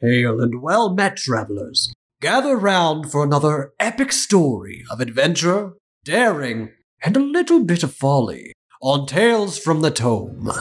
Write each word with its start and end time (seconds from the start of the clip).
Hail 0.00 0.40
and 0.40 0.62
well 0.62 0.94
met, 0.94 1.16
travelers. 1.16 1.92
Gather 2.20 2.56
round 2.56 3.10
for 3.10 3.24
another 3.24 3.72
epic 3.80 4.12
story 4.12 4.84
of 4.90 5.00
adventure, 5.00 5.72
daring, 6.04 6.70
and 7.04 7.16
a 7.16 7.20
little 7.20 7.64
bit 7.64 7.82
of 7.82 7.94
folly 7.94 8.52
on 8.80 9.06
Tales 9.06 9.58
from 9.58 9.80
the 9.80 9.90
Tome. 9.90 10.52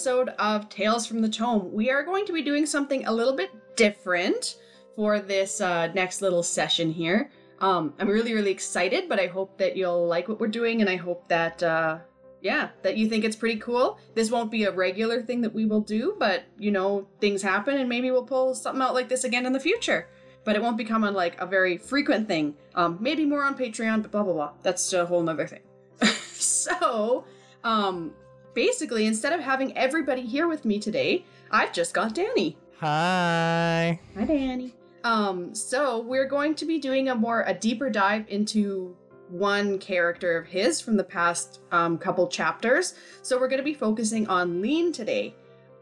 Episode 0.00 0.30
of 0.38 0.66
Tales 0.70 1.06
from 1.06 1.20
the 1.20 1.28
Tome. 1.28 1.70
We 1.74 1.90
are 1.90 2.02
going 2.02 2.24
to 2.24 2.32
be 2.32 2.40
doing 2.40 2.64
something 2.64 3.04
a 3.04 3.12
little 3.12 3.36
bit 3.36 3.50
different 3.76 4.56
for 4.96 5.20
this 5.20 5.60
uh, 5.60 5.88
next 5.88 6.22
little 6.22 6.42
session 6.42 6.90
here. 6.90 7.30
Um, 7.58 7.92
I'm 7.98 8.08
really, 8.08 8.32
really 8.32 8.50
excited, 8.50 9.10
but 9.10 9.20
I 9.20 9.26
hope 9.26 9.58
that 9.58 9.76
you'll 9.76 10.06
like 10.06 10.26
what 10.26 10.40
we're 10.40 10.48
doing, 10.48 10.80
and 10.80 10.88
I 10.88 10.96
hope 10.96 11.28
that, 11.28 11.62
uh, 11.62 11.98
yeah, 12.40 12.70
that 12.80 12.96
you 12.96 13.10
think 13.10 13.24
it's 13.24 13.36
pretty 13.36 13.60
cool. 13.60 13.98
This 14.14 14.30
won't 14.30 14.50
be 14.50 14.64
a 14.64 14.72
regular 14.72 15.20
thing 15.20 15.42
that 15.42 15.52
we 15.52 15.66
will 15.66 15.82
do, 15.82 16.16
but 16.18 16.44
you 16.58 16.70
know, 16.70 17.06
things 17.20 17.42
happen, 17.42 17.76
and 17.76 17.86
maybe 17.86 18.10
we'll 18.10 18.24
pull 18.24 18.54
something 18.54 18.80
out 18.80 18.94
like 18.94 19.10
this 19.10 19.24
again 19.24 19.44
in 19.44 19.52
the 19.52 19.60
future. 19.60 20.08
But 20.44 20.56
it 20.56 20.62
won't 20.62 20.78
become 20.78 21.02
like 21.02 21.38
a 21.42 21.44
very 21.44 21.76
frequent 21.76 22.26
thing. 22.26 22.54
Um, 22.74 22.96
maybe 23.02 23.26
more 23.26 23.44
on 23.44 23.54
Patreon, 23.54 24.00
but 24.00 24.12
blah 24.12 24.22
blah 24.22 24.32
blah. 24.32 24.52
That's 24.62 24.94
a 24.94 25.04
whole 25.04 25.22
nother 25.22 25.46
thing. 25.46 25.60
so, 26.32 27.26
um, 27.64 28.14
basically, 28.54 29.06
instead 29.06 29.32
of 29.32 29.40
having 29.40 29.76
everybody 29.76 30.22
here 30.22 30.48
with 30.48 30.64
me 30.64 30.78
today, 30.78 31.24
I've 31.50 31.72
just 31.72 31.94
got 31.94 32.14
Danny. 32.14 32.56
Hi. 32.78 34.00
Hi, 34.16 34.24
Danny. 34.24 34.74
Um, 35.04 35.54
so 35.54 36.00
we're 36.00 36.28
going 36.28 36.54
to 36.56 36.64
be 36.64 36.78
doing 36.78 37.08
a 37.08 37.14
more 37.14 37.44
a 37.46 37.54
deeper 37.54 37.90
dive 37.90 38.26
into 38.28 38.96
one 39.28 39.78
character 39.78 40.36
of 40.36 40.46
his 40.46 40.80
from 40.80 40.96
the 40.96 41.04
past 41.04 41.60
um, 41.72 41.96
couple 41.98 42.26
chapters. 42.26 42.94
So 43.22 43.38
we're 43.38 43.48
going 43.48 43.60
to 43.60 43.64
be 43.64 43.74
focusing 43.74 44.26
on 44.28 44.60
Lean 44.60 44.92
today. 44.92 45.34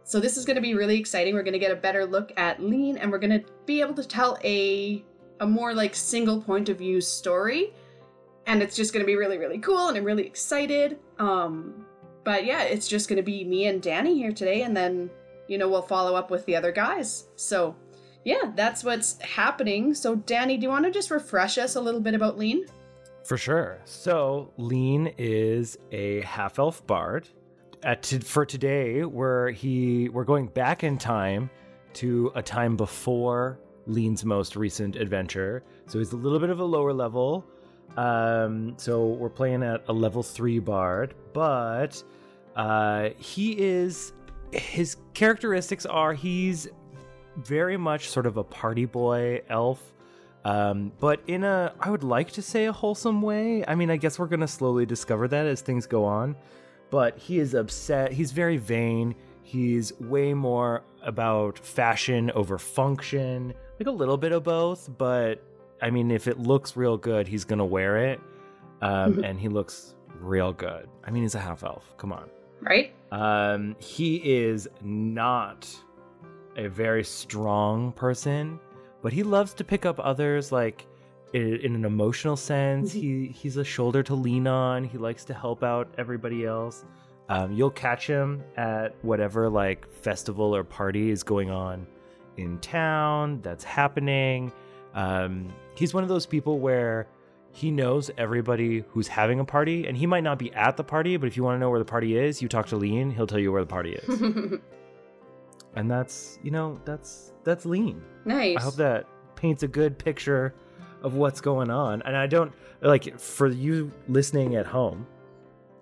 So 0.04 0.20
this 0.20 0.36
is 0.36 0.44
going 0.44 0.56
to 0.56 0.62
be 0.62 0.74
really 0.74 0.98
exciting. 0.98 1.34
We're 1.34 1.42
going 1.42 1.52
to 1.52 1.58
get 1.58 1.72
a 1.72 1.76
better 1.76 2.06
look 2.06 2.32
at 2.36 2.62
Lean, 2.62 2.96
and 2.96 3.10
we're 3.10 3.18
going 3.18 3.42
to 3.42 3.44
be 3.66 3.80
able 3.80 3.94
to 3.94 4.04
tell 4.04 4.38
a 4.44 5.04
a 5.40 5.46
more 5.46 5.74
like 5.74 5.94
single 5.94 6.40
point 6.40 6.68
of 6.68 6.78
view 6.78 7.00
story 7.00 7.72
and 8.46 8.62
it's 8.62 8.74
just 8.74 8.92
going 8.92 9.02
to 9.02 9.06
be 9.06 9.16
really 9.16 9.38
really 9.38 9.58
cool 9.58 9.88
and 9.88 9.96
i'm 9.96 10.04
really 10.04 10.26
excited 10.26 10.98
um 11.18 11.86
but 12.24 12.44
yeah 12.44 12.62
it's 12.62 12.88
just 12.88 13.08
going 13.08 13.16
to 13.16 13.22
be 13.22 13.44
me 13.44 13.66
and 13.66 13.82
danny 13.82 14.14
here 14.14 14.32
today 14.32 14.62
and 14.62 14.76
then 14.76 15.10
you 15.48 15.58
know 15.58 15.68
we'll 15.68 15.82
follow 15.82 16.14
up 16.14 16.30
with 16.30 16.44
the 16.46 16.56
other 16.56 16.72
guys 16.72 17.28
so 17.36 17.74
yeah 18.24 18.52
that's 18.54 18.84
what's 18.84 19.20
happening 19.22 19.94
so 19.94 20.14
danny 20.16 20.56
do 20.56 20.62
you 20.64 20.68
want 20.68 20.84
to 20.84 20.90
just 20.90 21.10
refresh 21.10 21.58
us 21.58 21.76
a 21.76 21.80
little 21.80 22.00
bit 22.00 22.14
about 22.14 22.36
lean 22.38 22.64
For 23.24 23.36
sure. 23.36 23.80
So, 23.84 24.52
Lean 24.56 25.12
is 25.18 25.76
a 25.92 26.22
half 26.22 26.58
elf 26.58 26.86
bard. 26.86 27.28
T- 28.00 28.20
for 28.20 28.46
today, 28.46 29.04
we're 29.04 29.50
he 29.50 30.08
we're 30.08 30.24
going 30.24 30.46
back 30.46 30.82
in 30.82 30.96
time 30.96 31.50
to 31.94 32.32
a 32.34 32.42
time 32.42 32.74
before 32.74 33.60
Lean's 33.86 34.24
most 34.24 34.56
recent 34.56 34.96
adventure. 34.96 35.62
So 35.86 35.98
he's 35.98 36.12
a 36.12 36.16
little 36.16 36.38
bit 36.38 36.48
of 36.48 36.60
a 36.60 36.64
lower 36.64 36.94
level. 36.94 37.44
Um, 37.96 38.74
so 38.76 39.06
we're 39.06 39.28
playing 39.28 39.62
at 39.62 39.82
a 39.88 39.92
level 39.92 40.22
three 40.22 40.58
bard, 40.58 41.14
but 41.32 42.02
uh, 42.56 43.10
he 43.18 43.52
is 43.52 44.12
his 44.52 44.96
characteristics 45.14 45.84
are 45.86 46.14
he's 46.14 46.68
very 47.36 47.76
much 47.76 48.08
sort 48.08 48.26
of 48.26 48.36
a 48.36 48.44
party 48.44 48.84
boy 48.84 49.40
elf 49.48 49.92
um, 50.44 50.90
but 50.98 51.20
in 51.26 51.44
a 51.44 51.72
i 51.80 51.90
would 51.90 52.02
like 52.02 52.32
to 52.32 52.42
say 52.42 52.64
a 52.64 52.72
wholesome 52.72 53.20
way. 53.20 53.64
I 53.68 53.74
mean 53.74 53.90
i 53.90 53.96
guess 53.96 54.18
we're 54.18 54.26
gonna 54.26 54.48
slowly 54.48 54.86
discover 54.86 55.28
that 55.28 55.46
as 55.46 55.60
things 55.60 55.86
go 55.86 56.04
on 56.04 56.34
but 56.90 57.18
he 57.18 57.38
is 57.38 57.52
upset. 57.52 58.12
He's 58.12 58.32
very 58.32 58.56
vain. 58.56 59.14
He's 59.42 59.92
way 60.00 60.32
more 60.32 60.82
about 61.02 61.58
fashion 61.58 62.30
over 62.32 62.58
function 62.58 63.54
like 63.78 63.86
a 63.86 63.90
little 63.90 64.16
bit 64.16 64.32
of 64.32 64.42
both 64.42 64.88
but 64.98 65.42
i 65.82 65.90
mean 65.90 66.10
if 66.10 66.26
it 66.28 66.38
looks 66.38 66.76
real 66.76 66.96
good 66.96 67.26
he's 67.28 67.44
gonna 67.44 67.64
wear 67.64 67.96
it 68.10 68.20
um, 68.82 69.22
and 69.24 69.38
he 69.40 69.48
looks 69.48 69.94
real 70.20 70.52
good 70.52 70.88
i 71.04 71.10
mean 71.10 71.22
he's 71.22 71.34
a 71.34 71.38
half 71.40 71.62
elf 71.64 71.94
come 71.96 72.12
on 72.12 72.28
right 72.60 72.92
um, 73.10 73.74
he 73.78 74.16
is 74.16 74.68
not 74.82 75.66
a 76.56 76.68
very 76.68 77.02
strong 77.04 77.92
person, 77.92 78.58
but 79.00 79.12
he 79.14 79.22
loves 79.22 79.54
to 79.54 79.64
pick 79.64 79.86
up 79.86 79.98
others 80.00 80.50
like 80.52 80.86
i- 81.32 81.38
in 81.38 81.74
an 81.74 81.84
emotional 81.86 82.36
sense. 82.36 82.92
he 82.92 83.28
he's 83.28 83.56
a 83.56 83.64
shoulder 83.64 84.02
to 84.02 84.14
lean 84.14 84.46
on. 84.46 84.84
He 84.84 84.98
likes 84.98 85.24
to 85.26 85.32
help 85.34 85.62
out 85.64 85.88
everybody 85.96 86.44
else. 86.44 86.84
Um, 87.30 87.52
you'll 87.52 87.70
catch 87.70 88.06
him 88.06 88.42
at 88.58 88.94
whatever 89.02 89.48
like 89.48 89.90
festival 89.90 90.54
or 90.54 90.64
party 90.64 91.10
is 91.10 91.22
going 91.22 91.48
on 91.50 91.86
in 92.36 92.58
town 92.58 93.40
that's 93.40 93.64
happening. 93.64 94.52
Um, 94.98 95.54
he's 95.76 95.94
one 95.94 96.02
of 96.02 96.08
those 96.08 96.26
people 96.26 96.58
where 96.58 97.06
he 97.52 97.70
knows 97.70 98.10
everybody 98.18 98.84
who's 98.90 99.06
having 99.06 99.38
a 99.38 99.44
party, 99.44 99.86
and 99.86 99.96
he 99.96 100.06
might 100.06 100.24
not 100.24 100.40
be 100.40 100.52
at 100.54 100.76
the 100.76 100.82
party, 100.82 101.16
but 101.16 101.28
if 101.28 101.36
you 101.36 101.44
want 101.44 101.54
to 101.54 101.60
know 101.60 101.70
where 101.70 101.78
the 101.78 101.84
party 101.84 102.18
is, 102.18 102.42
you 102.42 102.48
talk 102.48 102.66
to 102.66 102.76
Lean. 102.76 103.12
He'll 103.12 103.28
tell 103.28 103.38
you 103.38 103.52
where 103.52 103.62
the 103.62 103.68
party 103.68 103.92
is, 103.92 104.20
and 105.76 105.88
that's 105.88 106.40
you 106.42 106.50
know 106.50 106.80
that's 106.84 107.32
that's 107.44 107.64
Lean. 107.64 108.02
nice 108.24 108.56
I 108.58 108.60
hope 108.60 108.74
that 108.74 109.06
paints 109.36 109.62
a 109.62 109.68
good 109.68 109.98
picture 109.98 110.52
of 111.02 111.14
what's 111.14 111.40
going 111.40 111.70
on. 111.70 112.02
And 112.02 112.16
I 112.16 112.26
don't 112.26 112.52
like 112.80 113.20
for 113.20 113.46
you 113.46 113.92
listening 114.08 114.56
at 114.56 114.66
home. 114.66 115.06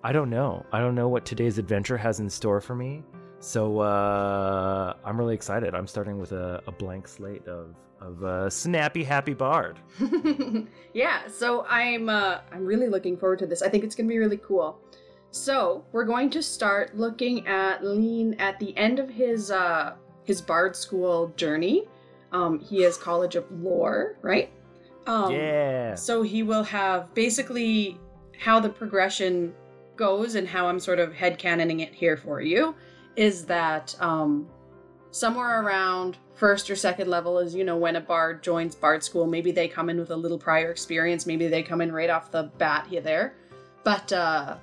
I 0.05 0.13
don't 0.13 0.29
know. 0.29 0.65
I 0.73 0.79
don't 0.81 0.95
know 0.95 1.09
what 1.09 1.25
today's 1.25 1.57
adventure 1.57 1.97
has 1.97 2.21
in 2.21 2.29
store 2.29 2.61
for 2.61 2.75
me. 2.75 3.03
So 3.47 3.79
uh, 3.79 4.95
I'm 5.05 5.17
really 5.17 5.35
excited. 5.35 5.73
I'm 5.73 5.87
starting 5.87 6.19
with 6.19 6.33
a, 6.33 6.61
a 6.67 6.73
blank 6.73 7.07
slate 7.07 7.47
of 7.47 7.77
of 8.01 8.25
a 8.25 8.51
snappy, 8.51 9.05
happy 9.05 9.35
bard. 9.35 9.79
yeah, 10.93 11.29
so 11.29 11.65
I'm 11.69 12.09
uh, 12.09 12.41
I'm 12.51 12.67
really 12.67 12.89
looking 12.89 13.17
forward 13.17 13.39
to 13.39 13.47
this. 13.47 13.63
I 13.63 13.69
think 13.69 13.85
it's 13.85 13.95
gonna 13.95 14.09
be 14.09 14.19
really 14.19 14.39
cool. 14.39 14.81
So 15.31 15.85
we're 15.93 16.05
going 16.05 16.29
to 16.31 16.43
start 16.43 16.97
looking 16.97 17.47
at 17.47 17.85
Lean 17.85 18.35
at 18.41 18.59
the 18.59 18.77
end 18.77 18.99
of 18.99 19.09
his 19.09 19.53
uh, 19.53 19.95
his 20.25 20.43
Bard 20.43 20.75
School 20.75 21.29
journey. 21.37 21.87
Um, 22.33 22.59
he 22.59 22.83
is 22.83 22.97
College 22.97 23.37
of 23.37 23.45
Lore, 23.53 24.19
right? 24.23 24.51
Um, 25.07 25.31
yeah. 25.31 25.95
So 25.95 26.23
he 26.23 26.43
will 26.43 26.65
have 26.65 27.15
basically 27.15 28.01
how 28.41 28.59
the 28.59 28.69
progression 28.69 29.55
goes 29.95 30.35
and 30.35 30.49
how 30.49 30.67
I'm 30.67 30.81
sort 30.81 30.99
of 30.99 31.15
head 31.15 31.39
headcanoning 31.39 31.81
it 31.81 31.95
here 31.95 32.17
for 32.17 32.41
you 32.41 32.75
is 33.17 33.45
that 33.47 33.97
um, 34.01 34.47
somewhere 35.11 35.63
around 35.63 36.19
first 36.35 36.71
or 36.71 36.77
second 36.77 37.09
level 37.09 37.39
is, 37.39 37.55
you 37.55 37.65
know, 37.65 37.77
when 37.77 37.97
a 37.97 38.01
bard 38.01 38.43
joins 38.43 38.75
bard 38.75 39.03
school, 39.03 39.27
maybe 39.27 39.51
they 39.51 39.69
come 39.69 39.89
in 39.89 39.99
with 39.99 40.11
a 40.11 40.17
little 40.17 40.39
prior 40.39 40.71
experience, 40.71 41.27
maybe 41.27 41.49
they 41.49 41.63
come 41.63 41.81
in 41.81 41.91
right 41.91 42.11
off 42.11 42.31
the 42.31 42.45
bat 42.59 42.87
here 42.87 43.01
there. 43.01 43.35
But 43.85 44.13
uh 44.13 44.59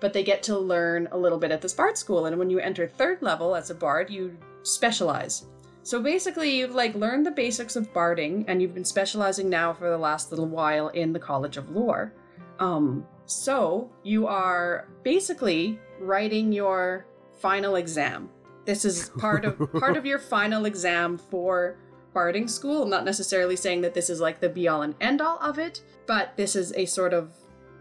but 0.00 0.12
they 0.12 0.24
get 0.24 0.42
to 0.42 0.58
learn 0.58 1.08
a 1.12 1.16
little 1.16 1.38
bit 1.38 1.52
at 1.52 1.62
this 1.62 1.72
bard 1.72 1.96
school 1.96 2.26
and 2.26 2.36
when 2.36 2.50
you 2.50 2.58
enter 2.58 2.88
third 2.88 3.22
level 3.22 3.54
as 3.54 3.70
a 3.70 3.74
bard, 3.74 4.10
you 4.10 4.36
specialize. 4.64 5.46
So 5.84 6.00
basically, 6.00 6.58
you've 6.58 6.74
like 6.74 6.94
learned 6.94 7.26
the 7.26 7.32
basics 7.32 7.74
of 7.74 7.92
barding, 7.92 8.44
and 8.46 8.62
you've 8.62 8.74
been 8.74 8.84
specializing 8.84 9.48
now 9.50 9.72
for 9.72 9.90
the 9.90 9.98
last 9.98 10.30
little 10.30 10.46
while 10.46 10.88
in 10.88 11.12
the 11.12 11.18
College 11.18 11.56
of 11.56 11.70
Lore. 11.70 12.12
Um, 12.60 13.04
so 13.26 13.90
you 14.04 14.28
are 14.28 14.88
basically 15.02 15.80
writing 15.98 16.52
your 16.52 17.06
final 17.42 17.74
exam. 17.76 18.30
This 18.64 18.84
is 18.84 19.10
part 19.18 19.44
of 19.44 19.58
part 19.74 19.96
of 19.96 20.06
your 20.10 20.18
final 20.20 20.64
exam 20.64 21.18
for 21.18 21.76
barding 22.14 22.46
school. 22.48 22.84
I'm 22.84 22.90
not 22.90 23.04
necessarily 23.04 23.56
saying 23.56 23.80
that 23.82 23.92
this 23.94 24.08
is 24.08 24.20
like 24.20 24.40
the 24.40 24.48
be 24.48 24.68
all 24.68 24.82
and 24.82 24.94
end 25.00 25.20
all 25.20 25.38
of 25.40 25.58
it, 25.58 25.82
but 26.06 26.36
this 26.36 26.54
is 26.56 26.72
a 26.76 26.84
sort 26.86 27.12
of 27.12 27.32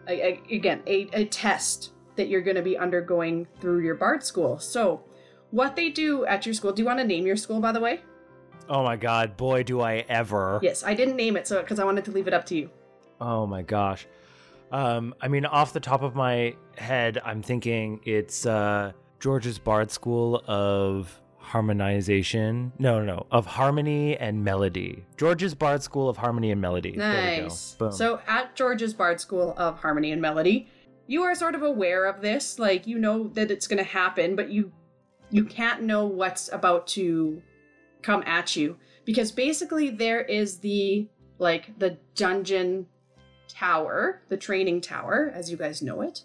a, 0.08 0.14
a- 0.14 0.56
again 0.56 0.82
a, 0.88 1.08
a 1.14 1.26
test 1.26 1.92
that 2.16 2.28
you're 2.28 2.42
going 2.42 2.56
to 2.58 2.62
be 2.64 2.78
undergoing 2.78 3.48
through 3.60 3.80
your 3.82 3.96
bard 3.96 4.24
school. 4.24 4.58
So 4.60 5.04
what 5.52 5.76
they 5.76 5.90
do 5.90 6.26
at 6.26 6.46
your 6.46 6.54
school. 6.54 6.72
Do 6.74 6.82
you 6.82 6.86
want 6.88 7.00
to 7.00 7.06
name 7.06 7.26
your 7.28 7.36
school, 7.38 7.60
by 7.60 7.72
the 7.72 7.80
way? 7.80 8.02
Oh 8.70 8.84
my 8.84 8.96
god, 8.96 9.38
boy, 9.38 9.64
do 9.64 9.82
I 9.82 10.06
ever. 10.10 10.60
Yes, 10.64 10.84
I 10.84 10.94
didn't 10.94 11.16
name 11.18 11.36
it, 11.38 11.46
so 11.48 11.62
because 11.62 11.78
I 11.80 11.84
wanted 11.84 12.06
to 12.06 12.12
leave 12.12 12.28
it 12.28 12.34
up 12.34 12.46
to 12.48 12.56
you. 12.56 12.70
Oh 13.20 13.46
my 13.46 13.62
gosh. 13.62 14.08
Um, 14.72 15.14
I 15.22 15.28
mean, 15.28 15.46
off 15.46 15.74
the 15.74 15.80
top 15.82 16.02
of 16.02 16.16
my 16.16 16.56
head, 16.78 17.22
I'm 17.26 17.42
thinking 17.44 18.00
it's 18.06 18.46
uh, 18.46 18.94
George's 19.22 19.60
Bard 19.60 19.92
School 19.92 20.44
of 20.48 21.22
Harmonization. 21.38 22.72
No, 22.80 23.00
no, 23.00 23.06
no, 23.06 23.28
of 23.32 23.46
Harmony 23.46 24.18
and 24.18 24.44
Melody. 24.44 25.06
George's 25.16 25.54
Bard 25.54 25.84
School 25.84 26.10
of 26.10 26.18
Harmony 26.18 26.52
and 26.52 26.60
Melody. 26.60 26.98
There 26.98 27.32
we 27.32 27.38
go. 27.38 27.44
Nice. 27.44 27.76
Boom. 27.76 27.92
So 27.92 28.20
at 28.28 28.56
George's 28.56 28.94
Bard 28.94 29.22
School 29.22 29.54
of 29.58 29.80
Harmony 29.80 30.12
and 30.12 30.22
Melody, 30.22 30.68
you 31.06 31.22
are 31.24 31.36
sort 31.36 31.54
of 31.54 31.62
aware 31.62 32.06
of 32.06 32.22
this, 32.22 32.58
like 32.58 32.88
you 32.88 32.98
know 32.98 33.28
that 33.30 33.52
it's 33.52 33.68
going 33.68 33.78
to 33.78 33.84
happen, 33.84 34.36
but 34.36 34.50
you 34.50 34.72
you 35.30 35.46
can't 35.46 35.84
know 35.84 36.06
what's 36.06 36.52
about 36.52 36.88
to 36.88 37.42
come 38.02 38.24
at 38.26 38.56
you 38.56 38.78
because 39.06 39.32
basically 39.32 39.90
there 39.92 40.22
is 40.22 40.60
the 40.60 41.08
like 41.38 41.78
the 41.78 41.98
dungeon 42.16 42.88
tower, 43.48 44.22
the 44.30 44.38
training 44.38 44.82
tower 44.82 45.32
as 45.36 45.52
you 45.52 45.58
guys 45.58 45.82
know 45.82 46.02
it. 46.02 46.24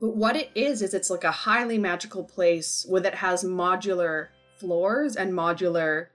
But 0.00 0.16
what 0.16 0.36
it 0.36 0.50
is 0.54 0.82
is 0.82 0.94
it's 0.94 1.10
like 1.10 1.24
a 1.24 1.30
highly 1.30 1.78
magical 1.78 2.24
place 2.24 2.84
where 2.88 3.00
that 3.00 3.16
has 3.16 3.44
modular 3.44 4.28
floors 4.58 5.16
and 5.16 5.32
modular 5.32 6.08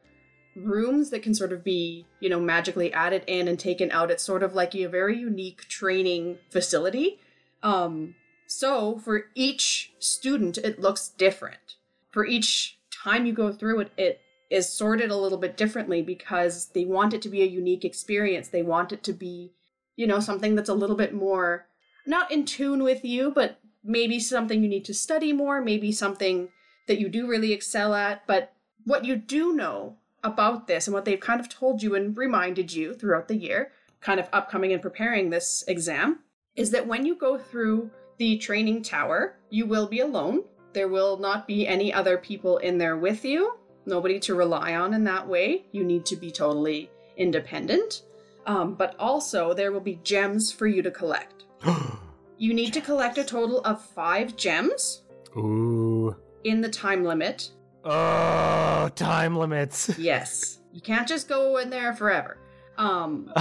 rooms 0.55 1.09
that 1.09 1.23
can 1.23 1.33
sort 1.33 1.53
of 1.53 1.63
be, 1.63 2.05
you 2.19 2.29
know, 2.29 2.39
magically 2.39 2.93
added 2.93 3.23
in 3.27 3.47
and 3.47 3.59
taken 3.59 3.91
out. 3.91 4.11
It's 4.11 4.23
sort 4.23 4.43
of 4.43 4.53
like 4.53 4.75
a 4.75 4.85
very 4.85 5.17
unique 5.17 5.67
training 5.67 6.37
facility. 6.49 7.19
Um, 7.63 8.15
so 8.47 8.97
for 8.99 9.25
each 9.33 9.93
student, 9.99 10.57
it 10.57 10.79
looks 10.79 11.07
different. 11.07 11.77
For 12.11 12.25
each 12.25 12.77
time 12.91 13.25
you 13.25 13.33
go 13.33 13.51
through 13.51 13.79
it, 13.81 13.91
it 13.97 14.21
is 14.49 14.67
sorted 14.67 15.09
a 15.09 15.15
little 15.15 15.37
bit 15.37 15.55
differently 15.55 16.01
because 16.01 16.67
they 16.73 16.83
want 16.83 17.13
it 17.13 17.21
to 17.21 17.29
be 17.29 17.41
a 17.41 17.45
unique 17.45 17.85
experience. 17.85 18.49
They 18.49 18.63
want 18.63 18.91
it 18.91 19.01
to 19.03 19.13
be, 19.13 19.53
you 19.95 20.05
know, 20.05 20.19
something 20.19 20.55
that's 20.55 20.69
a 20.69 20.73
little 20.73 20.97
bit 20.97 21.13
more 21.13 21.67
not 22.05 22.31
in 22.31 22.45
tune 22.45 22.83
with 22.83 23.05
you, 23.05 23.31
but 23.31 23.59
maybe 23.83 24.19
something 24.19 24.61
you 24.61 24.69
need 24.69 24.85
to 24.85 24.93
study 24.93 25.33
more, 25.33 25.61
maybe 25.61 25.91
something 25.91 26.49
that 26.87 26.99
you 26.99 27.09
do 27.09 27.27
really 27.27 27.53
excel 27.53 27.93
at. 27.93 28.25
But 28.27 28.53
what 28.85 29.05
you 29.05 29.15
do 29.15 29.53
know 29.53 29.97
about 30.23 30.67
this 30.67 30.87
and 30.87 30.93
what 30.93 31.05
they've 31.05 31.19
kind 31.19 31.39
of 31.39 31.49
told 31.49 31.81
you 31.81 31.95
and 31.95 32.15
reminded 32.15 32.73
you 32.73 32.93
throughout 32.93 33.27
the 33.27 33.35
year, 33.35 33.71
kind 33.99 34.19
of 34.19 34.29
upcoming 34.31 34.71
and 34.73 34.81
preparing 34.81 35.29
this 35.29 35.63
exam, 35.67 36.19
is 36.55 36.71
that 36.71 36.87
when 36.87 37.05
you 37.05 37.15
go 37.15 37.37
through 37.37 37.89
the 38.17 38.37
training 38.37 38.83
tower, 38.83 39.37
you 39.49 39.65
will 39.65 39.87
be 39.87 39.99
alone. 39.99 40.43
There 40.73 40.87
will 40.87 41.17
not 41.17 41.47
be 41.47 41.67
any 41.67 41.93
other 41.93 42.17
people 42.17 42.57
in 42.57 42.77
there 42.77 42.97
with 42.97 43.25
you, 43.25 43.57
nobody 43.85 44.19
to 44.21 44.35
rely 44.35 44.75
on 44.75 44.93
in 44.93 45.03
that 45.05 45.27
way. 45.27 45.65
You 45.71 45.83
need 45.83 46.05
to 46.07 46.15
be 46.15 46.31
totally 46.31 46.89
independent. 47.17 48.03
Um, 48.45 48.75
but 48.75 48.95
also, 48.97 49.53
there 49.53 49.71
will 49.71 49.81
be 49.81 49.99
gems 50.03 50.51
for 50.51 50.67
you 50.67 50.81
to 50.81 50.91
collect. 50.91 51.45
You 52.41 52.55
need 52.55 52.73
to 52.73 52.81
collect 52.81 53.19
a 53.19 53.23
total 53.23 53.59
of 53.65 53.79
five 53.79 54.35
gems 54.35 55.03
Ooh. 55.37 56.15
in 56.43 56.59
the 56.59 56.69
time 56.69 57.03
limit. 57.03 57.51
Oh, 57.85 58.89
time 58.95 59.35
limits. 59.35 59.95
Yes. 59.99 60.59
You 60.73 60.81
can't 60.81 61.07
just 61.07 61.29
go 61.29 61.57
in 61.57 61.69
there 61.69 61.93
forever. 61.93 62.39
Um, 62.79 63.31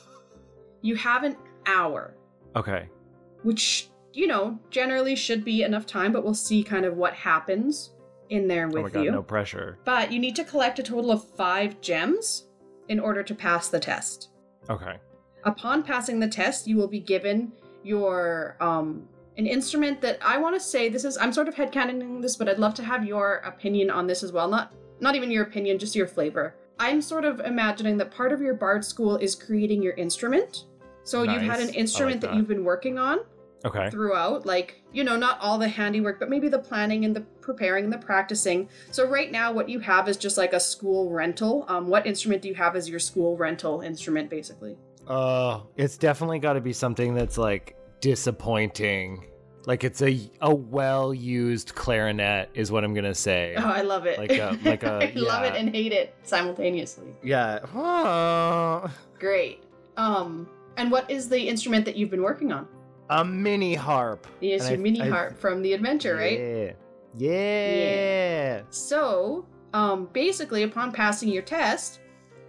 you 0.80 0.96
have 0.96 1.24
an 1.24 1.36
hour, 1.66 2.14
okay. 2.56 2.88
which, 3.42 3.90
you 4.14 4.26
know, 4.26 4.58
generally 4.70 5.14
should 5.14 5.44
be 5.44 5.62
enough 5.62 5.84
time, 5.84 6.10
but 6.10 6.24
we'll 6.24 6.32
see 6.32 6.64
kind 6.64 6.86
of 6.86 6.96
what 6.96 7.12
happens 7.12 7.90
in 8.30 8.48
there 8.48 8.66
with 8.68 8.78
oh 8.78 8.82
my 8.84 8.88
god, 8.88 9.02
you. 9.02 9.10
no 9.10 9.22
pressure. 9.22 9.76
But 9.84 10.10
you 10.10 10.18
need 10.18 10.36
to 10.36 10.44
collect 10.44 10.78
a 10.78 10.82
total 10.82 11.10
of 11.10 11.28
five 11.36 11.82
gems 11.82 12.46
in 12.88 12.98
order 12.98 13.22
to 13.24 13.34
pass 13.34 13.68
the 13.68 13.78
test. 13.78 14.30
Okay. 14.70 14.96
Upon 15.44 15.82
passing 15.82 16.18
the 16.18 16.28
test, 16.28 16.66
you 16.66 16.78
will 16.78 16.88
be 16.88 17.00
given 17.00 17.52
your 17.84 18.56
um 18.60 19.08
an 19.38 19.46
instrument 19.46 20.00
that 20.02 20.18
I 20.22 20.36
want 20.38 20.54
to 20.54 20.60
say 20.60 20.88
this 20.88 21.04
is 21.04 21.16
I'm 21.16 21.32
sort 21.32 21.48
of 21.48 21.54
headcanoning 21.54 22.20
this, 22.20 22.36
but 22.36 22.48
I'd 22.48 22.58
love 22.58 22.74
to 22.74 22.82
have 22.82 23.06
your 23.06 23.36
opinion 23.36 23.90
on 23.90 24.06
this 24.06 24.22
as 24.22 24.32
well. 24.32 24.48
Not 24.48 24.74
not 25.00 25.14
even 25.14 25.30
your 25.30 25.44
opinion, 25.44 25.78
just 25.78 25.96
your 25.96 26.06
flavor. 26.06 26.54
I'm 26.78 27.00
sort 27.00 27.24
of 27.24 27.40
imagining 27.40 27.96
that 27.98 28.10
part 28.10 28.32
of 28.32 28.40
your 28.40 28.54
bard 28.54 28.84
school 28.84 29.16
is 29.16 29.34
creating 29.34 29.82
your 29.82 29.94
instrument. 29.94 30.64
So 31.04 31.22
you've 31.22 31.42
had 31.42 31.60
an 31.60 31.70
instrument 31.70 32.16
like 32.16 32.20
that 32.22 32.30
that. 32.30 32.36
you've 32.36 32.48
been 32.48 32.64
working 32.64 32.98
on 32.98 33.20
Okay. 33.64 33.90
throughout 33.90 34.44
like 34.44 34.82
you 34.92 35.04
know 35.04 35.16
not 35.16 35.38
all 35.40 35.56
the 35.56 35.68
handiwork 35.68 36.18
but 36.18 36.28
maybe 36.28 36.48
the 36.48 36.58
planning 36.58 37.04
and 37.04 37.14
the 37.14 37.20
preparing 37.40 37.84
and 37.84 37.92
the 37.92 37.98
practicing 37.98 38.68
so 38.90 39.06
right 39.08 39.30
now 39.30 39.52
what 39.52 39.68
you 39.68 39.78
have 39.78 40.08
is 40.08 40.16
just 40.16 40.36
like 40.36 40.52
a 40.52 40.58
school 40.58 41.10
rental 41.10 41.64
um, 41.68 41.86
what 41.86 42.04
instrument 42.04 42.42
do 42.42 42.48
you 42.48 42.54
have 42.54 42.74
as 42.74 42.88
your 42.88 42.98
school 42.98 43.36
rental 43.36 43.80
instrument 43.82 44.28
basically 44.28 44.76
Oh, 45.08 45.66
it's 45.76 45.96
definitely 45.98 46.38
got 46.38 46.54
to 46.54 46.60
be 46.60 46.72
something 46.72 47.14
that's 47.14 47.36
like 47.38 47.76
disappointing. 48.00 49.26
Like 49.66 49.84
it's 49.84 50.02
a 50.02 50.18
a 50.40 50.52
well 50.54 51.14
used 51.14 51.74
clarinet 51.74 52.50
is 52.54 52.72
what 52.72 52.82
I'm 52.84 52.94
gonna 52.94 53.14
say. 53.14 53.54
oh 53.56 53.62
i 53.64 53.82
love 53.82 54.06
it 54.06 54.18
Like 54.18 54.32
a- 54.32 54.58
like 54.64 54.82
a- 54.82 55.12
i 55.12 55.12
love 55.14 55.44
it 55.44 55.54
and 55.54 55.72
hate 55.72 55.92
it 55.92 56.14
simultaneously 56.24 57.14
Yeah. 57.22 57.60
Oh, 57.74 58.92
great 59.20 59.62
um 59.96 60.48
and 60.76 60.90
what 60.90 61.08
is 61.10 61.28
the 61.28 61.38
instrument 61.48 61.84
that 61.84 61.94
you've 61.96 62.10
been 62.10 62.22
working 62.22 62.50
on 62.50 62.66
a 63.10 63.24
mini 63.24 63.74
harp. 63.74 64.26
And 64.40 64.50
your 64.50 64.62
I- 64.64 64.76
mini 64.76 65.00
I- 65.02 65.08
harp 65.08 65.38
from 65.38 65.62
the 65.62 65.74
adventure 65.74 66.16
right 66.16 66.40
Yeah. 66.40 66.72
Yeah. 67.14 68.62
So, 68.70 69.46
um, 69.74 70.08
basically, 70.12 70.62
upon 70.64 70.90
passing 70.92 71.28
your 71.28 71.42
test, 71.42 72.00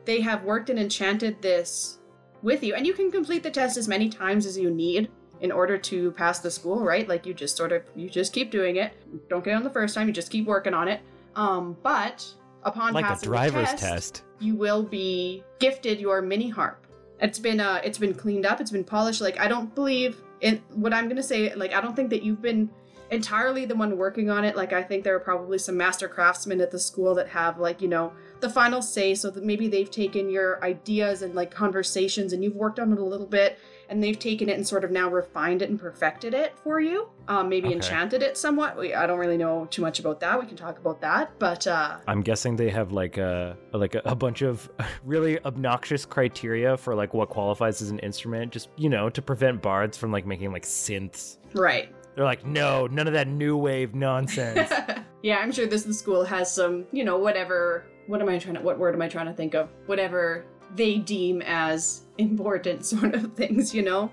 they 0.05 0.21
have 0.21 0.43
worked 0.45 0.69
and 0.69 0.79
enchanted 0.79 1.41
this 1.41 1.99
with 2.43 2.63
you, 2.63 2.75
and 2.75 2.85
you 2.85 2.93
can 2.93 3.11
complete 3.11 3.41
the 3.43 3.51
test 3.51 3.77
as 3.77 3.87
many 3.87 4.09
times 4.09 4.45
as 4.45 4.57
you 4.57 4.69
need 4.69 5.09
in 5.41 5.51
order 5.51 5.77
to 5.77 6.11
pass 6.11 6.39
the 6.39 6.51
school, 6.51 6.81
right? 6.83 7.07
Like 7.07 7.25
you 7.25 7.33
just 7.33 7.57
sort 7.57 7.71
of 7.71 7.83
you 7.95 8.09
just 8.09 8.33
keep 8.33 8.51
doing 8.51 8.75
it. 8.77 8.93
Don't 9.29 9.43
get 9.43 9.55
on 9.55 9.63
the 9.63 9.69
first 9.69 9.95
time. 9.95 10.07
You 10.07 10.13
just 10.13 10.31
keep 10.31 10.45
working 10.45 10.73
on 10.73 10.87
it. 10.87 11.01
Um, 11.35 11.75
but 11.81 12.25
upon 12.63 12.93
Like 12.93 13.05
a 13.05 13.09
passing 13.09 13.29
driver's 13.29 13.71
the 13.71 13.77
test, 13.77 14.15
test. 14.15 14.23
you 14.39 14.55
will 14.55 14.83
be 14.83 15.43
gifted 15.59 15.99
your 15.99 16.21
mini 16.21 16.49
harp. 16.49 16.85
It's 17.19 17.39
been 17.39 17.59
uh 17.59 17.81
it's 17.83 17.97
been 17.97 18.13
cleaned 18.13 18.45
up, 18.45 18.61
it's 18.61 18.71
been 18.71 18.83
polished. 18.83 19.21
Like 19.21 19.39
I 19.39 19.47
don't 19.47 19.73
believe 19.73 20.21
in 20.41 20.61
what 20.73 20.93
I'm 20.93 21.07
gonna 21.09 21.23
say, 21.23 21.53
like 21.55 21.73
I 21.73 21.81
don't 21.81 21.95
think 21.95 22.09
that 22.11 22.23
you've 22.23 22.41
been 22.41 22.69
entirely 23.11 23.65
the 23.65 23.75
one 23.75 23.97
working 23.97 24.29
on 24.29 24.43
it. 24.45 24.55
Like 24.55 24.73
I 24.73 24.81
think 24.81 25.03
there 25.03 25.15
are 25.15 25.19
probably 25.19 25.57
some 25.57 25.77
master 25.77 26.07
craftsmen 26.07 26.61
at 26.61 26.71
the 26.71 26.79
school 26.79 27.13
that 27.15 27.27
have 27.27 27.59
like, 27.59 27.81
you 27.81 27.87
know, 27.87 28.13
the 28.43 28.49
final 28.49 28.81
say 28.81 29.15
so 29.15 29.31
that 29.31 29.43
maybe 29.43 29.67
they've 29.67 29.89
taken 29.89 30.29
your 30.29 30.63
ideas 30.63 31.21
and 31.23 31.33
like 31.33 31.49
conversations 31.49 32.33
and 32.33 32.43
you've 32.43 32.55
worked 32.55 32.77
on 32.79 32.91
it 32.93 32.99
a 32.99 33.03
little 33.03 33.25
bit 33.25 33.57
and 33.89 34.01
they've 34.03 34.19
taken 34.19 34.49
it 34.49 34.57
and 34.57 34.67
sort 34.67 34.83
of 34.83 34.91
now 34.91 35.09
refined 35.09 35.61
it 35.61 35.69
and 35.69 35.79
perfected 35.79 36.33
it 36.33 36.53
for 36.63 36.79
you. 36.79 37.07
Um, 37.27 37.47
maybe 37.49 37.67
Okay. 37.67 37.75
enchanted 37.75 38.21
it 38.21 38.37
somewhat. 38.37 38.77
We, 38.77 38.93
I 38.93 39.07
don't 39.07 39.19
really 39.19 39.37
know 39.37 39.65
too 39.69 39.81
much 39.81 39.99
about 39.99 40.19
that. 40.21 40.39
We 40.39 40.45
can 40.45 40.57
talk 40.57 40.77
about 40.79 40.99
that, 41.01 41.31
but 41.39 41.65
uh 41.67 41.97
I'm 42.07 42.21
guessing 42.21 42.55
they 42.57 42.69
have 42.69 42.91
like 42.91 43.17
a 43.17 43.57
like 43.71 43.95
a, 43.95 44.01
a 44.05 44.15
bunch 44.15 44.41
of 44.41 44.69
really 45.05 45.43
obnoxious 45.45 46.05
criteria 46.05 46.75
for 46.77 46.95
like 46.95 47.13
what 47.13 47.29
qualifies 47.29 47.81
as 47.81 47.89
an 47.91 47.99
instrument, 47.99 48.51
just 48.51 48.69
you 48.77 48.89
know, 48.89 49.09
to 49.09 49.21
prevent 49.21 49.61
bards 49.61 49.97
from 49.97 50.11
like 50.11 50.25
making 50.25 50.51
like 50.51 50.63
synths. 50.63 51.37
right. 51.53 51.89
They're 52.15 52.25
like, 52.25 52.45
no, 52.45 52.85
none 52.85 53.07
of 53.07 53.13
that 53.13 53.27
new 53.27 53.57
wave 53.57 53.95
nonsense. 53.95 54.71
yeah, 55.23 55.37
I'm 55.39 55.51
sure 55.51 55.65
this 55.65 55.83
school 55.97 56.23
has 56.23 56.53
some, 56.53 56.85
you 56.91 57.03
know, 57.03 57.17
whatever. 57.17 57.85
What 58.07 58.21
am 58.21 58.29
I 58.29 58.37
trying 58.37 58.55
to? 58.55 58.61
What 58.61 58.77
word 58.79 58.93
am 58.95 59.01
I 59.01 59.07
trying 59.07 59.27
to 59.27 59.33
think 59.33 59.53
of? 59.53 59.69
Whatever 59.85 60.45
they 60.75 60.97
deem 60.97 61.41
as 61.43 62.03
important 62.17 62.85
sort 62.85 63.13
of 63.15 63.33
things, 63.33 63.73
you 63.73 63.81
know. 63.83 64.11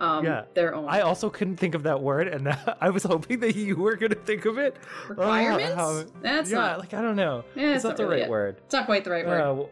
Um, 0.00 0.24
Yeah. 0.24 0.44
Their 0.54 0.74
own 0.76 0.88
I 0.88 1.00
also 1.00 1.28
couldn't 1.28 1.56
think 1.56 1.74
of 1.74 1.82
that 1.82 2.00
word, 2.00 2.28
and 2.28 2.48
I 2.80 2.90
was 2.90 3.02
hoping 3.02 3.40
that 3.40 3.56
you 3.56 3.76
were 3.76 3.96
gonna 3.96 4.14
think 4.14 4.44
of 4.44 4.56
it. 4.58 4.76
requirements. 5.08 5.74
how- 5.74 6.04
That's 6.22 6.50
yeah, 6.50 6.58
not. 6.58 6.78
like 6.80 6.94
I 6.94 7.02
don't 7.02 7.16
know. 7.16 7.44
Yeah, 7.56 7.74
it's 7.74 7.84
not, 7.84 7.96
the 7.96 8.04
really 8.04 8.16
right 8.20 8.24
it. 8.26 8.30
word. 8.30 8.56
It's 8.64 8.72
not 8.72 8.86
quite 8.86 9.04
the 9.04 9.10
right 9.10 9.26
word. 9.26 9.40
Uh, 9.40 9.54
we'll, 9.54 9.70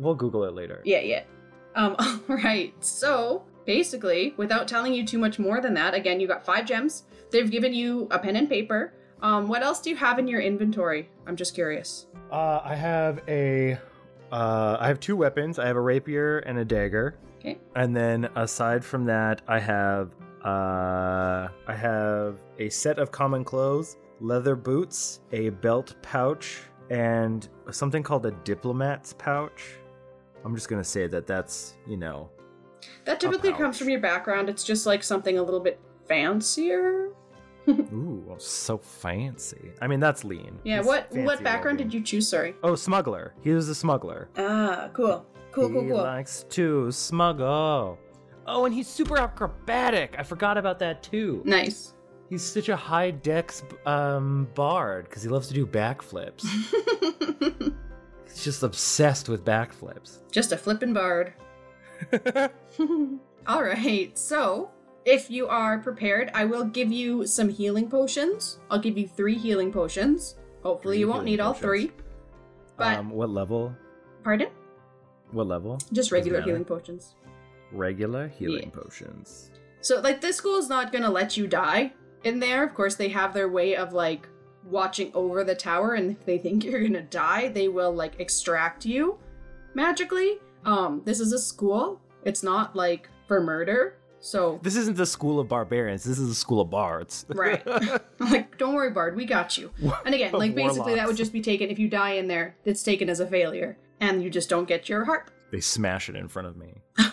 we'll 0.00 0.14
Google 0.14 0.44
it 0.44 0.54
later. 0.54 0.82
Yeah, 0.84 1.00
yeah. 1.00 1.22
Um, 1.76 1.94
all 2.28 2.36
right. 2.36 2.74
So 2.84 3.44
basically, 3.66 4.34
without 4.36 4.66
telling 4.66 4.92
you 4.94 5.06
too 5.06 5.18
much 5.18 5.38
more 5.38 5.60
than 5.60 5.74
that, 5.74 5.94
again, 5.94 6.18
you 6.18 6.26
got 6.26 6.44
five 6.44 6.64
gems. 6.66 7.04
They've 7.30 7.50
given 7.50 7.72
you 7.72 8.08
a 8.10 8.18
pen 8.18 8.34
and 8.36 8.48
paper. 8.48 8.94
Um, 9.22 9.48
what 9.48 9.62
else 9.62 9.80
do 9.80 9.90
you 9.90 9.96
have 9.96 10.18
in 10.18 10.28
your 10.28 10.40
inventory? 10.40 11.08
I'm 11.26 11.36
just 11.36 11.54
curious. 11.54 12.06
Uh, 12.30 12.60
I 12.62 12.74
have 12.74 13.20
a, 13.28 13.78
uh, 14.30 14.76
I 14.78 14.88
have 14.88 15.00
two 15.00 15.16
weapons. 15.16 15.58
I 15.58 15.66
have 15.66 15.76
a 15.76 15.80
rapier 15.80 16.38
and 16.40 16.58
a 16.58 16.64
dagger. 16.64 17.16
Okay. 17.38 17.58
And 17.76 17.94
then 17.96 18.28
aside 18.36 18.84
from 18.84 19.04
that, 19.06 19.42
I 19.48 19.58
have, 19.58 20.12
uh, 20.44 21.48
I 21.66 21.74
have 21.74 22.36
a 22.58 22.68
set 22.68 22.98
of 22.98 23.10
common 23.10 23.44
clothes, 23.44 23.96
leather 24.20 24.56
boots, 24.56 25.20
a 25.32 25.50
belt 25.50 25.94
pouch, 26.02 26.60
and 26.90 27.48
something 27.70 28.02
called 28.02 28.26
a 28.26 28.30
diplomat's 28.30 29.14
pouch. 29.14 29.78
I'm 30.44 30.54
just 30.54 30.68
gonna 30.68 30.84
say 30.84 31.06
that 31.08 31.26
that's 31.26 31.76
you 31.86 31.96
know 31.96 32.30
That 33.04 33.20
typically 33.20 33.52
comes 33.52 33.78
from 33.78 33.90
your 33.90 34.00
background. 34.00 34.48
It's 34.48 34.64
just 34.64 34.86
like 34.86 35.02
something 35.02 35.38
a 35.38 35.42
little 35.42 35.60
bit 35.60 35.80
fancier. 36.06 37.10
ooh 37.92 38.34
so 38.38 38.78
fancy. 38.78 39.72
I 39.80 39.86
mean 39.86 40.00
that's 40.00 40.24
lean. 40.24 40.58
Yeah. 40.64 40.78
He's 40.78 40.86
what 40.86 41.12
what 41.12 41.42
background 41.42 41.78
did 41.78 41.92
you 41.92 42.02
choose? 42.02 42.28
Sorry. 42.28 42.54
Oh, 42.62 42.74
smuggler. 42.74 43.34
He 43.42 43.50
was 43.50 43.68
a 43.68 43.74
smuggler. 43.74 44.28
Ah, 44.36 44.90
cool. 44.92 45.26
Cool, 45.52 45.70
cool, 45.70 45.82
he 45.82 45.88
cool. 45.88 45.98
likes 45.98 46.44
to 46.50 46.92
smuggle. 46.92 47.98
Oh, 48.46 48.64
and 48.64 48.74
he's 48.74 48.86
super 48.86 49.18
acrobatic. 49.18 50.14
I 50.18 50.22
forgot 50.22 50.56
about 50.56 50.78
that 50.78 51.02
too. 51.02 51.42
Nice. 51.44 51.94
He's 52.30 52.42
such 52.42 52.68
a 52.68 52.76
high 52.76 53.10
dex 53.10 53.62
um, 53.86 54.48
bard 54.54 55.04
because 55.04 55.22
he 55.22 55.28
loves 55.28 55.48
to 55.48 55.54
do 55.54 55.66
backflips. 55.66 56.42
he's 58.26 58.44
just 58.44 58.62
obsessed 58.62 59.28
with 59.28 59.44
backflips. 59.44 60.18
Just 60.30 60.52
a 60.52 60.56
flippin' 60.56 60.92
bard. 60.92 61.32
All 63.46 63.62
right, 63.62 64.16
so 64.18 64.70
if 65.08 65.30
you 65.30 65.48
are 65.48 65.78
prepared, 65.78 66.30
I 66.34 66.44
will 66.44 66.64
give 66.64 66.92
you 66.92 67.26
some 67.26 67.48
healing 67.48 67.88
potions. 67.88 68.58
I'll 68.70 68.78
give 68.78 68.98
you 68.98 69.08
three 69.08 69.36
healing 69.36 69.72
potions. 69.72 70.36
Hopefully, 70.62 70.96
Three 70.96 71.00
you 71.00 71.08
won't 71.08 71.24
need 71.24 71.40
all 71.40 71.54
three. 71.54 71.92
But, 72.76 72.98
um, 72.98 73.10
what 73.10 73.30
level? 73.30 73.74
pardon? 74.22 74.48
What 75.30 75.46
level? 75.46 75.78
Just 75.92 76.12
regular 76.12 76.42
healing 76.42 76.64
potions. 76.66 77.14
Regular 77.72 78.28
healing 78.28 78.70
Yeah. 78.74 78.80
potions. 78.82 79.50
So, 79.80 80.00
like, 80.00 80.20
this 80.20 80.36
school 80.36 80.56
is 80.58 80.68
not 80.68 80.92
gonna 80.92 81.10
let 81.10 81.38
you 81.38 81.46
die 81.46 81.94
in 82.24 82.38
there. 82.38 82.62
Of 82.62 82.74
course, 82.74 82.94
they 82.96 83.08
have 83.08 83.32
their 83.32 83.48
way 83.48 83.76
of, 83.76 83.94
like, 83.94 84.28
watching 84.64 85.10
over 85.14 85.42
the 85.42 85.54
tower, 85.54 85.94
and 85.94 86.10
if 86.10 86.24
they 86.26 86.36
think 86.36 86.64
you're 86.64 86.82
gonna 86.82 87.00
die, 87.02 87.48
they 87.48 87.68
will, 87.68 87.92
like, 87.92 88.20
extract 88.20 88.84
you 88.84 89.16
magically. 89.72 90.38
Um, 90.66 91.00
this 91.06 91.18
is 91.20 91.32
a 91.32 91.38
school. 91.38 91.98
It's 92.24 92.42
not, 92.42 92.76
like, 92.76 93.08
for 93.26 93.40
murder. 93.40 93.97
So, 94.20 94.58
This 94.62 94.76
isn't 94.76 94.96
the 94.96 95.06
school 95.06 95.38
of 95.38 95.48
barbarians. 95.48 96.04
This 96.04 96.18
is 96.18 96.28
the 96.28 96.34
school 96.34 96.60
of 96.60 96.70
bards. 96.70 97.24
Right. 97.28 97.64
like, 98.18 98.58
don't 98.58 98.74
worry, 98.74 98.90
Bard, 98.90 99.16
we 99.16 99.24
got 99.24 99.56
you. 99.56 99.70
And 100.04 100.14
again, 100.14 100.32
like 100.32 100.54
basically 100.54 100.94
that 100.96 101.06
would 101.06 101.16
just 101.16 101.32
be 101.32 101.40
taken 101.40 101.70
if 101.70 101.78
you 101.78 101.88
die 101.88 102.12
in 102.12 102.26
there, 102.28 102.56
it's 102.64 102.82
taken 102.82 103.08
as 103.08 103.20
a 103.20 103.26
failure. 103.26 103.78
And 104.00 104.22
you 104.22 104.30
just 104.30 104.48
don't 104.48 104.66
get 104.66 104.88
your 104.88 105.04
heart. 105.04 105.30
they 105.50 105.60
smash 105.60 106.08
it 106.08 106.16
in 106.16 106.28
front 106.28 106.48
of 106.48 106.56
me. 106.56 106.82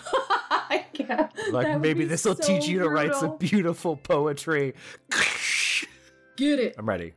Yeah, 0.97 1.27
Like 1.51 1.79
maybe 1.81 2.05
this 2.05 2.25
will 2.25 2.35
so 2.35 2.43
teach 2.43 2.67
you 2.67 2.79
to 2.79 2.89
write 2.89 3.13
some 3.15 3.38
beautiful 3.38 3.97
poetry. 3.97 4.74
Get 6.38 6.59
it. 6.59 6.75
I'm 6.77 6.88
ready. 6.88 7.13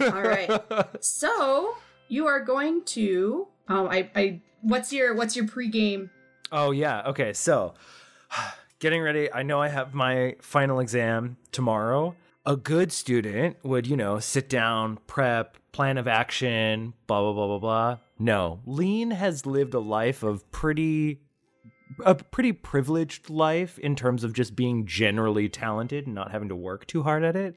All 0.00 0.22
right. 0.22 0.50
So 1.00 1.76
you 2.08 2.26
are 2.26 2.40
going 2.40 2.84
to 2.84 3.48
um 3.68 3.88
I 3.88 4.10
I 4.14 4.40
what's 4.62 4.92
your 4.92 5.14
what's 5.14 5.34
your 5.34 5.46
pregame? 5.46 6.10
Oh 6.52 6.70
yeah. 6.70 7.02
Okay. 7.06 7.32
So, 7.32 7.74
getting 8.84 9.00
ready. 9.00 9.32
I 9.32 9.42
know 9.42 9.62
I 9.62 9.68
have 9.68 9.94
my 9.94 10.36
final 10.42 10.78
exam 10.78 11.38
tomorrow. 11.52 12.14
A 12.44 12.54
good 12.54 12.92
student 12.92 13.56
would, 13.64 13.86
you 13.86 13.96
know, 13.96 14.18
sit 14.18 14.46
down, 14.50 14.98
prep, 15.06 15.56
plan 15.72 15.96
of 15.96 16.06
action, 16.06 16.92
blah 17.06 17.22
blah 17.22 17.32
blah 17.32 17.46
blah 17.46 17.58
blah. 17.58 17.98
No, 18.18 18.60
Lean 18.66 19.12
has 19.12 19.46
lived 19.46 19.72
a 19.72 19.78
life 19.78 20.22
of 20.22 20.52
pretty 20.52 21.22
a 22.04 22.14
pretty 22.14 22.52
privileged 22.52 23.30
life 23.30 23.78
in 23.78 23.96
terms 23.96 24.22
of 24.22 24.34
just 24.34 24.54
being 24.54 24.84
generally 24.84 25.48
talented 25.48 26.04
and 26.04 26.14
not 26.14 26.30
having 26.30 26.50
to 26.50 26.56
work 26.56 26.86
too 26.86 27.04
hard 27.04 27.24
at 27.24 27.36
it. 27.36 27.56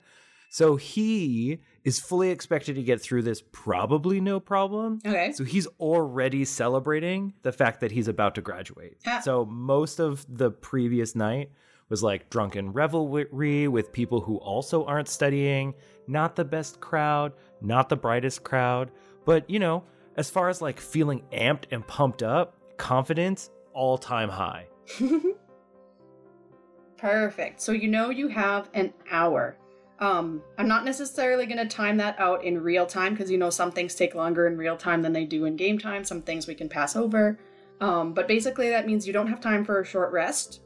So 0.50 0.77
he 0.77 1.60
is 1.88 2.01
fully 2.01 2.32
expected 2.32 2.75
to 2.75 2.84
get 2.84 3.00
through 3.00 3.22
this 3.22 3.41
probably 3.53 4.20
no 4.20 4.41
problem. 4.41 5.00
Okay. 5.06 5.32
So 5.32 5.46
he's 5.46 5.67
already 5.79 6.44
celebrating 6.44 7.34
the 7.44 7.53
fact 7.53 7.79
that 7.79 7.94
he's 7.94 8.10
about 8.10 8.36
to 8.36 8.41
graduate. 8.41 8.98
Ah. 9.08 9.22
So 9.22 9.46
most 9.46 10.00
of 10.00 10.25
the 10.27 10.51
previous 10.51 11.15
night 11.15 11.50
was 11.88 12.03
like 12.03 12.29
drunken 12.29 12.74
revelry 12.74 13.70
with 13.70 13.94
people 13.94 14.20
who 14.20 14.36
also 14.36 14.84
aren't 14.84 15.08
studying, 15.08 15.75
not 16.08 16.36
the 16.36 16.44
best 16.44 16.82
crowd, 16.82 17.32
not 17.62 17.88
the 17.88 17.96
brightest 17.96 18.44
crowd, 18.44 18.91
but 19.24 19.50
you 19.50 19.58
know, 19.58 19.86
as 20.17 20.29
far 20.29 20.50
as 20.50 20.62
like 20.62 20.82
feeling 20.82 21.24
amped 21.32 21.67
and 21.72 21.88
pumped 21.88 22.22
up, 22.22 22.58
confidence 22.75 23.50
all 23.72 23.98
time 23.98 24.27
high. 24.27 24.67
Perfect. 26.98 27.62
So 27.62 27.72
you 27.72 27.88
know 27.88 28.10
you 28.10 28.27
have 28.27 28.70
an 28.74 28.94
hour. 29.10 29.56
Um, 30.00 30.44
I'm 30.58 30.68
not 30.68 30.86
necessarily 30.86 31.46
going 31.48 31.58
to 31.58 31.66
time 31.66 31.98
that 31.98 32.20
out 32.20 32.44
in 32.44 32.62
real 32.62 32.86
time 32.86 33.13
because 33.13 33.32
you 33.32 33.38
know 33.38 33.50
some 33.50 33.72
things 33.72 33.96
take 33.96 34.13
longer 34.13 34.46
in 34.48 34.58
real 34.58 34.77
time 34.77 35.01
than 35.01 35.12
they 35.13 35.25
do 35.25 35.46
in 35.46 35.56
game 35.56 35.80
time. 35.80 36.04
Some 36.04 36.22
things 36.22 36.46
we 36.48 36.54
can 36.56 36.70
pass 36.70 36.96
over. 36.96 37.39
Um, 37.82 38.13
but 38.13 38.27
basically, 38.27 38.70
that 38.70 38.86
means 38.86 39.08
you 39.08 39.13
don't 39.13 39.27
have 39.27 39.42
time 39.42 39.66
for 39.66 39.82
a 39.82 39.86
short 39.86 40.12
rest 40.12 40.62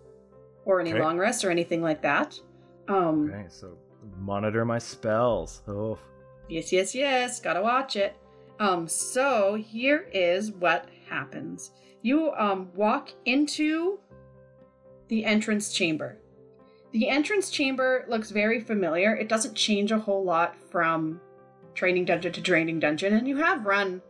or 0.65 0.79
any 0.81 0.91
Okay. 0.91 1.01
long 1.01 1.17
rest 1.17 1.43
or 1.45 1.50
anything 1.51 1.81
like 1.81 2.01
that. 2.01 2.38
Um, 2.88 3.29
Okay, 3.33 3.45
so 3.50 3.77
monitor 4.19 4.65
my 4.65 4.77
spells. 4.79 5.61
Oh, 5.67 5.97
Yes, 6.50 6.73
yes, 6.73 6.93
yes. 6.93 7.39
Gotta 7.39 7.61
watch 7.61 7.95
it. 7.95 8.15
Um, 8.59 8.88
so 8.88 9.55
here 9.55 10.09
is 10.13 10.51
what 10.51 10.89
happens. 11.09 11.71
You 12.01 12.31
um 12.33 12.69
walk 12.75 13.11
into 13.25 14.00
the 15.07 15.23
entrance 15.23 15.71
chamber. 15.73 16.17
The 16.91 17.10
entrance 17.10 17.50
chamber 17.50 18.05
looks 18.07 18.31
very 18.31 18.60
familiar. 18.60 19.15
It 19.15 19.29
doesn't 19.29 19.55
change 19.55 19.91
a 19.91 20.00
whole 20.00 20.24
lot 20.24 20.55
from 20.69 21.21
training 21.74 22.05
dungeon 22.05 22.33
to 22.33 22.41
training 22.41 22.79
dungeon, 22.79 23.13
and 23.13 23.27
you 23.27 23.38
have 23.38 23.65
run 23.65 24.01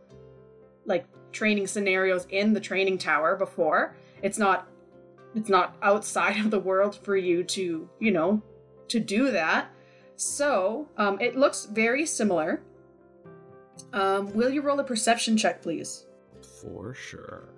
like 0.84 1.06
training 1.30 1.66
scenarios 1.66 2.26
in 2.30 2.52
the 2.52 2.60
training 2.60 2.98
tower 2.98 3.36
before. 3.36 3.94
It's 4.22 4.38
not 4.38 4.68
it's 5.34 5.48
not 5.48 5.76
outside 5.82 6.36
of 6.44 6.50
the 6.50 6.60
world 6.60 6.98
for 7.02 7.16
you 7.16 7.44
to, 7.44 7.88
you 8.00 8.10
know, 8.10 8.42
to 8.88 9.00
do 9.00 9.30
that. 9.30 9.70
So, 10.16 10.88
um, 10.98 11.20
it 11.20 11.36
looks 11.36 11.64
very 11.64 12.04
similar. 12.04 12.62
Um, 13.92 14.32
will 14.34 14.50
you 14.50 14.60
roll 14.60 14.78
a 14.78 14.84
perception 14.84 15.36
check, 15.36 15.62
please? 15.62 16.06
for 16.62 16.94
sure. 16.94 17.48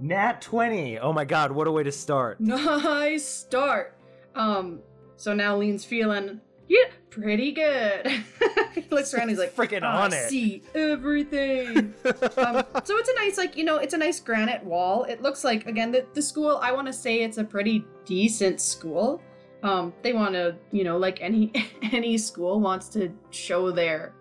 Nat 0.00 0.40
20. 0.40 0.98
Oh 0.98 1.12
my 1.12 1.24
god, 1.24 1.52
what 1.52 1.66
a 1.66 1.72
way 1.72 1.82
to 1.82 1.92
start. 1.92 2.38
Nice 2.48 3.24
start. 3.26 3.96
Um, 4.34 4.80
so 5.16 5.34
now 5.34 5.56
Lean's 5.56 5.84
feeling, 5.84 6.40
yeah, 6.68 6.84
pretty 7.10 7.52
good. 7.52 8.06
he 8.74 8.84
looks 8.90 9.12
around, 9.14 9.30
he's 9.30 9.38
like, 9.38 9.54
Freaking 9.56 9.82
"I 9.82 10.04
on 10.04 10.12
it." 10.12 10.28
see 10.28 10.62
everything. 10.74 11.94
um, 12.04 12.64
so 12.84 12.96
it's 12.96 13.08
a 13.08 13.14
nice, 13.14 13.36
like, 13.36 13.56
you 13.56 13.64
know, 13.64 13.78
it's 13.78 13.94
a 13.94 13.98
nice 13.98 14.20
granite 14.20 14.62
wall. 14.62 15.04
It 15.04 15.22
looks 15.22 15.44
like, 15.44 15.66
again, 15.66 15.90
the, 15.90 16.06
the 16.14 16.22
school, 16.22 16.58
I 16.62 16.72
want 16.72 16.86
to 16.86 16.92
say 16.92 17.22
it's 17.22 17.38
a 17.38 17.44
pretty 17.44 17.84
decent 18.04 18.60
school. 18.60 19.20
Um, 19.62 19.92
they 20.02 20.12
want 20.12 20.34
to, 20.34 20.54
you 20.70 20.84
know, 20.84 20.98
like 20.98 21.20
any 21.20 21.50
any 21.92 22.16
school 22.16 22.60
wants 22.60 22.88
to 22.90 23.12
show 23.30 23.72
their 23.72 24.14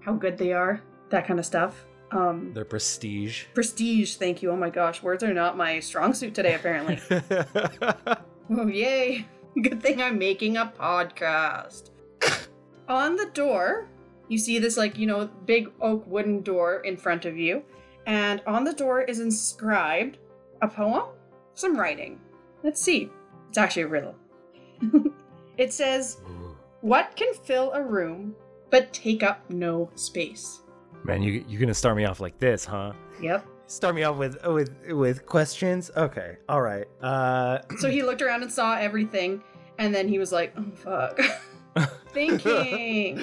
how 0.00 0.14
good 0.14 0.36
they 0.36 0.52
are, 0.52 0.82
that 1.10 1.24
kind 1.26 1.38
of 1.38 1.46
stuff. 1.46 1.86
Um, 2.12 2.52
Their 2.52 2.64
prestige. 2.64 3.44
prestige, 3.54 4.16
thank 4.16 4.42
you. 4.42 4.50
Oh 4.50 4.56
my 4.56 4.70
gosh, 4.70 5.02
words 5.02 5.22
are 5.22 5.32
not 5.32 5.56
my 5.56 5.78
strong 5.80 6.12
suit 6.12 6.34
today, 6.34 6.54
apparently. 6.54 6.98
Oh, 8.52 8.66
yay. 8.66 9.26
Good 9.62 9.80
thing 9.80 10.02
I'm 10.02 10.18
making 10.18 10.56
a 10.56 10.66
podcast. 10.76 11.90
On 12.88 13.14
the 13.14 13.26
door, 13.26 13.88
you 14.26 14.38
see 14.38 14.58
this, 14.58 14.76
like, 14.76 14.98
you 14.98 15.06
know, 15.06 15.30
big 15.46 15.70
oak 15.80 16.04
wooden 16.08 16.42
door 16.42 16.80
in 16.80 16.96
front 16.96 17.26
of 17.26 17.36
you. 17.36 17.62
And 18.06 18.42
on 18.48 18.64
the 18.64 18.72
door 18.72 19.02
is 19.02 19.20
inscribed 19.20 20.18
a 20.62 20.66
poem, 20.68 21.10
some 21.54 21.76
writing. 21.76 22.20
Let's 22.64 22.82
see. 22.82 23.08
It's 23.48 23.58
actually 23.58 23.82
a 23.82 23.88
riddle. 23.88 24.16
it 25.56 25.72
says, 25.72 26.16
What 26.80 27.14
can 27.14 27.32
fill 27.34 27.70
a 27.72 27.82
room 27.82 28.34
but 28.70 28.92
take 28.92 29.22
up 29.22 29.48
no 29.48 29.90
space? 29.94 30.62
Man, 31.04 31.22
you 31.22 31.44
you're 31.48 31.60
gonna 31.60 31.74
start 31.74 31.96
me 31.96 32.04
off 32.04 32.20
like 32.20 32.38
this, 32.38 32.64
huh? 32.64 32.92
Yep. 33.20 33.46
Start 33.66 33.94
me 33.94 34.02
off 34.02 34.16
with 34.16 34.36
with 34.46 34.70
with 34.90 35.26
questions. 35.26 35.90
Okay, 35.96 36.36
all 36.48 36.60
right. 36.60 36.86
Uh, 37.02 37.58
So 37.78 37.88
he 37.90 38.02
looked 38.02 38.20
around 38.22 38.42
and 38.42 38.52
saw 38.52 38.76
everything, 38.76 39.42
and 39.78 39.94
then 39.94 40.08
he 40.08 40.18
was 40.18 40.32
like, 40.32 40.52
Oh, 40.56 40.70
fuck. 40.74 41.20
Thinking. 42.12 43.18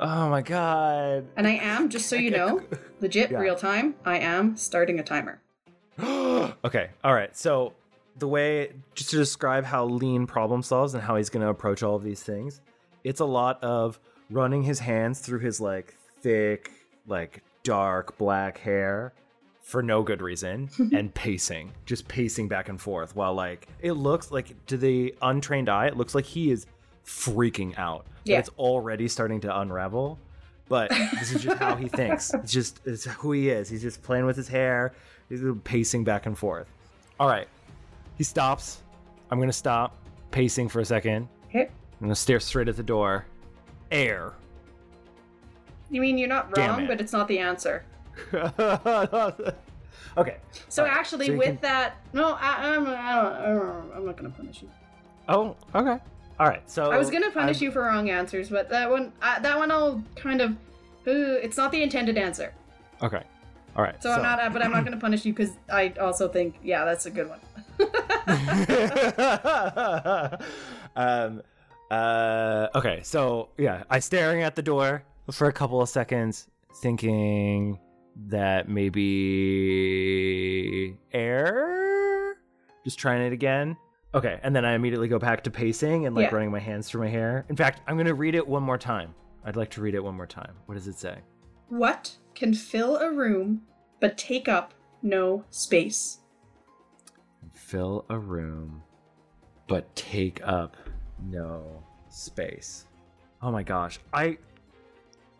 oh 0.00 0.28
my 0.28 0.42
god. 0.42 1.26
And 1.36 1.46
I 1.46 1.52
am, 1.52 1.88
just 1.88 2.08
so 2.08 2.16
you 2.16 2.30
know, 2.30 2.60
legit 3.00 3.30
Yeah. 3.30 3.38
real 3.38 3.54
time, 3.56 3.94
I 4.04 4.18
am 4.18 4.56
starting 4.56 4.98
a 4.98 5.02
timer. 5.02 5.40
okay, 6.02 6.90
all 7.04 7.14
right. 7.14 7.34
So 7.36 7.72
the 8.18 8.26
way 8.28 8.72
just 8.94 9.10
to 9.10 9.16
describe 9.16 9.64
how 9.64 9.84
Lean 9.86 10.26
problem 10.26 10.62
solves 10.62 10.94
and 10.94 11.02
how 11.02 11.16
he's 11.16 11.30
gonna 11.30 11.48
approach 11.50 11.82
all 11.82 11.94
of 11.94 12.02
these 12.02 12.22
things, 12.22 12.60
it's 13.04 13.20
a 13.20 13.24
lot 13.24 13.62
of 13.62 13.98
running 14.30 14.62
his 14.64 14.80
hands 14.80 15.20
through 15.20 15.38
his 15.40 15.60
like 15.60 15.94
thick, 16.20 16.72
like 17.06 17.42
dark 17.62 18.16
black 18.18 18.58
hair 18.58 19.12
for 19.60 19.82
no 19.82 20.02
good 20.02 20.20
reason 20.20 20.68
and 20.92 21.14
pacing 21.14 21.70
just 21.86 22.06
pacing 22.08 22.48
back 22.48 22.68
and 22.68 22.80
forth 22.80 23.14
while 23.14 23.32
like 23.34 23.68
it 23.80 23.92
looks 23.92 24.30
like 24.32 24.54
to 24.66 24.76
the 24.76 25.14
untrained 25.22 25.68
eye 25.68 25.86
it 25.86 25.96
looks 25.96 26.14
like 26.14 26.24
he 26.24 26.50
is 26.50 26.66
freaking 27.04 27.76
out. 27.78 28.06
Yeah. 28.24 28.38
it's 28.38 28.50
already 28.58 29.08
starting 29.08 29.40
to 29.42 29.58
unravel 29.60 30.18
but 30.68 30.90
this 31.18 31.32
is 31.32 31.42
just 31.42 31.58
how 31.58 31.74
he 31.76 31.88
thinks. 32.00 32.32
It's 32.32 32.52
just 32.52 32.80
it's 32.86 33.04
who 33.04 33.32
he 33.32 33.50
is. 33.50 33.68
He's 33.68 33.82
just 33.82 34.02
playing 34.02 34.24
with 34.24 34.36
his 34.36 34.48
hair 34.48 34.94
he's 35.28 35.42
pacing 35.64 36.04
back 36.04 36.26
and 36.26 36.36
forth. 36.36 36.66
All 37.18 37.28
right. 37.28 37.48
He 38.16 38.24
stops. 38.24 38.82
I'm 39.30 39.38
gonna 39.38 39.52
stop 39.52 39.96
pacing 40.30 40.68
for 40.68 40.80
a 40.80 40.84
second. 40.84 41.28
Okay. 41.48 41.64
i'm 41.64 42.00
gonna 42.00 42.14
stare 42.14 42.40
straight 42.40 42.68
at 42.68 42.76
the 42.76 42.82
door. 42.82 43.26
Air 43.90 44.32
You 45.92 46.00
mean 46.00 46.18
you're 46.18 46.28
not 46.28 46.52
Damn 46.54 46.70
wrong, 46.70 46.80
it. 46.84 46.88
but 46.88 47.00
it's 47.00 47.12
not 47.12 47.28
the 47.28 47.38
answer. 47.38 47.84
Okay. 50.16 50.36
So 50.68 50.82
Alright, 50.82 50.98
actually, 50.98 51.26
so 51.28 51.36
with 51.36 51.46
can- 51.46 51.58
that, 51.62 51.96
no, 52.12 52.32
I, 52.38 52.74
I'm, 52.74 52.86
I 52.86 53.14
don't, 53.14 53.92
I 53.92 53.96
I'm 53.96 54.04
not 54.04 54.16
gonna 54.16 54.28
punish 54.28 54.60
you. 54.60 54.68
Oh, 55.26 55.56
okay. 55.74 55.98
All 56.38 56.48
right. 56.48 56.68
So 56.70 56.90
I 56.90 56.98
was 56.98 57.08
gonna 57.08 57.30
punish 57.30 57.56
I'm- 57.58 57.64
you 57.64 57.70
for 57.70 57.80
wrong 57.82 58.10
answers, 58.10 58.50
but 58.50 58.68
that 58.68 58.90
one, 58.90 59.12
uh, 59.22 59.38
that 59.40 59.56
one, 59.56 59.70
I'll 59.70 60.02
kind 60.14 60.42
of, 60.42 60.50
uh, 61.06 61.40
it's 61.40 61.56
not 61.56 61.72
the 61.72 61.82
intended 61.82 62.18
answer. 62.18 62.52
Okay. 63.02 63.22
All 63.74 63.82
right. 63.82 64.00
So, 64.02 64.12
I'm 64.12 64.22
not, 64.22 64.52
but 64.52 64.60
I'm 64.62 64.70
not 64.70 64.84
gonna 64.84 64.98
punish 64.98 65.24
you 65.24 65.32
because 65.32 65.56
I 65.72 65.94
also 65.98 66.28
think, 66.28 66.56
yeah, 66.62 66.84
that's 66.84 67.06
a 67.06 67.10
good 67.10 67.30
one. 67.30 67.40
um. 70.96 71.42
Uh. 71.90 72.68
Okay. 72.74 73.00
So 73.02 73.48
yeah, 73.56 73.84
I 73.88 73.98
staring 73.98 74.42
at 74.42 74.56
the 74.56 74.62
door 74.62 75.04
for 75.30 75.46
a 75.48 75.52
couple 75.52 75.80
of 75.80 75.88
seconds, 75.88 76.48
thinking 76.82 77.78
that 78.28 78.68
maybe 79.62 80.96
air. 81.12 82.36
Just 82.84 82.98
trying 82.98 83.22
it 83.22 83.32
again. 83.32 83.76
Okay, 84.14 84.38
and 84.42 84.54
then 84.54 84.64
I 84.66 84.74
immediately 84.74 85.08
go 85.08 85.18
back 85.18 85.42
to 85.44 85.50
pacing 85.50 86.04
and 86.06 86.14
like 86.14 86.28
Yeah. 86.30 86.34
running 86.34 86.50
my 86.50 86.58
hands 86.58 86.88
through 86.88 87.02
my 87.02 87.08
hair. 87.08 87.46
In 87.48 87.56
fact, 87.56 87.80
I'm 87.86 87.96
gonna 87.96 88.12
read 88.14 88.34
it 88.34 88.46
one 88.46 88.62
more 88.62 88.76
time. 88.76 89.14
I'd 89.44 89.56
like 89.56 89.70
to 89.70 89.80
read 89.80 89.94
it 89.94 90.04
one 90.04 90.14
more 90.14 90.26
time. 90.26 90.54
What 90.66 90.74
does 90.74 90.88
it 90.88 90.96
say? 90.96 91.18
what 91.68 92.14
can 92.34 92.52
fill 92.52 92.96
a 92.98 93.10
room 93.10 93.62
but 93.98 94.18
take 94.18 94.46
up 94.46 94.74
no 95.02 95.42
space? 95.48 96.18
Fill 97.54 98.04
a 98.10 98.18
room, 98.18 98.82
but 99.68 99.94
take 99.96 100.46
up 100.46 100.76
no 101.24 101.82
space. 102.10 102.84
Oh 103.40 103.50
my 103.50 103.62
gosh. 103.62 103.98
I 104.12 104.36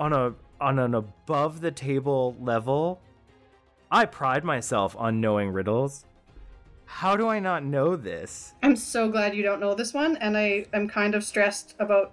on 0.03 0.13
a 0.13 0.35
on 0.61 0.79
an 0.81 0.95
above 0.97 1.61
the 1.61 1.71
table 1.71 2.37
level, 2.41 3.01
I 3.91 4.05
pride 4.05 4.43
myself 4.45 4.97
on 4.99 5.21
knowing 5.21 5.51
riddles. 5.51 6.05
How 6.87 7.17
do 7.17 7.29
I 7.29 7.39
not 7.39 7.65
know 7.65 7.95
this? 7.97 8.53
I'm 8.63 8.75
so 8.77 9.09
glad 9.09 9.35
you 9.35 9.43
don't 9.45 9.61
know 9.61 9.75
this 9.75 9.95
one, 9.95 10.17
and 10.17 10.37
I 10.37 10.67
am 10.75 10.89
kind 10.89 11.15
of 11.15 11.23
stressed 11.25 11.75
about. 11.79 12.13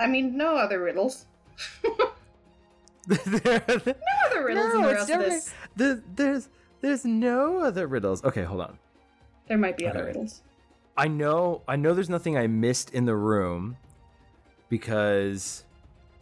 I 0.00 0.06
mean, 0.06 0.36
no 0.36 0.56
other 0.56 0.80
riddles. 0.82 1.26
There- 3.06 3.62
No 3.86 3.94
other 4.26 4.44
riddles 4.46 4.74
in 4.74 4.80
No, 4.80 4.86
the 4.88 4.90
it's 5.00 5.00
rest 5.00 5.10
of 5.10 5.20
this. 5.20 5.54
the- 5.76 6.02
there's 6.16 6.48
there's 6.80 7.04
no 7.04 7.58
other 7.60 7.86
riddles. 7.86 8.24
Okay, 8.24 8.44
hold 8.44 8.62
on. 8.62 8.78
There 9.48 9.58
might 9.58 9.76
be 9.76 9.86
other 9.86 10.04
riddles. 10.06 10.42
I 10.96 11.08
know 11.08 11.62
I 11.68 11.76
know 11.76 11.92
there's 11.92 12.08
nothing 12.10 12.36
I 12.38 12.46
missed 12.46 12.90
in 12.94 13.04
the 13.04 13.14
room 13.16 13.76
because 14.70 15.64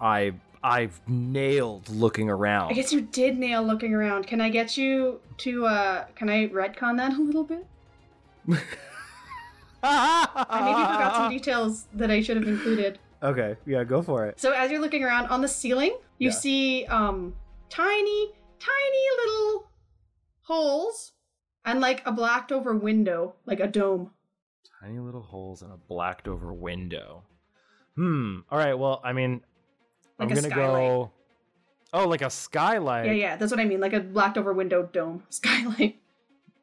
I 0.00 0.34
I've 0.62 1.00
nailed 1.08 1.88
looking 1.88 2.28
around. 2.28 2.70
I 2.70 2.74
guess 2.74 2.92
you 2.92 3.00
did 3.00 3.38
nail 3.38 3.62
looking 3.62 3.94
around. 3.94 4.26
Can 4.26 4.40
I 4.40 4.48
get 4.50 4.76
you 4.76 5.20
to? 5.38 5.66
uh 5.66 6.04
Can 6.14 6.28
I 6.28 6.48
retcon 6.48 6.96
that 6.96 7.12
a 7.18 7.20
little 7.22 7.44
bit? 7.44 7.66
I 9.82 10.60
maybe 10.64 10.82
forgot 10.92 11.16
some 11.16 11.30
details 11.30 11.86
that 11.94 12.10
I 12.10 12.20
should 12.20 12.36
have 12.36 12.48
included. 12.48 12.98
Okay, 13.22 13.56
yeah, 13.66 13.84
go 13.84 14.02
for 14.02 14.26
it. 14.26 14.38
So 14.40 14.52
as 14.52 14.70
you're 14.70 14.80
looking 14.80 15.04
around 15.04 15.26
on 15.26 15.40
the 15.40 15.48
ceiling, 15.48 15.96
you 16.18 16.28
Yeah. 16.30 16.34
see 16.34 16.84
um 16.86 17.34
tiny, 17.68 18.32
tiny 18.58 19.04
little 19.24 19.70
holes 20.42 21.12
and 21.64 21.80
like 21.80 22.02
a 22.06 22.12
blacked 22.12 22.50
over 22.52 22.74
window, 22.76 23.34
like 23.46 23.60
a 23.60 23.66
dome. 23.66 24.10
Tiny 24.80 24.98
little 24.98 25.22
holes 25.22 25.62
in 25.62 25.70
a 25.70 25.76
blacked 25.76 26.28
over 26.28 26.52
window. 26.52 27.24
Hmm. 27.96 28.38
All 28.50 28.58
right. 28.58 28.74
Well, 28.74 29.00
I 29.04 29.12
mean, 29.12 29.42
Like 30.18 30.28
I'm 30.30 30.34
gonna 30.34 30.48
skylight. 30.48 30.88
go. 30.88 31.10
Oh, 31.92 32.06
like 32.08 32.22
a 32.22 32.30
skylight. 32.30 33.06
yeah, 33.06 33.12
yeah, 33.12 33.36
that's 33.36 33.50
what 33.50 33.60
I 33.60 33.64
mean, 33.64 33.80
like 33.80 33.92
a 33.92 34.00
blacked 34.00 34.36
over 34.36 34.52
window 34.52 34.82
dome 34.82 35.22
skylight, 35.30 36.00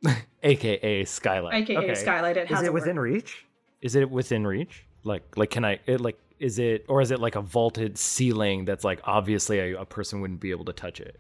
AKA 0.44 1.06
skylight. 1.06 1.54
aka 1.64 1.78
okay. 1.78 1.96
skylight. 1.96 2.38
It 2.38 2.48
has 2.48 2.60
Is 2.60 2.68
it 2.68 2.74
within 2.74 2.96
word. 2.98 3.02
reach? 3.04 3.46
Is 3.82 3.96
it 3.96 4.10
within 4.10 4.46
reach? 4.46 4.86
Like, 5.04 5.38
like, 5.38 5.50
can 5.50 5.66
I? 5.66 5.80
It 5.86 6.02
like, 6.02 6.18
is 6.40 6.60
it, 6.60 6.86
or 6.88 7.02
is 7.02 7.12
it 7.12 7.20
like 7.20 7.36
a 7.36 7.42
vaulted 7.42 7.98
ceiling 7.98 8.66
that's 8.66 8.84
like 8.84 9.00
obviously 9.04 9.60
a, 9.60 9.82
a 9.82 9.86
person 9.86 10.22
wouldn't 10.22 10.40
be 10.40 10.52
able 10.52 10.66
to 10.66 10.74
touch 10.74 11.00
it? 11.00 11.20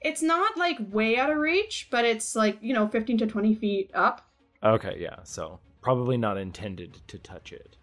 It's 0.00 0.22
not 0.22 0.56
like 0.56 0.78
way 0.90 1.16
out 1.18 1.30
of 1.30 1.38
reach, 1.38 1.88
but 1.90 2.04
it's 2.04 2.36
like 2.36 2.58
you 2.60 2.74
know, 2.74 2.86
15 2.88 3.18
to 3.18 3.26
20 3.26 3.54
feet 3.54 3.90
up. 3.94 4.26
Okay, 4.62 4.96
yeah. 5.00 5.16
So 5.24 5.60
probably 5.80 6.16
not 6.18 6.36
intended 6.36 7.00
to 7.08 7.18
touch 7.18 7.52
it. 7.52 7.76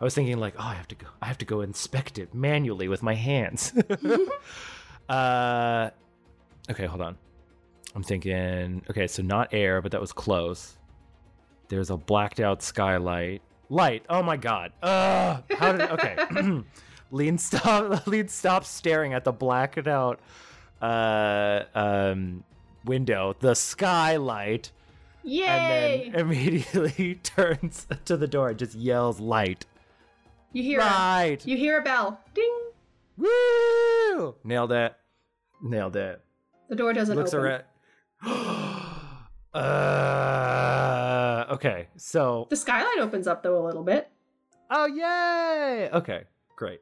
I 0.00 0.04
was 0.04 0.14
thinking 0.14 0.38
like, 0.38 0.54
oh, 0.58 0.62
I 0.62 0.74
have 0.74 0.88
to 0.88 0.94
go. 0.94 1.06
I 1.20 1.26
have 1.26 1.38
to 1.38 1.44
go 1.44 1.60
inspect 1.60 2.18
it 2.18 2.32
manually 2.32 2.88
with 2.88 3.02
my 3.02 3.14
hands. 3.14 3.72
uh, 5.08 5.90
okay, 6.70 6.86
hold 6.86 7.02
on. 7.02 7.16
I'm 7.94 8.04
thinking. 8.04 8.82
Okay, 8.88 9.08
so 9.08 9.22
not 9.22 9.52
air, 9.52 9.82
but 9.82 9.92
that 9.92 10.00
was 10.00 10.12
close. 10.12 10.76
There's 11.68 11.90
a 11.90 11.96
blacked 11.96 12.38
out 12.38 12.62
skylight. 12.62 13.42
Light. 13.70 14.04
Oh 14.08 14.22
my 14.22 14.36
god. 14.36 14.72
Uh, 14.82 15.40
how 15.58 15.72
did? 15.72 15.90
Okay. 15.90 16.62
Lean 17.10 17.38
stop. 17.38 18.06
Lean 18.06 18.28
stop 18.28 18.64
staring 18.64 19.14
at 19.14 19.24
the 19.24 19.32
blacked 19.32 19.88
out 19.88 20.20
uh 20.80 21.64
um 21.74 22.44
window. 22.84 23.34
The 23.40 23.54
skylight 23.54 24.70
Yay! 25.24 25.44
and 25.44 26.14
then 26.14 26.20
immediately 26.20 27.14
turns 27.22 27.86
to 28.04 28.16
the 28.16 28.28
door 28.28 28.50
and 28.50 28.58
just 28.58 28.74
yells 28.74 29.18
light 29.18 29.66
you 30.52 30.62
hear 30.62 30.80
a, 30.80 31.38
you 31.44 31.56
hear 31.56 31.78
a 31.78 31.82
bell. 31.82 32.20
Ding. 32.34 32.54
woo 33.16 34.34
nailed 34.44 34.72
it 34.72 34.94
nailed 35.62 35.96
it 35.96 36.20
The 36.68 36.76
door 36.76 36.92
doesn't 36.92 37.16
looks 37.16 37.34
open. 37.34 37.46
around 37.46 37.64
uh 39.54 41.44
okay 41.50 41.88
so 41.96 42.46
The 42.50 42.56
skylight 42.56 42.98
opens 43.00 43.26
up 43.26 43.42
though 43.42 43.62
a 43.62 43.64
little 43.66 43.82
bit, 43.84 44.08
oh 44.70 44.86
yay 44.86 45.88
okay 45.92 46.24
great 46.56 46.80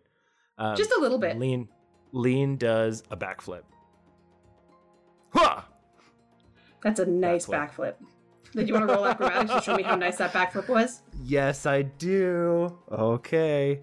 um, 0.59 0.77
just 0.77 0.91
a 0.93 1.01
little 1.01 1.19
bit. 1.19 1.39
lean 1.39 1.69
lean 2.13 2.57
does 2.57 3.03
a 3.11 3.17
backflip 3.17 3.63
Huh! 5.31 5.61
That's 6.83 7.01
a 7.01 7.05
nice 7.05 7.47
Backflip. 7.47 7.75
backflip. 7.77 7.95
Did 8.53 8.69
you 8.69 8.75
want 8.75 8.89
to 8.89 8.95
roll 8.95 9.07
acrobatics 9.07 9.53
to 9.53 9.61
show 9.61 9.77
me 9.77 9.83
how 9.83 9.97
nice 9.97 10.17
that 10.19 10.33
backflip 10.33 10.69
was? 10.69 11.03
Yes, 11.23 11.67
I 11.67 11.83
do. 11.83 12.79
Okay. 12.91 13.81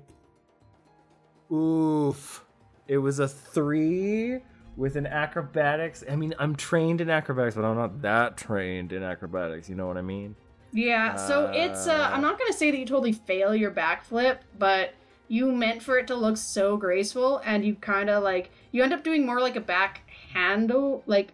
Oof. 1.51 2.43
It 2.87 2.97
was 2.97 3.19
a 3.19 3.27
three 3.27 4.39
with 4.75 4.95
an 4.95 5.05
acrobatics. 5.05 6.03
I 6.09 6.15
mean, 6.15 6.33
I'm 6.39 6.55
trained 6.55 7.01
in 7.01 7.09
acrobatics, 7.09 7.55
but 7.55 7.65
I'm 7.65 7.77
not 7.77 8.01
that 8.01 8.37
trained 8.37 8.91
in 8.93 9.03
acrobatics. 9.03 9.69
You 9.69 9.75
know 9.75 9.87
what 9.87 9.97
I 9.97 10.01
mean? 10.01 10.35
Yeah, 10.71 11.15
so 11.15 11.51
it's 11.53 11.87
uh 11.87 12.09
I'm 12.11 12.21
not 12.21 12.39
gonna 12.39 12.51
say 12.51 12.71
that 12.71 12.77
you 12.77 12.85
totally 12.85 13.11
fail 13.11 13.55
your 13.55 13.69
backflip, 13.69 14.39
but 14.57 14.95
you 15.27 15.51
meant 15.51 15.83
for 15.83 15.99
it 15.99 16.07
to 16.07 16.15
look 16.15 16.35
so 16.35 16.77
graceful 16.77 17.41
and 17.45 17.63
you 17.63 17.75
kinda 17.75 18.19
like 18.19 18.49
you 18.71 18.81
end 18.83 18.91
up 18.91 19.03
doing 19.03 19.23
more 19.25 19.39
like 19.39 19.55
a 19.55 19.61
back 19.61 20.01
handle, 20.33 21.03
like 21.05 21.33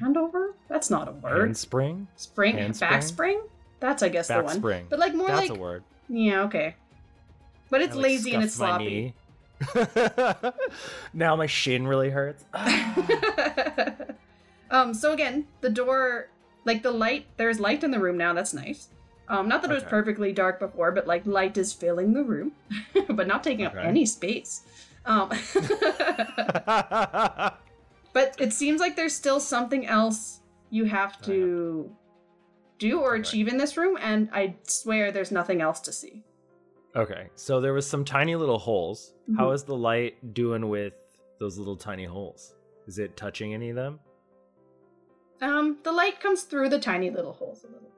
handover? 0.00 0.52
That's 0.68 0.90
not 0.90 1.08
a 1.08 1.12
word. 1.12 1.46
Handspring? 1.46 2.08
spring 2.16 2.56
handspring? 2.56 2.90
back 2.90 3.02
spring? 3.02 3.40
That's 3.80 4.02
I 4.02 4.08
guess 4.08 4.28
the 4.28 4.42
one. 4.42 4.60
Backspring. 4.60 4.88
But 4.88 4.98
like 4.98 5.14
more 5.14 5.28
That's 5.28 5.48
like 5.48 5.58
a 5.58 5.60
word. 5.60 5.84
Yeah, 6.08 6.42
okay. 6.42 6.74
But 7.70 7.82
it's 7.82 7.92
I, 7.92 7.96
like, 7.96 8.04
lazy 8.04 8.34
and 8.34 8.44
it's 8.44 8.54
sloppy. 8.54 9.14
now 11.12 11.36
my 11.36 11.46
shin 11.46 11.86
really 11.86 12.10
hurts. 12.10 12.44
um, 14.70 14.94
so 14.94 15.12
again, 15.12 15.46
the 15.60 15.70
door, 15.70 16.28
like 16.64 16.82
the 16.82 16.90
light, 16.90 17.26
there's 17.36 17.60
light 17.60 17.84
in 17.84 17.90
the 17.90 18.00
room 18.00 18.16
now. 18.16 18.32
That's 18.32 18.54
nice. 18.54 18.88
Um, 19.28 19.46
not 19.48 19.60
that 19.62 19.70
it 19.70 19.74
was 19.74 19.84
perfectly 19.84 20.32
dark 20.32 20.58
before, 20.58 20.90
but 20.90 21.06
like 21.06 21.26
light 21.26 21.58
is 21.58 21.72
filling 21.72 22.14
the 22.14 22.22
room, 22.22 22.52
but 23.08 23.26
not 23.26 23.44
taking 23.44 23.66
up 23.66 23.76
any 23.76 24.06
space. 24.06 24.62
Um, 25.04 25.30
but 28.12 28.34
it 28.40 28.52
seems 28.52 28.80
like 28.80 28.96
there's 28.96 29.14
still 29.14 29.40
something 29.40 29.86
else 29.86 30.40
you 30.70 30.84
have 30.84 31.20
to 31.22 31.90
do 32.78 33.00
or 33.00 33.14
achieve 33.16 33.48
in 33.48 33.56
this 33.58 33.76
room, 33.76 33.96
and 34.00 34.28
I 34.32 34.56
swear 34.64 35.10
there's 35.12 35.32
nothing 35.32 35.60
else 35.60 35.80
to 35.80 35.92
see. 35.92 36.22
okay, 36.96 37.28
so 37.36 37.60
there 37.60 37.72
was 37.74 37.86
some 37.86 38.04
tiny 38.04 38.34
little 38.34 38.58
holes. 38.58 39.12
How 39.36 39.48
Mhm. 39.50 39.54
is 39.54 39.62
the 39.64 39.76
light 39.76 40.34
doing 40.34 40.68
with 40.68 40.94
those 41.38 41.58
little 41.58 41.76
tiny 41.76 42.04
holes? 42.06 42.54
Is 42.86 42.98
it 42.98 43.16
touching 43.16 43.52
any 43.54 43.70
of 43.70 43.76
them? 43.76 44.00
Um, 45.40 45.78
the 45.84 45.92
light 45.92 46.18
comes 46.20 46.42
through 46.42 46.70
the 46.70 46.80
tiny 46.80 47.10
little 47.10 47.32
holes 47.34 47.62
a 47.62 47.66
little 47.68 47.80
bit. 47.82 47.97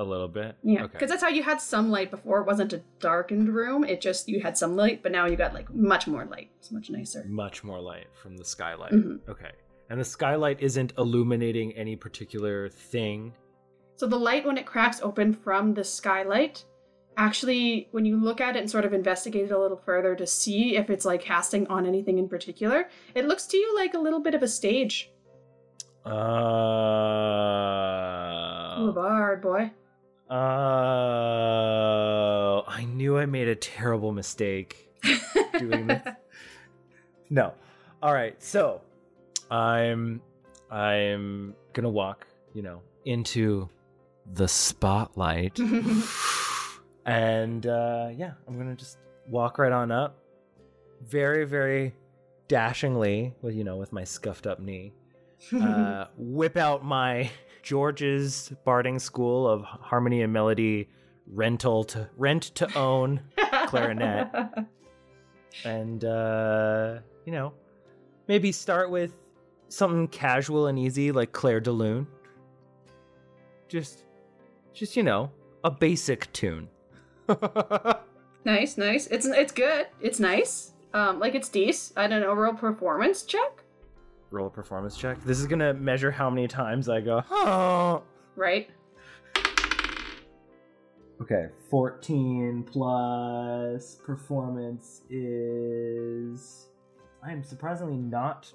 A 0.00 0.04
little 0.12 0.28
bit. 0.28 0.56
Yeah, 0.62 0.84
Okay. 0.84 0.92
because 0.94 1.10
that's 1.10 1.22
how 1.22 1.28
you 1.28 1.42
had 1.42 1.60
some 1.60 1.90
light 1.90 2.10
before. 2.10 2.40
It 2.40 2.46
wasn't 2.46 2.72
a 2.72 2.80
darkened 3.00 3.50
room. 3.54 3.84
It 3.84 4.00
just 4.00 4.28
you 4.30 4.40
had 4.40 4.56
some 4.56 4.74
light, 4.74 5.02
but 5.02 5.12
now 5.12 5.26
you 5.26 5.36
got 5.36 5.52
like 5.52 5.68
much 5.74 6.06
more 6.06 6.24
light. 6.24 6.48
It's 6.58 6.70
much 6.72 6.88
nicer. 6.88 7.22
much 7.28 7.62
more 7.62 7.78
light 7.80 8.06
from 8.14 8.38
the 8.38 8.44
skylight. 8.44 8.92
Mhm. 8.92 9.20
Okay. 9.28 9.50
And 9.90 10.00
the 10.00 10.04
skylight 10.04 10.62
isn't 10.62 10.94
illuminating 10.96 11.72
any 11.76 11.96
particular 11.96 12.70
thing. 12.70 13.34
So 13.96 14.06
the 14.06 14.16
light, 14.18 14.46
when 14.46 14.56
it 14.56 14.64
cracks 14.64 15.02
open 15.02 15.34
from 15.34 15.74
the 15.74 15.84
skylight, 15.84 16.64
actually, 17.18 17.88
when 17.90 18.06
you 18.06 18.16
look 18.16 18.40
at 18.40 18.56
it 18.56 18.60
and 18.60 18.70
sort 18.70 18.86
of 18.86 18.94
investigate 18.94 19.44
it 19.44 19.50
a 19.52 19.58
little 19.58 19.76
further 19.84 20.16
to 20.16 20.26
see 20.26 20.76
if 20.76 20.88
it's 20.88 21.04
like 21.04 21.20
casting 21.20 21.66
on 21.66 21.84
anything 21.84 22.16
in 22.18 22.26
particular, 22.26 22.88
it 23.14 23.26
looks 23.26 23.46
to 23.48 23.58
you 23.58 23.74
like 23.76 23.92
a 23.92 23.98
little 23.98 24.20
bit 24.20 24.34
of 24.34 24.42
a 24.42 24.48
stage. 24.48 25.10
Uh, 26.06 26.10
bard, 28.92 29.42
boy. 29.42 29.70
Uh, 30.30 30.34
I 32.66 32.84
knew 32.84 33.18
I 33.18 33.26
made 33.26 33.48
a 33.48 33.56
terrible 33.56 34.12
mistake 34.12 34.88
doing 35.58 35.86
this. 35.88 36.02
No. 37.32 37.54
All 38.02 38.12
right. 38.12 38.34
So, 38.42 38.80
I'm 39.52 40.20
I'm 40.68 41.54
gonna 41.72 41.88
walk, 41.88 42.26
you 42.54 42.62
know, 42.62 42.82
into 43.04 43.68
the 44.34 44.48
spotlight, 44.48 45.56
and 47.06 47.66
uh, 47.66 48.08
yeah, 48.16 48.32
I'm 48.48 48.58
gonna 48.58 48.74
just 48.74 48.98
walk 49.28 49.58
right 49.58 49.70
on 49.70 49.92
up, 49.92 50.16
very 51.06 51.44
very 51.44 51.94
dashingly, 52.48 53.32
with 53.42 53.54
you 53.54 53.62
know, 53.62 53.76
with 53.76 53.92
my 53.92 54.02
scuffed 54.02 54.48
up 54.48 54.58
knee 54.58 54.92
uh, 55.62 56.06
whip 56.16 56.56
out 56.56 56.84
my 56.84 57.30
George's 57.62 58.52
Barding 58.64 58.98
School 58.98 59.46
of 59.46 59.62
Harmony 59.62 60.22
and 60.22 60.32
Melody 60.32 60.88
rental 61.26 61.84
to 61.84 62.08
rent 62.16 62.42
to 62.54 62.72
own 62.76 63.20
clarinet. 63.66 64.28
and 65.64 66.04
uh, 66.04 66.98
you 67.24 67.32
know, 67.32 67.52
maybe 68.28 68.52
start 68.52 68.90
with 68.90 69.14
something 69.68 70.08
casual 70.08 70.66
and 70.66 70.78
easy 70.78 71.12
like 71.12 71.32
Clair 71.32 71.60
de 71.60 71.70
Lune. 71.70 72.06
Just 73.68 74.04
just 74.72 74.96
you 74.96 75.02
know, 75.02 75.30
a 75.64 75.70
basic 75.70 76.32
tune. 76.32 76.68
nice, 78.44 78.76
nice. 78.76 79.06
It's 79.06 79.26
it's 79.26 79.52
good. 79.52 79.86
It's 80.00 80.18
nice. 80.18 80.72
Um, 80.92 81.20
like 81.20 81.34
it's 81.34 81.48
decent. 81.48 81.98
I 81.98 82.06
don't 82.08 82.20
know. 82.20 82.32
Real 82.32 82.54
performance 82.54 83.22
check, 83.22 83.62
Roll 84.30 84.46
a 84.46 84.50
performance 84.50 84.96
check. 84.96 85.22
This 85.24 85.40
is 85.40 85.46
gonna 85.46 85.74
measure 85.74 86.10
how 86.10 86.30
many 86.30 86.46
times 86.46 86.88
I 86.88 87.00
go, 87.00 87.22
oh, 87.30 88.02
right? 88.36 88.70
Okay, 91.20 91.48
14 91.68 92.64
plus 92.70 93.96
performance 93.96 95.02
is. 95.10 96.68
I 97.22 97.32
am 97.32 97.42
surprisingly 97.42 97.98
not 97.98 98.52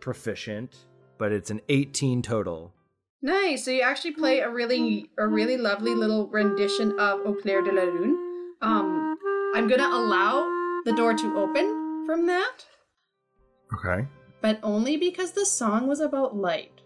proficient, 0.00 0.76
but 1.16 1.32
it's 1.32 1.50
an 1.50 1.60
18 1.68 2.20
total. 2.20 2.74
Nice. 3.22 3.64
So 3.64 3.70
you 3.70 3.80
actually 3.82 4.12
play 4.12 4.40
a 4.40 4.50
really 4.50 5.10
a 5.18 5.26
really 5.26 5.56
lovely 5.56 5.94
little 5.94 6.28
rendition 6.28 6.92
of 6.98 7.20
Au 7.24 7.34
clair 7.34 7.62
de 7.62 7.72
la 7.72 7.82
lune. 7.82 8.16
Um, 8.60 9.16
I'm 9.54 9.66
gonna 9.66 9.88
allow 9.88 10.46
the 10.84 10.92
door 10.92 11.14
to 11.14 11.38
open 11.38 12.04
from 12.06 12.26
that, 12.26 12.64
Okay. 13.74 14.06
But 14.40 14.58
only 14.62 14.96
because 14.96 15.32
the 15.32 15.44
song 15.46 15.86
was 15.86 16.00
about 16.00 16.36
light. 16.36 16.80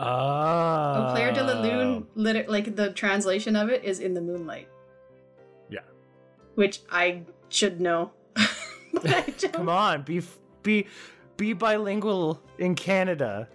Ah. 0.00 1.10
Au 1.10 1.12
clair 1.14 1.32
de 1.32 1.42
la 1.42 1.60
lune, 1.60 2.06
like 2.14 2.74
the 2.76 2.90
translation 2.92 3.54
of 3.56 3.68
it 3.68 3.84
is 3.84 4.00
in 4.00 4.14
the 4.14 4.20
moonlight. 4.20 4.68
Yeah. 5.70 5.80
Which 6.54 6.80
I 6.90 7.22
should 7.48 7.80
know. 7.80 8.12
Come 9.52 9.68
on, 9.68 10.02
be 10.02 10.22
be 10.62 10.86
be 11.36 11.52
bilingual 11.52 12.40
in 12.58 12.74
Canada. 12.74 13.48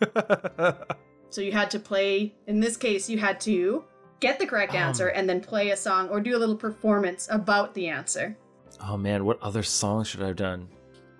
So 1.28 1.40
you 1.42 1.52
had 1.52 1.70
to 1.72 1.78
play, 1.80 2.34
in 2.46 2.60
this 2.60 2.76
case, 2.78 3.10
you 3.10 3.18
had 3.18 3.40
to 3.42 3.84
get 4.20 4.38
the 4.38 4.46
correct 4.46 4.72
Um. 4.72 4.78
answer 4.78 5.08
and 5.08 5.28
then 5.28 5.40
play 5.40 5.70
a 5.70 5.76
song 5.76 6.08
or 6.08 6.20
do 6.20 6.34
a 6.36 6.38
little 6.38 6.56
performance 6.56 7.28
about 7.30 7.74
the 7.74 7.88
answer. 7.88 8.36
oh 8.80 8.96
man, 8.96 9.24
what 9.24 9.42
other 9.42 9.62
songs 9.62 10.08
should 10.08 10.22
I 10.22 10.28
have 10.28 10.36
done? 10.36 10.68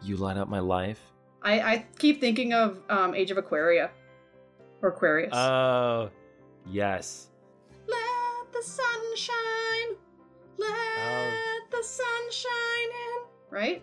You 0.02 0.16
light 0.16 0.36
up 0.38 0.48
my 0.48 0.60
life. 0.60 1.00
I, 1.46 1.60
I 1.74 1.86
keep 1.98 2.20
thinking 2.20 2.52
of 2.52 2.80
um, 2.90 3.14
Age 3.14 3.30
of 3.30 3.38
Aquaria 3.38 3.90
or 4.82 4.88
Aquarius. 4.90 5.32
Oh, 5.32 6.10
yes. 6.68 7.28
Let 7.86 8.52
the 8.52 8.62
sun 8.62 9.16
shine. 9.16 9.96
Let 10.58 10.70
Oh. 10.98 11.60
the 11.70 11.82
sun 11.84 12.30
shine 12.32 12.90
in. 12.90 13.22
Right? 13.50 13.82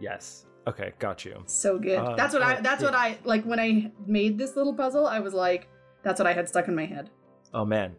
Yes. 0.00 0.46
Okay, 0.66 0.92
got 0.98 1.24
you. 1.24 1.40
So 1.46 1.78
good. 1.78 1.98
Uh, 1.98 2.16
that's 2.16 2.32
what 2.34 2.42
I 2.42 2.56
oh, 2.56 2.60
that's 2.62 2.82
what. 2.82 2.94
I 2.94 3.16
like 3.24 3.44
when 3.44 3.60
I 3.60 3.92
made 4.06 4.36
this 4.38 4.56
little 4.56 4.74
puzzle, 4.74 5.06
I 5.06 5.20
was 5.20 5.34
like, 5.34 5.68
that's 6.02 6.18
what 6.18 6.26
I 6.26 6.32
had 6.32 6.48
stuck 6.48 6.66
in 6.68 6.74
my 6.74 6.86
head. 6.86 7.10
Oh 7.52 7.64
man, 7.66 7.94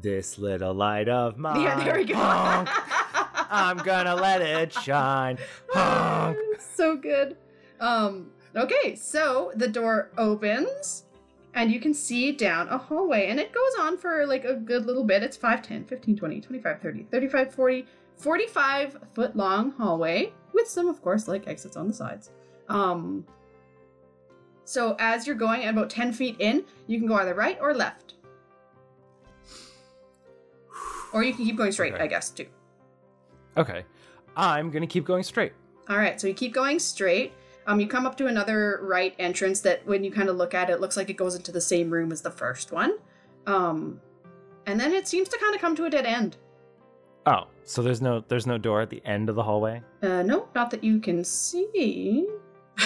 this 0.00 0.38
little 0.38 0.72
light 0.72 1.08
of 1.08 1.36
mine. 1.44 1.60
yeah, 1.60 1.82
there 1.84 1.96
we 1.96 2.04
go. 2.04 2.14
honk, 2.14 2.68
I'm 3.50 3.76
gonna 3.78 4.14
let 4.14 4.40
it 4.42 4.72
shine. 4.72 5.38
Honk. 5.70 6.38
so 6.60 6.96
good. 6.96 7.36
Um, 7.80 8.30
okay, 8.56 8.94
so 8.94 9.52
the 9.56 9.68
door 9.68 10.10
opens 10.16 11.04
and 11.54 11.70
you 11.70 11.80
can 11.80 11.94
see 11.94 12.32
down 12.32 12.68
a 12.68 12.78
hallway 12.78 13.28
and 13.28 13.38
it 13.38 13.52
goes 13.52 13.72
on 13.80 13.96
for 13.96 14.26
like 14.26 14.44
a 14.44 14.54
good 14.54 14.86
little 14.86 15.04
bit. 15.04 15.22
It's 15.22 15.36
5, 15.36 15.62
10, 15.62 15.84
15, 15.84 16.16
20, 16.16 16.40
25, 16.40 16.80
30, 16.80 17.02
35, 17.10 17.54
40, 17.54 17.86
45 18.16 18.98
foot 19.14 19.36
long 19.36 19.70
hallway 19.72 20.32
with 20.52 20.68
some, 20.68 20.88
of 20.88 21.00
course, 21.02 21.28
like 21.28 21.46
exits 21.46 21.76
on 21.76 21.88
the 21.88 21.94
sides. 21.94 22.30
Um, 22.68 23.24
so 24.64 24.96
as 24.98 25.26
you're 25.26 25.36
going 25.36 25.66
about 25.68 25.90
10 25.90 26.12
feet 26.12 26.36
in, 26.38 26.64
you 26.86 26.98
can 26.98 27.06
go 27.06 27.14
either 27.14 27.34
right 27.34 27.58
or 27.60 27.74
left. 27.74 28.14
Or 31.12 31.22
you 31.22 31.32
can 31.32 31.44
keep 31.44 31.56
going 31.56 31.70
straight, 31.70 31.94
Okay. 31.94 32.02
I 32.02 32.06
guess, 32.08 32.30
too. 32.30 32.46
Okay, 33.56 33.84
I'm 34.36 34.70
gonna 34.72 34.86
keep 34.86 35.04
going 35.04 35.22
straight. 35.22 35.52
All 35.88 35.96
right, 35.96 36.20
so 36.20 36.26
you 36.26 36.34
keep 36.34 36.52
going 36.52 36.80
straight. 36.80 37.32
Um, 37.66 37.80
you 37.80 37.86
come 37.86 38.06
up 38.06 38.16
to 38.18 38.26
another 38.26 38.80
right 38.82 39.14
entrance 39.18 39.60
that, 39.60 39.86
when 39.86 40.04
you 40.04 40.10
kind 40.10 40.28
of 40.28 40.36
look 40.36 40.54
at 40.54 40.68
it, 40.70 40.80
looks 40.80 40.96
like 40.96 41.08
it 41.10 41.16
goes 41.16 41.34
into 41.34 41.50
the 41.52 41.60
same 41.60 41.90
room 41.90 42.12
as 42.12 42.20
the 42.20 42.30
first 42.30 42.72
one. 42.72 42.98
Um, 43.46 44.00
and 44.66 44.78
then 44.78 44.92
it 44.92 45.08
seems 45.08 45.28
to 45.30 45.38
kind 45.38 45.54
of 45.54 45.60
come 45.60 45.74
to 45.76 45.84
a 45.86 45.90
dead 45.90 46.06
end. 46.06 46.36
Oh, 47.26 47.44
so 47.64 47.80
there's 47.82 48.02
no 48.02 48.22
there's 48.28 48.46
no 48.46 48.58
door 48.58 48.82
at 48.82 48.90
the 48.90 49.00
end 49.06 49.30
of 49.30 49.34
the 49.36 49.42
hallway. 49.42 49.82
Uh, 50.02 50.22
no, 50.22 50.48
not 50.54 50.70
that 50.70 50.84
you 50.84 51.00
can 51.00 51.24
see. 51.24 52.26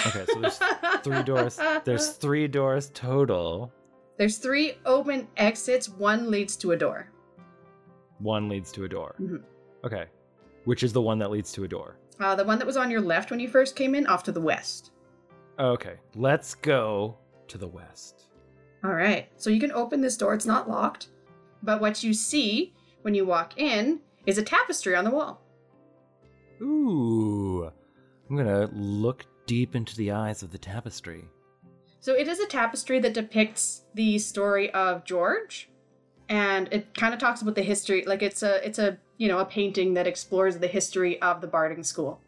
Okay, 0.06 0.24
so 0.32 0.40
there's 0.40 0.60
three 1.02 1.22
doors. 1.24 1.58
There's 1.84 2.10
three 2.10 2.46
doors 2.46 2.90
total. 2.94 3.72
There's 4.16 4.38
three 4.38 4.74
open 4.86 5.26
exits. 5.36 5.88
One 5.88 6.30
leads 6.30 6.56
to 6.58 6.72
a 6.72 6.76
door. 6.76 7.10
One 8.20 8.48
leads 8.48 8.70
to 8.72 8.84
a 8.84 8.88
door. 8.88 9.16
Mhm. 9.20 9.42
Okay, 9.84 10.04
which 10.66 10.82
is 10.84 10.92
the 10.92 11.02
one 11.02 11.18
that 11.18 11.30
leads 11.30 11.50
to 11.52 11.64
a 11.64 11.68
door? 11.68 11.96
Uh, 12.20 12.34
the 12.34 12.44
one 12.44 12.58
that 12.58 12.66
was 12.66 12.76
on 12.76 12.90
your 12.90 13.00
left 13.00 13.30
when 13.30 13.40
you 13.40 13.48
first 13.48 13.76
came 13.76 13.94
in, 13.94 14.06
off 14.06 14.24
to 14.24 14.32
the 14.32 14.40
west. 14.40 14.90
Okay, 15.58 15.94
let's 16.14 16.54
go 16.54 17.16
to 17.48 17.58
the 17.58 17.68
west. 17.68 18.26
All 18.84 18.94
right, 18.94 19.28
so 19.36 19.50
you 19.50 19.60
can 19.60 19.72
open 19.72 20.00
this 20.00 20.16
door. 20.16 20.34
It's 20.34 20.46
not 20.46 20.68
locked, 20.68 21.08
but 21.62 21.80
what 21.80 22.02
you 22.02 22.14
see 22.14 22.74
when 23.02 23.14
you 23.14 23.24
walk 23.24 23.58
in 23.58 24.00
is 24.26 24.38
a 24.38 24.42
tapestry 24.42 24.94
on 24.94 25.04
the 25.04 25.10
wall. 25.10 25.42
Ooh, 26.60 27.70
I'm 28.28 28.36
gonna 28.36 28.68
look 28.72 29.24
deep 29.46 29.74
into 29.74 29.96
the 29.96 30.12
eyes 30.12 30.42
of 30.42 30.50
the 30.52 30.58
tapestry. 30.58 31.24
So 32.00 32.14
it 32.14 32.28
is 32.28 32.38
a 32.38 32.46
tapestry 32.46 33.00
that 33.00 33.14
depicts 33.14 33.82
the 33.94 34.18
story 34.18 34.70
of 34.72 35.04
George, 35.04 35.68
and 36.28 36.68
it 36.72 36.94
kind 36.94 37.14
of 37.14 37.20
talks 37.20 37.42
about 37.42 37.54
the 37.54 37.62
history. 37.62 38.04
Like 38.06 38.22
it's 38.22 38.42
a 38.42 38.64
it's 38.64 38.78
a 38.78 38.98
you 39.18 39.28
know 39.28 39.38
a 39.38 39.44
painting 39.44 39.94
that 39.94 40.06
explores 40.06 40.58
the 40.58 40.68
history 40.68 41.20
of 41.20 41.40
the 41.40 41.46
Barding 41.46 41.84
School. 41.84 42.20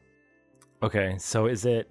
Okay, 0.83 1.17
so 1.19 1.47
is 1.47 1.65
it? 1.65 1.89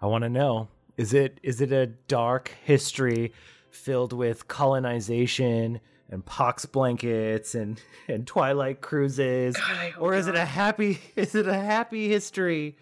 I 0.00 0.06
want 0.06 0.22
to 0.22 0.28
know. 0.28 0.68
Is 0.96 1.14
it 1.14 1.38
is 1.42 1.60
it 1.60 1.72
a 1.72 1.86
dark 1.86 2.50
history 2.64 3.32
filled 3.70 4.12
with 4.12 4.48
colonization 4.48 5.80
and 6.10 6.24
pox 6.24 6.66
blankets 6.66 7.54
and 7.54 7.80
and 8.08 8.26
twilight 8.26 8.80
cruises, 8.80 9.56
God, 9.56 9.94
or 9.98 10.14
is 10.14 10.26
it 10.26 10.34
a 10.34 10.44
happy? 10.44 10.98
Is 11.16 11.34
it 11.34 11.46
a 11.46 11.54
happy 11.54 12.08
history 12.08 12.76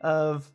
of 0.00 0.50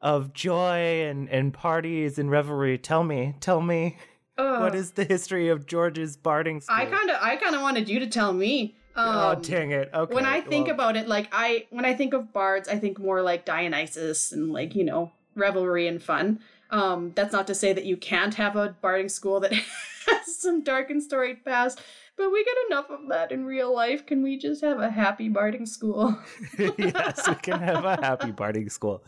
of 0.00 0.32
joy 0.32 1.02
and 1.04 1.28
and 1.30 1.52
parties 1.52 2.18
and 2.18 2.30
revelry? 2.30 2.78
Tell 2.78 3.02
me, 3.02 3.34
tell 3.40 3.60
me, 3.60 3.96
what 4.36 4.74
is 4.74 4.92
the 4.92 5.04
history 5.04 5.48
of 5.48 5.66
George's 5.66 6.16
Barding 6.16 6.60
School? 6.60 6.76
I 6.76 6.84
kind 6.86 7.10
of 7.10 7.16
I 7.20 7.36
kind 7.36 7.54
of 7.54 7.62
wanted 7.62 7.88
you 7.88 7.98
to 8.00 8.06
tell 8.06 8.32
me. 8.32 8.76
Um, 8.96 9.16
oh 9.16 9.34
dang 9.40 9.72
it! 9.72 9.90
Okay. 9.92 10.14
when 10.14 10.24
I 10.24 10.40
think 10.40 10.66
well, 10.66 10.74
about 10.74 10.96
it, 10.96 11.08
like 11.08 11.28
I 11.32 11.66
when 11.70 11.84
I 11.84 11.94
think 11.94 12.14
of 12.14 12.32
bards, 12.32 12.68
I 12.68 12.78
think 12.78 12.98
more 12.98 13.22
like 13.22 13.44
Dionysus 13.44 14.30
and 14.32 14.52
like 14.52 14.74
you 14.74 14.84
know 14.84 15.12
revelry 15.34 15.88
and 15.88 16.02
fun. 16.02 16.40
Um, 16.70 17.12
that's 17.14 17.32
not 17.32 17.46
to 17.48 17.54
say 17.54 17.72
that 17.72 17.84
you 17.84 17.96
can't 17.96 18.34
have 18.34 18.56
a 18.56 18.76
barding 18.80 19.08
school 19.08 19.40
that 19.40 19.52
has 20.06 20.36
some 20.40 20.62
dark 20.62 20.90
and 20.90 21.02
storied 21.02 21.44
past, 21.44 21.80
but 22.16 22.30
we 22.30 22.44
get 22.44 22.54
enough 22.68 22.90
of 22.90 23.00
that 23.08 23.32
in 23.32 23.44
real 23.44 23.74
life. 23.74 24.06
Can 24.06 24.22
we 24.22 24.38
just 24.38 24.62
have 24.62 24.80
a 24.80 24.90
happy 24.90 25.28
barding 25.28 25.66
school? 25.66 26.16
yes, 26.58 27.28
we 27.28 27.34
can 27.36 27.60
have 27.60 27.84
a 27.84 27.96
happy 27.96 28.30
Barding 28.30 28.68
School. 28.68 29.04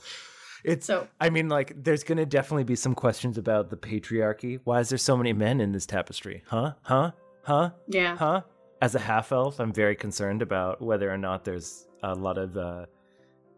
It's 0.64 0.86
So 0.86 1.06
I 1.20 1.30
mean, 1.30 1.48
like, 1.48 1.72
there's 1.84 2.02
going 2.02 2.18
to 2.18 2.26
definitely 2.26 2.64
be 2.64 2.76
some 2.76 2.94
questions 2.94 3.38
about 3.38 3.70
the 3.70 3.76
patriarchy. 3.76 4.60
Why 4.64 4.80
is 4.80 4.88
there 4.88 4.98
so 4.98 5.16
many 5.16 5.32
men 5.32 5.60
in 5.60 5.72
this 5.72 5.86
tapestry? 5.86 6.42
Huh? 6.46 6.72
Huh? 6.82 7.12
Huh? 7.44 7.70
yeah, 7.86 8.16
Huh? 8.16 8.42
As 8.80 8.94
a 8.94 8.98
half 8.98 9.32
elf, 9.32 9.58
I'm 9.58 9.72
very 9.72 9.96
concerned 9.96 10.42
about 10.42 10.82
whether 10.82 11.10
or 11.10 11.16
not 11.16 11.44
there's 11.44 11.86
a 12.02 12.14
lot 12.14 12.36
of, 12.36 12.56
uh, 12.56 12.86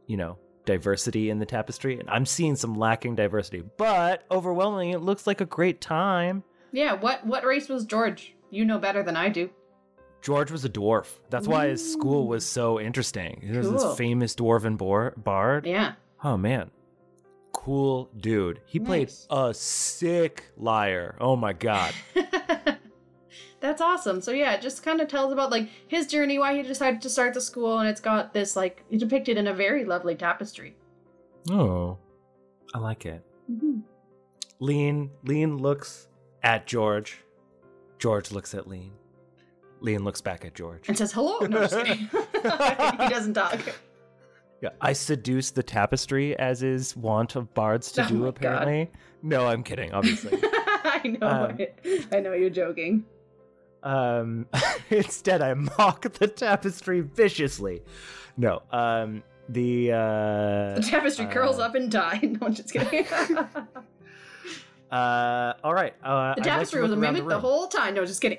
you 0.07 0.16
know, 0.16 0.38
diversity 0.64 1.31
in 1.31 1.38
the 1.38 1.46
tapestry, 1.46 1.98
and 1.98 2.09
I'm 2.09 2.26
seeing 2.26 2.54
some 2.54 2.74
lacking 2.74 3.16
diversity. 3.16 3.62
But 3.78 4.24
overwhelmingly, 4.31 4.92
it 4.92 5.00
looks 5.00 5.26
like 5.26 5.40
a 5.40 5.46
great 5.46 5.81
time. 5.81 6.44
Yeah, 6.72 6.92
what 6.92 7.26
what 7.26 7.44
race 7.44 7.68
was 7.68 7.85
George? 7.85 8.35
You 8.50 8.64
know 8.64 8.78
better 8.78 9.02
than 9.02 9.16
I 9.16 9.28
do. 9.28 9.50
George 10.20 10.50
was 10.50 10.64
a 10.64 10.68
dwarf. 10.68 11.07
That's 11.31 11.46
why 11.46 11.68
his 11.68 11.92
school 11.92 12.26
was 12.26 12.44
so 12.44 12.81
interesting. 12.81 13.40
He 13.42 13.57
was 13.57 13.70
this 13.70 13.96
famous 13.96 14.35
dwarven 14.35 14.76
bard. 15.22 15.66
Yeah. 15.66 15.92
Oh 16.22 16.37
man. 16.37 16.70
Cool 17.52 18.11
dude. 18.16 18.61
He 18.66 18.78
played 18.78 19.12
a 19.31 19.54
sick 19.54 20.44
lyre. 20.57 21.16
Oh 21.20 21.37
my 21.37 21.52
god. 21.52 21.94
That's 23.61 23.81
awesome. 23.81 24.21
So 24.21 24.31
yeah, 24.31 24.53
it 24.53 24.62
just 24.62 24.83
kind 24.85 25.01
of 25.01 25.09
tells 25.09 25.33
about 25.33 25.51
like 25.51 25.68
his 25.88 26.07
journey, 26.07 26.38
why 26.38 26.57
he 26.57 26.62
decided 26.62 27.03
to 27.03 27.11
start 27.11 27.35
the 27.35 27.40
school, 27.40 27.79
and 27.81 27.88
it's 27.88 28.01
got 28.01 28.33
this 28.33 28.55
like 28.57 28.85
depicted 28.97 29.37
in 29.37 29.49
a 29.49 29.55
very 29.55 29.85
lovely 29.85 30.14
tapestry. 30.14 30.77
Oh. 31.51 31.99
I 32.75 32.79
like 32.79 33.07
it. 33.07 33.25
Mm-hmm. 33.51 33.79
Lean 34.61 35.11
Lean 35.25 35.57
looks 35.57 36.09
at 36.42 36.66
George. 36.66 37.18
George 37.99 38.31
looks 38.31 38.55
at 38.55 38.68
Lean. 38.68 38.92
Lean 39.81 40.05
looks 40.05 40.21
back 40.21 40.44
at 40.44 40.55
George. 40.55 40.88
And 40.88 40.99
says 40.99 41.12
hello. 41.12 41.38
No, 41.47 41.61
just 41.66 41.77
kidding. 41.77 41.97
he 42.33 43.09
doesn't 43.09 43.35
talk. 43.35 43.59
Yeah, 44.61 44.71
I 44.81 44.92
seduce 44.92 45.51
the 45.53 45.62
tapestry 45.62 46.37
as 46.38 46.62
is 46.62 46.97
wont 46.97 47.37
of 47.37 47.53
bards 47.55 47.92
to 47.92 48.03
Oh 48.05 48.09
do 48.09 48.14
my 48.14 48.21
God. 48.21 48.29
apparently. 48.37 48.90
No, 49.23 49.47
I'm 49.47 49.62
kidding, 49.62 49.92
obviously. 49.92 50.38
I 50.42 51.16
know. 51.21 51.27
Um. 51.27 52.05
I 52.12 52.21
know 52.21 52.33
you're 52.33 52.51
joking. 52.51 53.05
Um, 53.82 54.46
instead, 54.90 55.42
I 55.42 55.54
mock 55.54 56.02
the 56.14 56.26
tapestry 56.28 57.00
viciously. 57.00 57.82
No, 58.36 58.62
um, 58.70 59.22
the 59.48 59.92
uh, 59.92 60.74
The 60.76 60.86
tapestry 60.88 61.26
curls 61.26 61.58
uh, 61.58 61.62
up 61.62 61.74
and 61.74 61.90
dies. 61.90 62.20
No, 62.22 62.46
I'm 62.46 62.54
just 62.54 62.72
kidding. 62.72 63.06
uh, 64.90 65.52
all 65.64 65.74
right. 65.74 65.94
Uh, 66.04 66.34
like 66.36 66.44
tapestry 66.44 66.82
was 66.82 66.92
a 66.92 66.96
mimic 66.96 67.22
the, 67.24 67.28
room. 67.30 67.40
whole 67.40 67.66
time. 67.68 67.94
No, 67.94 68.04
just 68.04 68.20
kidding. 68.20 68.38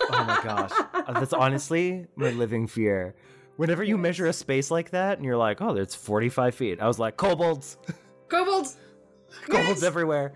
Oh 0.00 0.24
my 0.24 0.40
gosh, 0.42 0.72
Uh, 0.92 1.12
that's 1.18 1.32
honestly 1.32 2.06
my 2.16 2.30
living 2.30 2.66
fear. 2.66 3.14
Whenever 3.56 3.84
you 3.84 3.96
measure 3.96 4.26
a 4.26 4.32
space 4.32 4.70
like 4.70 4.90
that, 4.90 5.16
and 5.18 5.24
you're 5.24 5.36
like, 5.36 5.62
"Oh, 5.62 5.72
there's 5.74 5.94
45 5.94 6.54
feet," 6.56 6.80
I 6.80 6.88
was 6.88 6.98
like, 6.98 7.16
"Kobolds, 7.16 7.76
Kobolds. 8.28 8.76
kobolds 9.48 9.84
everywhere." 9.84 10.32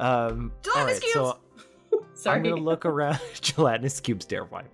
Um, 0.00 0.52
all 0.74 0.84
right, 0.84 1.00
so 1.12 1.38
Sorry. 2.26 2.38
I'm 2.38 2.42
gonna 2.42 2.56
look 2.56 2.84
around. 2.86 3.18
Gelatinous 3.40 4.00
cubes, 4.00 4.24
terrifying. 4.26 4.68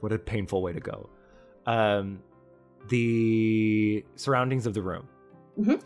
What 0.00 0.12
a 0.12 0.18
painful 0.18 0.62
way 0.62 0.72
to 0.72 0.80
go. 0.80 1.08
Um, 1.66 2.20
the 2.88 4.04
surroundings 4.16 4.66
of 4.66 4.74
the 4.74 4.82
room. 4.82 5.08
Mhm. 5.58 5.82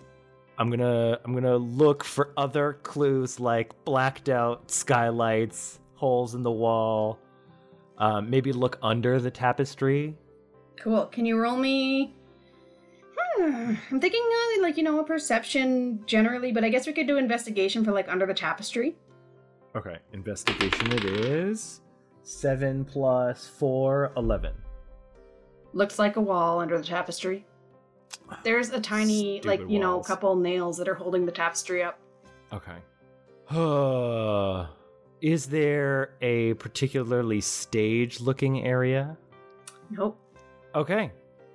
I'm 0.59 0.70
gonna 0.70 1.18
I'm 1.24 1.35
gonna 1.35 1.57
look 1.57 2.05
for 2.05 2.33
other 2.37 2.74
clues 2.85 3.40
like 3.40 3.72
blacked 3.85 4.29
out 4.29 4.70
skylights, 4.70 5.81
holes 5.94 6.35
in 6.35 6.42
the 6.42 6.50
wall. 6.50 7.18
Um, 7.98 8.29
maybe 8.31 8.53
look 8.53 8.79
under 8.83 9.20
the 9.20 9.31
tapestry. 9.31 10.16
Cool. 10.77 11.07
Can 11.07 11.24
you 11.27 11.38
roll 11.40 11.57
me? 11.57 12.14
Hmm. 13.37 13.74
I'm 13.90 14.00
thinking 14.00 14.22
uh, 14.59 14.62
like 14.62 14.77
you 14.77 14.83
know 14.85 15.00
a 15.00 15.05
perception 15.05 16.03
generally, 16.07 16.53
but 16.53 16.62
I 16.64 16.68
guess 16.68 16.87
we 16.87 16.92
could 16.92 17.07
do 17.09 17.16
investigation 17.16 17.85
for 17.85 17.90
like 17.92 18.09
under 18.09 18.27
the 18.27 18.35
tapestry. 18.35 18.94
Okay, 19.77 19.99
investigation 20.13 20.93
it 20.93 21.05
is. 21.05 21.81
Seven 22.23 22.85
plus 22.85 23.47
four, 23.47 24.13
eleven. 24.17 24.55
Looks 25.73 25.99
like 25.99 26.17
a 26.17 26.21
wall 26.21 26.61
under 26.61 26.79
the 26.79 26.85
tapestry. 26.85 27.45
There's 28.45 28.71
a 28.71 28.81
tiny 28.81 29.41
like 29.43 29.59
Stupid 29.59 29.73
you 29.73 29.81
know 29.81 29.97
walls. 29.97 30.07
couple 30.07 30.37
nails 30.37 30.77
that 30.79 30.89
are 30.89 30.95
holding 30.95 31.27
the 31.27 31.33
tapestry 31.33 31.83
up. 31.83 31.99
Okay. 32.53 32.77
Is 35.21 35.47
there 35.47 36.15
a 36.23 36.55
particularly 36.55 37.41
stage 37.41 38.21
looking 38.21 38.65
area? 38.65 39.17
Nope. 39.91 40.19
Okay. 40.75 41.11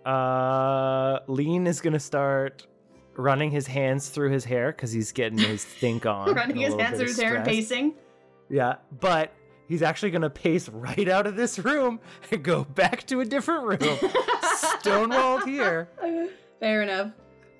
Uh 0.06 1.20
Lean 1.28 1.66
is 1.68 1.80
gonna 1.82 2.00
start 2.00 2.68
running 3.16 3.52
his 3.52 3.66
hands 3.68 4.10
through 4.10 4.32
his 4.32 4.44
hair 4.46 4.72
because 4.72 4.92
he's 4.92 5.12
getting 5.12 5.38
his 5.38 5.64
think 5.80 6.06
on. 6.06 6.34
Running 6.34 6.58
his 6.58 6.76
hands 6.76 6.98
through 6.98 7.08
his 7.08 7.20
hair 7.20 7.36
and 7.36 7.46
pacing. 7.46 7.94
Yeah, 8.50 8.76
but 9.00 9.32
he's 9.68 9.82
actually 9.82 10.12
gonna 10.12 10.30
pace 10.30 10.68
right 10.70 11.08
out 11.08 11.28
of 11.28 11.36
this 11.36 11.60
room 11.60 12.00
and 12.32 12.44
go 12.44 12.64
back 12.64 13.06
to 13.08 13.22
a 13.22 13.26
different 13.26 13.64
room. 13.66 13.80
Stonewalled 14.60 15.46
here. 15.46 15.90
Fair 16.60 16.82
enough. 16.82 17.12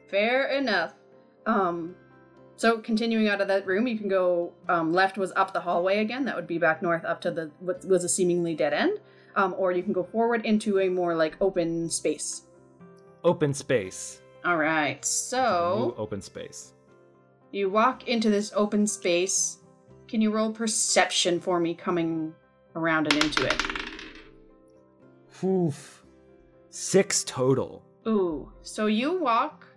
Fair 0.10 0.48
enough. 0.48 0.94
Um, 1.46 1.96
so 2.58 2.80
continuing 2.80 3.30
out 3.30 3.40
of 3.40 3.48
that 3.48 3.66
room, 3.66 3.88
you 3.88 3.98
can 3.98 4.10
go 4.10 4.52
um, 4.68 4.92
left 4.92 5.18
was 5.18 5.32
up 5.36 5.54
the 5.54 5.62
hallway 5.62 6.00
again. 6.00 6.26
That 6.26 6.36
would 6.36 6.48
be 6.48 6.58
back 6.58 6.82
north 6.82 7.06
up 7.06 7.22
to 7.22 7.32
the 7.32 7.52
what 7.60 7.86
was 7.86 8.04
a 8.04 8.10
seemingly 8.10 8.56
dead 8.56 8.74
end. 8.74 9.00
Um, 9.36 9.56
or 9.58 9.72
you 9.72 9.84
can 9.84 9.94
go 9.94 10.04
forward 10.04 10.46
into 10.46 10.80
a 10.80 10.90
more 10.90 11.16
like 11.16 11.38
open 11.40 11.90
space. 11.90 12.42
Open 13.24 13.54
space. 13.54 14.22
All 14.44 14.58
right. 14.58 15.04
So 15.06 15.94
open 15.98 16.22
space. 16.22 16.74
you 17.52 17.70
walk 17.70 18.08
into 18.08 18.30
this 18.30 18.52
open 18.56 18.88
space. 18.88 19.59
Can 20.10 20.22
you 20.22 20.32
roll 20.32 20.52
perception 20.52 21.40
for 21.40 21.60
me 21.60 21.76
coming 21.76 22.34
around 22.76 23.14
and 23.14 23.24
into 23.24 23.46
it? 23.46 23.62
Oof. 25.44 26.04
Six 26.72 27.24
total. 27.24 27.84
Ooh. 28.08 28.52
So 28.64 28.88
you 28.88 29.20
walk 29.20 29.68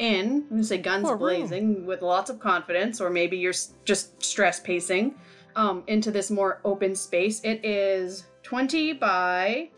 in, 0.00 0.26
I'm 0.44 0.48
gonna 0.48 0.64
say 0.64 0.78
guns 0.78 1.06
Oh, 1.06 1.10
room. 1.10 1.18
blazing 1.20 1.86
with 1.86 2.02
lots 2.02 2.30
of 2.30 2.40
confidence, 2.40 3.00
or 3.00 3.10
maybe 3.10 3.36
you're 3.36 3.54
just 3.84 4.20
stress 4.22 4.58
pacing 4.58 5.14
um, 5.54 5.84
into 5.86 6.10
this 6.10 6.30
more 6.30 6.60
open 6.64 6.96
space. 6.96 7.40
It 7.44 7.64
is 7.64 8.24
20 8.42 8.94
by 8.94 9.70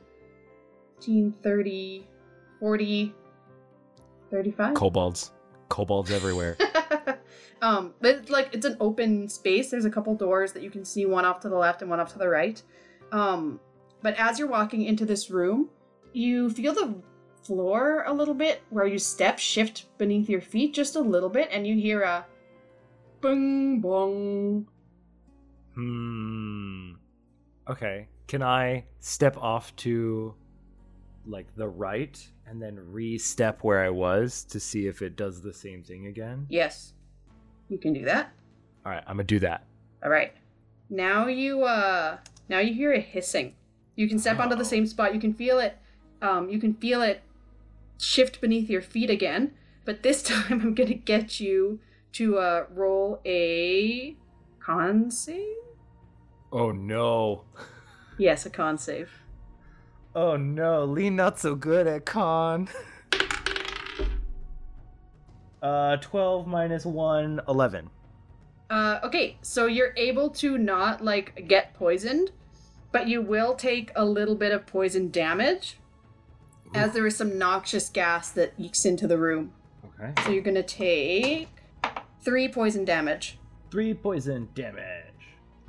15, 0.96 1.34
30, 1.42 2.06
40, 2.60 3.14
35. 4.30 4.74
Kobolds. 4.74 5.32
Kobolds 5.68 6.10
everywhere. 6.10 6.56
um, 7.62 7.94
but 8.00 8.16
it's 8.16 8.30
like 8.30 8.50
it's 8.52 8.66
an 8.66 8.76
open 8.80 9.28
space. 9.28 9.70
There's 9.70 9.84
a 9.84 9.90
couple 9.90 10.14
doors 10.14 10.52
that 10.52 10.62
you 10.62 10.70
can 10.70 10.84
see, 10.84 11.06
one 11.06 11.24
off 11.24 11.40
to 11.40 11.48
the 11.48 11.56
left 11.56 11.80
and 11.80 11.90
one 11.90 12.00
off 12.00 12.12
to 12.12 12.18
the 12.18 12.28
right. 12.28 12.60
Um, 13.12 13.60
but 14.02 14.14
as 14.18 14.38
you're 14.38 14.48
walking 14.48 14.84
into 14.84 15.06
this 15.06 15.30
room, 15.30 15.70
you 16.12 16.50
feel 16.50 16.74
the 16.74 17.00
floor 17.44 18.04
a 18.06 18.12
little 18.12 18.34
bit 18.34 18.62
where 18.70 18.86
you 18.86 18.98
step 18.98 19.38
shift 19.38 19.96
beneath 19.96 20.28
your 20.28 20.40
feet 20.40 20.74
just 20.74 20.96
a 20.96 21.00
little 21.00 21.28
bit, 21.28 21.48
and 21.52 21.66
you 21.66 21.76
hear 21.76 22.02
a 22.02 22.26
bing 23.20 23.80
bong. 23.80 24.66
Hmm. 25.74 26.92
Okay. 27.68 28.08
Can 28.26 28.42
I 28.42 28.84
step 29.00 29.36
off 29.36 29.74
to 29.76 30.34
like 31.26 31.54
the 31.54 31.68
right 31.68 32.18
and 32.46 32.60
then 32.60 32.78
re-step 32.90 33.62
where 33.62 33.84
I 33.84 33.90
was 33.90 34.44
to 34.44 34.58
see 34.58 34.86
if 34.86 35.02
it 35.02 35.16
does 35.16 35.42
the 35.42 35.52
same 35.52 35.82
thing 35.82 36.06
again? 36.06 36.46
Yes, 36.48 36.94
you 37.72 37.78
can 37.78 37.94
do 37.94 38.04
that. 38.04 38.32
All 38.84 38.92
right, 38.92 39.02
I'm 39.06 39.16
gonna 39.16 39.24
do 39.24 39.38
that. 39.40 39.64
All 40.04 40.10
right. 40.10 40.32
Now 40.90 41.26
you 41.26 41.64
uh 41.64 42.18
now 42.48 42.58
you 42.58 42.74
hear 42.74 42.92
a 42.92 43.00
hissing. 43.00 43.54
You 43.96 44.08
can 44.08 44.18
step 44.18 44.38
onto 44.38 44.54
the 44.54 44.64
same 44.64 44.86
spot. 44.86 45.14
You 45.14 45.20
can 45.20 45.32
feel 45.32 45.58
it 45.58 45.78
um 46.20 46.48
you 46.50 46.60
can 46.60 46.74
feel 46.74 47.00
it 47.02 47.22
shift 47.98 48.40
beneath 48.40 48.68
your 48.68 48.82
feet 48.82 49.10
again, 49.10 49.54
but 49.84 50.02
this 50.02 50.22
time 50.32 50.60
I'm 50.60 50.74
going 50.74 50.88
to 50.88 50.94
get 50.94 51.40
you 51.40 51.80
to 52.12 52.38
uh 52.38 52.66
roll 52.70 53.20
a 53.24 54.16
con 54.60 55.10
save? 55.10 55.56
Oh 56.52 56.70
no. 56.70 57.44
Yes, 58.18 58.44
a 58.44 58.50
con 58.50 58.76
save. 58.76 59.10
Oh 60.14 60.36
no, 60.36 60.84
Lee 60.84 61.08
not 61.08 61.38
so 61.38 61.54
good 61.54 61.86
at 61.86 62.04
con. 62.04 62.68
Uh, 65.62 65.96
12 65.98 66.46
minus 66.46 66.84
1, 66.84 67.40
11. 67.48 67.88
Uh 68.70 68.98
okay, 69.04 69.36
so 69.42 69.66
you're 69.66 69.92
able 69.96 70.30
to 70.30 70.56
not 70.58 71.04
like 71.04 71.46
get 71.46 71.74
poisoned, 71.74 72.30
but 72.90 73.06
you 73.06 73.20
will 73.20 73.54
take 73.54 73.92
a 73.94 74.04
little 74.04 74.34
bit 74.34 74.50
of 74.50 74.66
poison 74.66 75.10
damage 75.10 75.76
as 76.74 76.92
there 76.94 77.06
is 77.06 77.14
some 77.16 77.36
noxious 77.38 77.90
gas 77.90 78.30
that 78.30 78.54
ekes 78.58 78.86
into 78.86 79.06
the 79.06 79.18
room. 79.18 79.52
Okay. 80.00 80.12
So 80.24 80.30
you're 80.30 80.42
gonna 80.42 80.62
take 80.62 81.48
three 82.22 82.48
poison 82.48 82.84
damage, 82.86 83.38
3 83.70 83.92
poison 83.94 84.48
damage. 84.54 84.84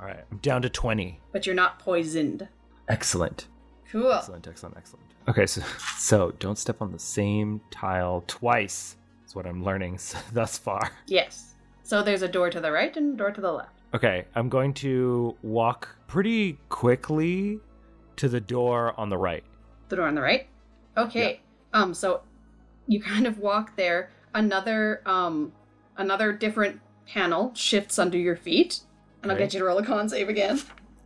Alright, 0.00 0.24
I'm 0.32 0.38
down 0.38 0.62
to 0.62 0.68
20. 0.70 1.20
but 1.30 1.44
you're 1.46 1.54
not 1.54 1.78
poisoned. 1.78 2.48
Excellent. 2.88 3.48
Cool. 3.90 4.12
Excellent, 4.12 4.48
excellent, 4.48 4.76
excellent. 4.78 5.04
Okay, 5.28 5.46
so 5.46 5.62
so 5.98 6.32
don't 6.38 6.56
step 6.58 6.80
on 6.80 6.90
the 6.90 6.98
same 6.98 7.60
tile 7.70 8.24
twice. 8.26 8.96
What 9.34 9.46
I'm 9.46 9.62
learning 9.62 9.98
thus 10.32 10.56
far. 10.58 10.90
Yes. 11.06 11.54
So 11.82 12.02
there's 12.02 12.22
a 12.22 12.28
door 12.28 12.48
to 12.50 12.60
the 12.60 12.72
right 12.72 12.96
and 12.96 13.14
a 13.14 13.16
door 13.16 13.30
to 13.30 13.40
the 13.40 13.52
left. 13.52 13.82
Okay, 13.92 14.24
I'm 14.34 14.48
going 14.48 14.72
to 14.74 15.36
walk 15.42 15.88
pretty 16.08 16.58
quickly 16.68 17.60
to 18.16 18.28
the 18.28 18.40
door 18.40 18.98
on 18.98 19.08
the 19.10 19.18
right. 19.18 19.44
The 19.88 19.96
door 19.96 20.06
on 20.06 20.14
the 20.14 20.22
right. 20.22 20.46
Okay. 20.96 21.40
Um. 21.72 21.92
So 21.94 22.22
you 22.86 23.00
kind 23.12 23.26
of 23.26 23.38
walk 23.38 23.76
there. 23.76 24.10
another 24.34 25.02
um 25.06 25.52
another 25.96 26.32
different 26.32 26.80
panel 27.06 27.52
shifts 27.54 27.98
under 27.98 28.16
your 28.18 28.36
feet. 28.36 28.80
And 29.22 29.30
I'll 29.32 29.38
get 29.38 29.52
you 29.54 29.60
to 29.60 29.64
roll 29.64 29.78
a 29.78 29.84
con 29.84 30.08
save 30.08 30.28
again. 30.28 30.60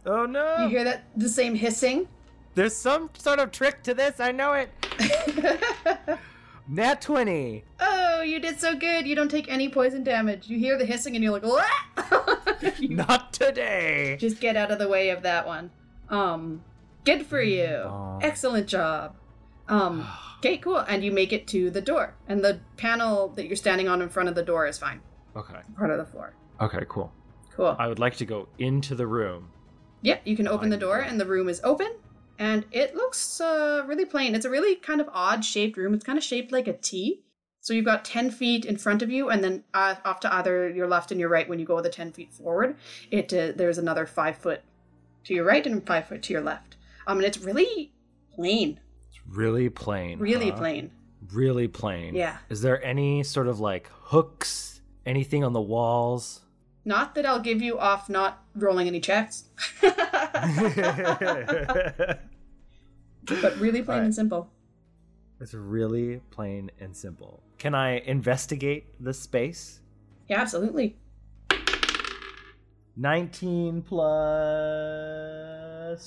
Oh 0.06 0.26
no! 0.26 0.64
You 0.64 0.68
hear 0.68 0.84
that 0.84 1.04
the 1.16 1.28
same 1.28 1.54
hissing? 1.54 2.08
There's 2.54 2.74
some 2.74 3.10
sort 3.16 3.38
of 3.38 3.52
trick 3.52 3.82
to 3.84 3.94
this. 3.94 4.18
I 4.20 4.32
know 4.32 4.52
it. 4.54 4.70
Nat 6.68 7.00
twenty. 7.00 7.64
oh, 7.80 8.20
you 8.22 8.40
did 8.40 8.60
so 8.60 8.74
good. 8.76 9.06
You 9.06 9.14
don't 9.14 9.30
take 9.30 9.48
any 9.48 9.68
poison 9.68 10.04
damage. 10.04 10.48
You 10.48 10.58
hear 10.58 10.76
the 10.76 10.84
hissing 10.84 11.14
and 11.14 11.22
you're 11.24 11.32
like, 11.32 11.42
what? 11.42 12.80
Not 12.80 13.32
today. 13.32 14.16
Just 14.20 14.40
get 14.40 14.56
out 14.56 14.70
of 14.70 14.78
the 14.78 14.88
way 14.88 15.10
of 15.10 15.22
that 15.22 15.46
one. 15.46 15.70
Um, 16.10 16.62
good 17.04 17.24
for 17.26 17.40
you. 17.40 17.66
Aw. 17.86 18.18
Excellent 18.20 18.66
job. 18.66 19.16
Um, 19.68 20.06
okay, 20.38 20.58
cool. 20.58 20.78
And 20.78 21.02
you 21.02 21.10
make 21.12 21.32
it 21.32 21.46
to 21.48 21.70
the 21.70 21.80
door, 21.80 22.14
and 22.28 22.44
the 22.44 22.60
panel 22.76 23.28
that 23.36 23.46
you're 23.46 23.56
standing 23.56 23.88
on 23.88 24.02
in 24.02 24.08
front 24.08 24.28
of 24.28 24.34
the 24.34 24.42
door 24.42 24.66
is 24.66 24.78
fine. 24.78 25.00
Okay. 25.36 25.60
Part 25.76 25.90
of 25.90 25.98
the 25.98 26.04
floor. 26.06 26.34
Okay. 26.60 26.84
Cool. 26.88 27.12
Cool. 27.54 27.76
I 27.78 27.88
would 27.88 27.98
like 27.98 28.16
to 28.16 28.24
go 28.26 28.48
into 28.58 28.94
the 28.94 29.06
room. 29.06 29.50
Yeah, 30.02 30.18
you 30.24 30.36
can 30.36 30.46
open 30.46 30.68
the 30.70 30.76
door, 30.76 30.98
and 31.00 31.18
the 31.20 31.26
room 31.26 31.48
is 31.48 31.60
open, 31.64 31.92
and 32.38 32.64
it 32.70 32.94
looks 32.94 33.40
uh, 33.40 33.82
really 33.86 34.04
plain. 34.04 34.34
It's 34.34 34.44
a 34.44 34.50
really 34.50 34.76
kind 34.76 35.00
of 35.00 35.08
odd 35.12 35.44
shaped 35.44 35.76
room. 35.76 35.94
It's 35.94 36.04
kind 36.04 36.18
of 36.18 36.24
shaped 36.24 36.52
like 36.52 36.68
a 36.68 36.72
T. 36.72 37.24
So 37.60 37.74
you've 37.74 37.84
got 37.84 38.04
10 38.04 38.30
feet 38.30 38.64
in 38.64 38.78
front 38.78 39.02
of 39.02 39.10
you, 39.10 39.28
and 39.28 39.42
then 39.44 39.64
uh, 39.74 39.96
off 40.04 40.20
to 40.20 40.34
either 40.34 40.70
your 40.70 40.86
left 40.86 41.10
and 41.10 41.20
your 41.20 41.28
right 41.28 41.48
when 41.48 41.58
you 41.58 41.66
go 41.66 41.80
the 41.80 41.90
10 41.90 42.12
feet 42.12 42.32
forward. 42.32 42.76
It 43.10 43.32
uh, 43.34 43.52
There's 43.54 43.78
another 43.78 44.06
5 44.06 44.38
foot 44.38 44.62
to 45.24 45.34
your 45.34 45.44
right 45.44 45.66
and 45.66 45.84
5 45.86 46.06
foot 46.06 46.22
to 46.22 46.32
your 46.32 46.42
left. 46.42 46.76
Um, 47.06 47.18
and 47.18 47.26
it's 47.26 47.38
really 47.38 47.92
plain. 48.34 48.80
It's 49.08 49.20
really 49.26 49.68
plain. 49.68 50.18
Really 50.18 50.50
huh? 50.50 50.56
plain. 50.56 50.90
Really 51.32 51.68
plain. 51.68 52.14
Yeah. 52.14 52.38
Is 52.48 52.62
there 52.62 52.82
any 52.84 53.24
sort 53.24 53.48
of 53.48 53.60
like 53.60 53.90
hooks? 53.90 54.80
Anything 55.04 55.42
on 55.42 55.52
the 55.52 55.60
walls? 55.60 56.42
Not 56.84 57.14
that 57.16 57.26
I'll 57.26 57.40
give 57.40 57.60
you 57.60 57.78
off 57.78 58.08
not 58.08 58.44
rolling 58.54 58.86
any 58.86 59.00
checks. 59.00 59.44
but 63.28 63.56
really 63.58 63.82
plain 63.82 63.88
Alright. 63.88 64.04
and 64.04 64.14
simple. 64.14 64.50
It's 65.40 65.54
really 65.54 66.20
plain 66.30 66.70
and 66.80 66.96
simple. 66.96 67.42
Can 67.58 67.74
I 67.74 67.98
investigate 68.00 68.86
the 69.02 69.14
space? 69.14 69.80
Yeah, 70.28 70.40
absolutely. 70.40 70.96
19 72.96 73.82
plus 73.82 74.08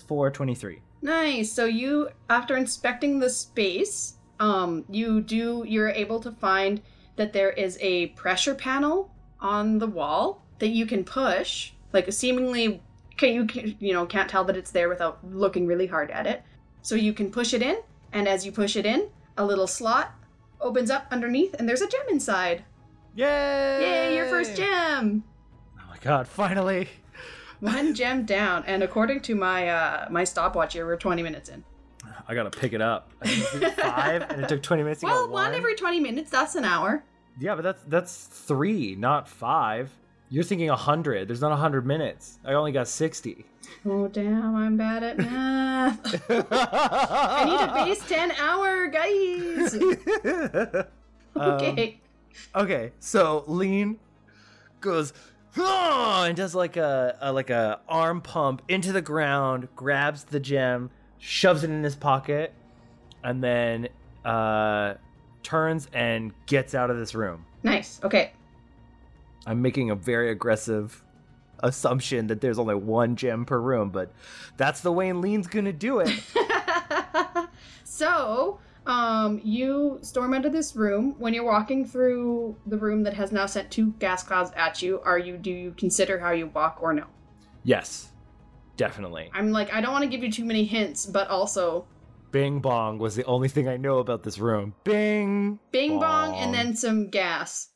423. 0.02 0.82
Nice. 1.02 1.52
So 1.52 1.66
you, 1.66 2.10
after 2.30 2.58
inspecting 2.58 3.20
the 3.20 3.30
space, 3.30 4.16
um, 4.40 4.86
you 4.90 5.22
do 5.22 5.64
you're 5.68 5.90
able 5.90 6.20
to 6.20 6.32
find 6.32 6.82
that 7.16 7.34
there 7.34 7.52
is 7.52 7.78
a 7.82 8.08
pressure 8.08 8.56
panel 8.56 9.14
on 9.40 9.78
the 9.80 9.88
wall 9.88 10.44
that 10.60 10.70
you 10.70 10.86
can 10.86 11.04
push, 11.04 11.72
like 11.94 12.08
a 12.08 12.12
seemingly 12.12 12.84
can 13.22 13.34
you 13.34 13.46
can, 13.46 13.76
you 13.80 13.94
know 13.94 14.06
can't 14.06 14.30
tell 14.30 14.44
that 14.46 14.58
it's 14.58 14.72
there 14.72 14.90
without 14.90 15.20
looking 15.24 15.68
really 15.68 15.88
hard 15.88 16.12
at 16.12 16.26
it. 16.28 16.44
So 16.82 16.96
you 16.96 17.14
can 17.14 17.32
push 17.32 17.54
it 17.54 17.62
in, 17.62 17.78
and 18.12 18.28
as 18.28 18.46
you 18.46 18.52
push 18.52 18.76
it 18.76 18.86
in, 18.86 19.10
a 19.38 19.46
little 19.46 19.68
slot 19.68 20.14
opens 20.60 20.90
up 20.90 21.06
underneath, 21.12 21.54
and 21.54 21.70
there's 21.70 21.82
a 21.82 21.88
gem 21.88 22.02
inside. 22.10 22.64
Yay! 23.16 23.28
Yay, 23.82 24.16
your 24.16 24.26
first 24.26 24.56
gem! 24.56 25.24
Oh 25.78 25.84
my 25.90 25.98
god, 26.02 26.28
finally. 26.28 26.90
One 27.60 27.94
gem 28.00 28.26
down, 28.26 28.64
and 28.66 28.82
according 28.82 29.22
to 29.22 29.36
my 29.36 29.70
uh 29.70 30.08
my 30.10 30.24
stopwatch 30.24 30.74
here, 30.74 30.86
we're 30.86 30.98
20 30.98 31.22
minutes 31.22 31.50
in. 31.50 31.64
I 32.28 32.34
gotta 32.34 32.50
pick 32.50 32.74
it 32.74 32.82
up. 32.82 33.12
I 33.22 33.28
think 33.28 33.64
it's 33.64 33.76
five, 33.82 34.24
and 34.32 34.42
it 34.42 34.50
took 34.50 34.64
20 34.64 34.82
minutes 34.82 35.02
to 35.02 35.08
Well, 35.08 35.30
one 35.30 35.54
every 35.54 35.76
20 35.76 36.00
minutes, 36.00 36.32
that's 36.32 36.56
an 36.56 36.66
hour. 36.66 37.04
Yeah, 37.40 37.54
but 37.54 37.62
that's 37.62 37.84
that's 37.84 38.26
three, 38.26 38.96
not 38.96 39.30
five. 39.30 39.92
You're 40.34 40.44
thinking 40.46 40.70
a 40.70 40.76
hundred. 40.78 41.28
There's 41.28 41.42
not 41.42 41.52
a 41.52 41.58
hundred 41.58 41.86
minutes. 41.86 42.40
I 42.46 42.54
only 42.54 42.72
got 42.72 42.88
sixty. 42.88 43.46
Oh 43.86 44.08
damn, 44.08 44.56
I'm 44.56 44.78
bad 44.78 45.04
at 45.04 45.18
math. 45.18 46.24
I 46.52 47.46
need 47.46 47.60
a 47.60 47.86
base 47.86 48.04
10 48.08 48.32
hour, 48.34 48.88
guys. 48.88 49.78
Um, 51.34 51.52
Okay. 51.54 51.98
okay, 52.54 52.92
so 53.00 53.46
Lean 53.48 53.98
goes 54.82 55.14
and 55.56 56.36
does 56.36 56.54
like 56.54 56.76
a, 56.76 57.18
a 57.22 57.32
like 57.32 57.50
a 57.50 57.80
arm 57.88 58.20
pump 58.20 58.62
into 58.68 58.92
the 58.92 59.02
ground, 59.02 59.70
grabs 59.78 60.26
the 60.26 60.42
gem, 60.42 60.90
shoves 61.20 61.64
it 61.64 61.70
in 61.70 61.84
his 61.84 61.96
pocket, 61.96 62.54
and 63.24 63.42
then 63.42 63.88
uh, 64.26 64.96
turns 65.42 65.88
and 65.94 66.34
gets 66.48 66.76
out 66.76 66.90
of 66.90 66.98
this 66.98 67.16
room. 67.16 67.46
nice. 67.64 68.02
Okay. 68.04 68.34
I'm 69.46 69.62
making 69.62 69.90
a 69.90 69.96
very 69.96 70.30
aggressive 70.30 71.04
assumption 71.64 72.28
that 72.28 72.42
there's 72.42 72.58
only 72.60 72.76
one 72.76 73.16
gem 73.16 73.46
per 73.46 73.60
room, 73.60 73.90
but 73.90 74.12
that's 74.58 74.82
the 74.82 74.92
way 74.92 75.12
Lean's 75.14 75.48
gonna 75.48 75.74
do 75.74 76.00
it. 76.00 76.12
so, 77.84 78.60
um, 78.86 79.40
you 79.44 80.00
storm 80.02 80.34
out 80.34 80.46
of 80.46 80.54
this 80.54 80.76
room. 80.76 81.16
When 81.20 81.34
you're 81.34 81.46
walking 81.46 81.86
through 81.86 82.56
the 82.66 82.78
room 82.78 83.04
that 83.04 83.14
has 83.14 83.32
now 83.32 83.46
sent 83.46 83.70
two 83.72 83.92
gas 84.00 84.24
clouds 84.24 84.52
at 84.56 84.82
you, 84.82 85.00
are 85.02 85.20
you 85.20 85.38
do 85.38 85.52
you 85.52 85.72
consider 85.78 86.20
how 86.20 86.32
you 86.32 86.48
walk 86.48 86.80
or 86.82 86.94
no? 86.94 87.06
yes, 87.64 88.10
definitely. 88.78 89.30
I'm 89.34 89.52
like, 89.52 89.72
I 89.72 89.82
don't 89.82 89.92
want 89.92 90.04
to 90.04 90.10
give 90.10 90.24
you 90.24 90.32
too 90.32 90.46
many 90.46 90.66
hints, 90.66 91.06
but 91.06 91.28
also 91.28 91.86
Bing 92.32 92.60
bong 92.60 92.98
was 92.98 93.16
the 93.16 93.26
only 93.26 93.50
thing 93.50 93.68
I 93.68 93.78
know 93.78 94.00
about 94.00 94.24
this 94.24 94.40
room. 94.40 94.74
Bing, 94.84 95.60
bing 95.72 96.00
bong 96.00 96.34
and 96.36 96.54
then 96.54 96.76
some 96.76 97.10
gas. 97.10 97.70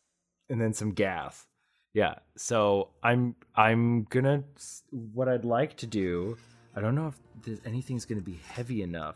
and 0.49 0.61
then 0.61 0.73
some 0.73 0.91
gas. 0.91 1.45
Yeah. 1.95 2.15
So 2.35 2.89
I'm 3.01 3.35
I'm 3.55 4.03
gonna 4.03 4.43
what 4.91 5.27
I'd 5.29 5.45
like 5.45 5.77
to 5.77 5.87
do. 5.87 6.37
I 6.75 6.81
don't 6.81 6.93
know 6.93 7.07
if 7.07 7.15
there's 7.43 7.61
anything's 7.65 8.05
gonna 8.05 8.21
be 8.21 8.39
heavy 8.47 8.81
enough. 8.83 9.15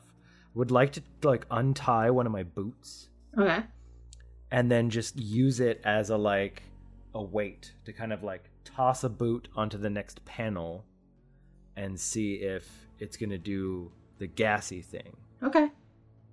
Would 0.56 0.72
like 0.72 0.94
to 0.94 1.02
like 1.24 1.46
untie 1.52 2.10
one 2.10 2.26
of 2.26 2.32
my 2.32 2.44
boots 2.44 3.10
Okay. 3.38 3.60
and 4.52 4.72
then 4.72 4.90
just 4.90 5.20
use 5.20 5.60
it 5.60 5.82
as 5.84 6.10
a 6.10 6.18
like 6.18 6.64
a 7.14 7.22
weight 7.22 7.74
to 7.86 7.92
kind 7.94 8.14
of 8.14 8.24
like 8.24 8.50
toss 8.64 9.04
a 9.04 9.10
boot 9.10 9.50
onto 9.56 9.78
the 9.78 9.90
next 9.90 10.24
panel 10.26 10.86
and 11.76 12.00
see 12.00 12.36
if 12.36 12.66
it's 13.00 13.18
gonna 13.18 13.38
do 13.38 13.92
the 14.20 14.28
gassy 14.28 14.82
thing. 14.82 15.16
Okay. 15.44 15.70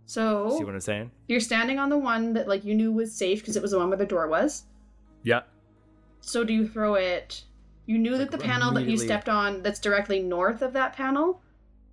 So 0.07 0.57
See 0.57 0.63
what 0.65 0.75
I'm 0.75 0.81
saying? 0.81 1.11
you're 1.27 1.41
standing 1.41 1.81
on 1.81 1.89
the 1.89 1.99
one 1.99 2.33
that 2.35 2.47
like 2.47 2.65
you 2.65 2.75
knew 2.77 2.93
was 2.93 3.13
safe 3.13 3.41
because 3.41 3.57
it 3.57 3.63
was 3.63 3.73
the 3.73 3.79
one 3.79 3.89
where 3.89 3.99
the 3.99 4.07
door 4.07 4.29
was. 4.29 4.63
Yeah. 5.25 5.43
So 6.27 6.43
do 6.43 6.53
you 6.53 6.67
throw 6.67 6.95
it? 6.95 7.45
You 7.87 7.99
knew 7.99 8.19
that 8.19 8.33
the 8.33 8.39
panel 8.39 8.73
that 8.73 8.81
you 8.81 8.87
immediately- 8.89 9.07
stepped 9.07 9.29
on, 9.29 9.63
that's 9.63 9.79
directly 9.79 10.21
north 10.21 10.61
of 10.61 10.73
that 10.73 10.93
panel, 10.93 11.41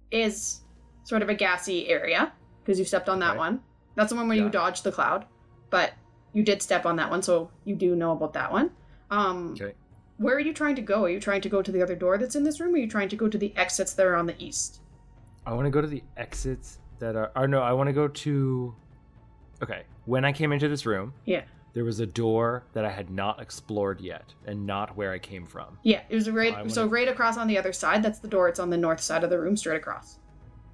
is 0.09 0.61
sort 1.03 1.21
of 1.21 1.29
a 1.29 1.35
gassy 1.35 1.87
area 1.87 2.33
because 2.63 2.79
you 2.79 2.85
stepped 2.85 3.09
on 3.09 3.19
that 3.19 3.31
Okay. 3.31 3.37
one. 3.37 3.61
That's 3.95 4.09
the 4.09 4.15
one 4.15 4.27
where 4.27 4.35
you 4.37 4.45
Yeah. 4.45 4.49
dodged 4.49 4.83
the 4.83 4.91
cloud, 4.91 5.27
but 5.69 5.93
you 6.33 6.41
did 6.41 6.63
step 6.63 6.83
on 6.87 6.95
that 6.95 7.11
one, 7.11 7.21
so 7.21 7.51
you 7.63 7.75
do 7.75 7.95
know 7.95 8.11
about 8.11 8.33
that 8.33 8.51
one. 8.51 8.71
Um, 9.11 9.51
Okay. 9.51 9.75
where 10.17 10.35
are 10.35 10.39
you 10.39 10.53
trying 10.53 10.75
to 10.77 10.81
go? 10.81 11.03
Are 11.05 11.09
you 11.09 11.19
trying 11.19 11.41
to 11.41 11.49
go 11.49 11.61
to 11.61 11.71
the 11.71 11.83
other 11.83 11.95
door 11.95 12.17
that's 12.17 12.35
in 12.35 12.43
this 12.43 12.59
room, 12.59 12.71
or 12.73 12.77
are 12.77 12.79
you 12.79 12.87
trying 12.89 13.09
to 13.09 13.15
go 13.15 13.27
to 13.29 13.37
the 13.37 13.55
exits 13.55 13.93
that 13.93 14.07
are 14.07 14.15
on 14.15 14.25
the 14.25 14.35
east? 14.43 14.81
I 15.45 15.53
want 15.53 15.65
to 15.65 15.69
go 15.71 15.79
to 15.81 15.87
the 15.87 16.01
exits 16.17 16.79
that 16.97 17.15
are. 17.15 17.31
Or 17.35 17.47
no, 17.47 17.61
I 17.61 17.73
want 17.73 17.87
to 17.87 17.93
go 17.93 18.07
to. 18.07 18.73
Okay, 19.61 19.83
when 20.05 20.25
I 20.25 20.31
came 20.31 20.51
into 20.51 20.67
this 20.67 20.87
room, 20.87 21.13
Yeah, 21.25 21.43
there 21.73 21.83
was 21.83 21.99
a 21.99 22.05
door 22.05 22.63
that 22.73 22.85
I 22.85 22.89
had 22.91 23.09
not 23.09 23.41
explored 23.41 23.99
yet, 23.99 24.33
and 24.45 24.65
not 24.67 24.95
where 24.95 25.11
I 25.11 25.19
came 25.19 25.45
from. 25.45 25.77
yeah. 25.83 26.01
It 26.09 26.15
was 26.15 26.29
right. 26.29 26.53
wanna- 26.53 26.69
So 26.69 26.85
right 26.85 27.07
across 27.07 27.37
on 27.37 27.47
the 27.47 27.57
other 27.57 27.73
side. 27.73 28.03
That's 28.03 28.19
the 28.19 28.27
door. 28.27 28.47
It's 28.47 28.59
on 28.59 28.69
the 28.69 28.77
north 28.77 29.01
side 29.01 29.23
of 29.23 29.29
the 29.29 29.39
room, 29.39 29.57
straight 29.57 29.77
across. 29.77 30.19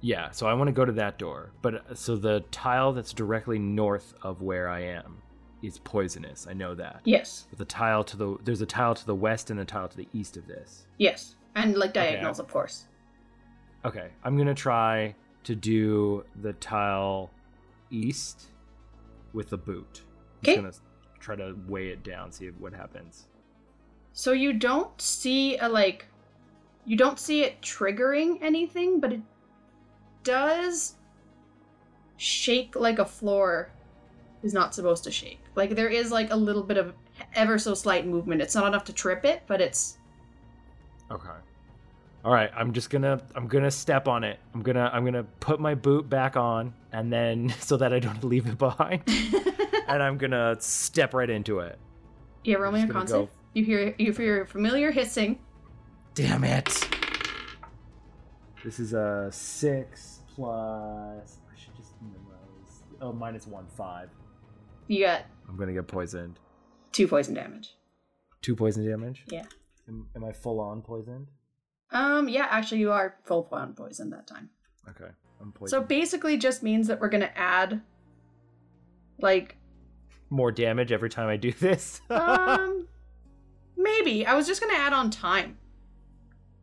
Yeah, 0.02 0.30
so 0.30 0.46
I 0.46 0.54
want 0.54 0.68
to 0.68 0.72
go 0.72 0.84
to 0.84 0.92
that 0.92 1.18
door. 1.18 1.52
But 1.62 1.74
uh, 1.90 1.94
so 1.94 2.16
the 2.16 2.40
tile 2.50 2.92
that's 2.92 3.12
directly 3.12 3.58
north 3.58 4.14
of 4.22 4.40
where 4.42 4.68
I 4.68 4.80
am 4.80 5.18
is 5.62 5.78
poisonous. 5.78 6.46
I 6.48 6.54
know 6.54 6.74
that. 6.74 7.00
Yes. 7.04 7.46
But 7.50 7.58
the 7.58 7.64
tile 7.66 8.02
to 8.04 8.16
the 8.16 8.36
there's 8.44 8.62
a 8.62 8.66
tile 8.66 8.94
to 8.94 9.04
the 9.06 9.14
west 9.14 9.50
and 9.50 9.60
a 9.60 9.64
tile 9.64 9.88
to 9.88 9.96
the 9.96 10.08
east 10.14 10.36
of 10.38 10.46
this. 10.46 10.86
Yes. 10.98 11.34
And 11.54 11.76
like 11.76 11.90
Okay, 11.90 12.12
diagonals, 12.12 12.38
of 12.40 12.48
course. 12.48 12.86
Okay, 13.84 14.08
I'm 14.24 14.36
gonna 14.38 14.54
try 14.54 15.14
to 15.44 15.54
do 15.54 16.24
the 16.40 16.52
tile 16.54 17.30
east 17.90 18.46
with 19.32 19.50
the 19.50 19.58
boot. 19.58 20.02
I'm 20.02 20.38
Okay. 20.50 20.62
just 20.62 20.80
gonna 20.80 20.89
try 21.20 21.36
to 21.36 21.54
weigh 21.68 21.88
it 21.88 22.02
down, 22.02 22.32
see 22.32 22.48
what 22.48 22.72
happens. 22.72 23.26
So 24.12 24.32
you 24.32 24.52
don't 24.52 25.00
see 25.00 25.56
a 25.58 25.68
like 25.68 26.06
you 26.84 26.96
don't 26.96 27.18
see 27.18 27.42
it 27.42 27.60
triggering 27.62 28.38
anything, 28.42 29.00
but 29.00 29.12
it 29.12 29.20
does 30.24 30.94
shake 32.16 32.74
like 32.74 32.98
a 32.98 33.04
floor 33.04 33.70
is 34.42 34.52
not 34.52 34.74
supposed 34.74 35.04
to 35.04 35.10
shake. 35.10 35.40
Like 35.54 35.76
there 35.76 35.88
is 35.88 36.10
like 36.10 36.32
a 36.32 36.36
little 36.36 36.62
bit 36.62 36.78
of 36.78 36.94
ever 37.34 37.58
so 37.58 37.74
slight 37.74 38.06
movement. 38.06 38.42
It's 38.42 38.54
not 38.54 38.66
enough 38.66 38.84
to 38.84 38.92
trip 38.92 39.24
it, 39.24 39.42
but 39.46 39.60
it's 39.60 39.98
Okay. 41.10 41.28
All 42.24 42.32
right, 42.32 42.50
I'm 42.54 42.72
just 42.74 42.90
gonna 42.90 43.20
I'm 43.34 43.48
gonna 43.48 43.70
step 43.70 44.06
on 44.06 44.24
it. 44.24 44.38
I'm 44.54 44.62
gonna 44.62 44.90
I'm 44.92 45.04
gonna 45.04 45.24
put 45.40 45.58
my 45.58 45.74
boot 45.74 46.08
back 46.08 46.36
on, 46.36 46.74
and 46.92 47.10
then 47.12 47.48
so 47.60 47.76
that 47.78 47.92
I 47.92 47.98
don't 47.98 48.22
leave 48.32 48.46
it 48.46 48.58
behind, 48.58 49.02
and 49.88 50.02
I'm 50.02 50.18
gonna 50.18 50.56
step 50.60 51.14
right 51.14 51.30
into 51.30 51.60
it. 51.60 51.78
Yeah, 52.44 52.56
roll 52.56 52.72
me 52.72 52.80
just 52.80 52.90
a 52.90 52.92
gonna 52.92 53.00
con 53.06 53.08
save. 53.08 53.26
go- 53.26 53.30
You 53.54 53.64
hear 53.64 53.94
you 53.98 54.12
hear 54.12 54.44
familiar 54.46 54.90
hissing. 54.90 55.38
Damn 56.14 56.44
it! 56.44 56.68
This 58.64 58.78
is 58.78 58.92
a 58.92 59.28
six 59.32 60.20
plus. 60.34 61.38
I 61.50 61.58
should 61.58 61.74
just. 61.76 61.92
Oh, 63.00 63.12
minus 63.14 63.46
one 63.46 63.66
five. 63.78 64.10
You 64.88 65.04
got 65.06 65.22
I'm 65.48 65.56
gonna 65.56 65.72
get 65.72 65.86
poisoned. 65.88 66.38
two 66.92 67.08
poison 67.08 67.32
damage. 67.32 67.76
Two 68.42 68.54
poison 68.54 68.86
damage. 68.86 69.24
Yeah. 69.28 69.44
Am, 69.88 70.06
am 70.14 70.24
I 70.24 70.32
full 70.32 70.60
on 70.60 70.82
poisoned? 70.82 71.28
Um, 71.92 72.28
yeah, 72.28 72.46
actually, 72.50 72.80
you 72.80 72.92
are 72.92 73.16
full 73.24 73.48
on 73.52 73.74
poison 73.74 74.10
that 74.10 74.26
time. 74.26 74.50
Okay, 74.88 75.10
I'm 75.40 75.52
poisoned. 75.52 75.70
So 75.82 75.86
basically, 75.86 76.36
just 76.36 76.62
means 76.62 76.86
that 76.88 77.00
we're 77.00 77.08
gonna 77.08 77.32
add, 77.34 77.80
like, 79.20 79.56
more 80.30 80.52
damage 80.52 80.92
every 80.92 81.10
time 81.10 81.28
I 81.28 81.36
do 81.36 81.52
this. 81.52 82.00
um, 82.10 82.86
maybe 83.76 84.24
I 84.24 84.34
was 84.34 84.46
just 84.46 84.60
gonna 84.60 84.78
add 84.78 84.92
on 84.92 85.10
time 85.10 85.58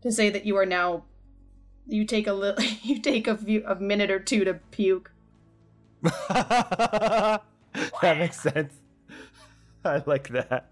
to 0.02 0.12
say 0.12 0.30
that 0.30 0.46
you 0.46 0.56
are 0.58 0.66
now, 0.66 1.04
you 1.88 2.06
take 2.06 2.28
a 2.28 2.34
little, 2.34 2.64
you 2.84 3.00
take 3.02 3.28
a 3.28 3.36
few 3.38 3.64
a 3.68 3.76
minute 3.76 4.10
or 4.12 4.20
two 4.20 4.46
to 4.46 4.54
puke. 4.72 5.12
that 6.30 7.42
makes 8.02 8.40
sense. 8.40 8.74
I 9.84 10.02
like 10.06 10.30
that. 10.30 10.72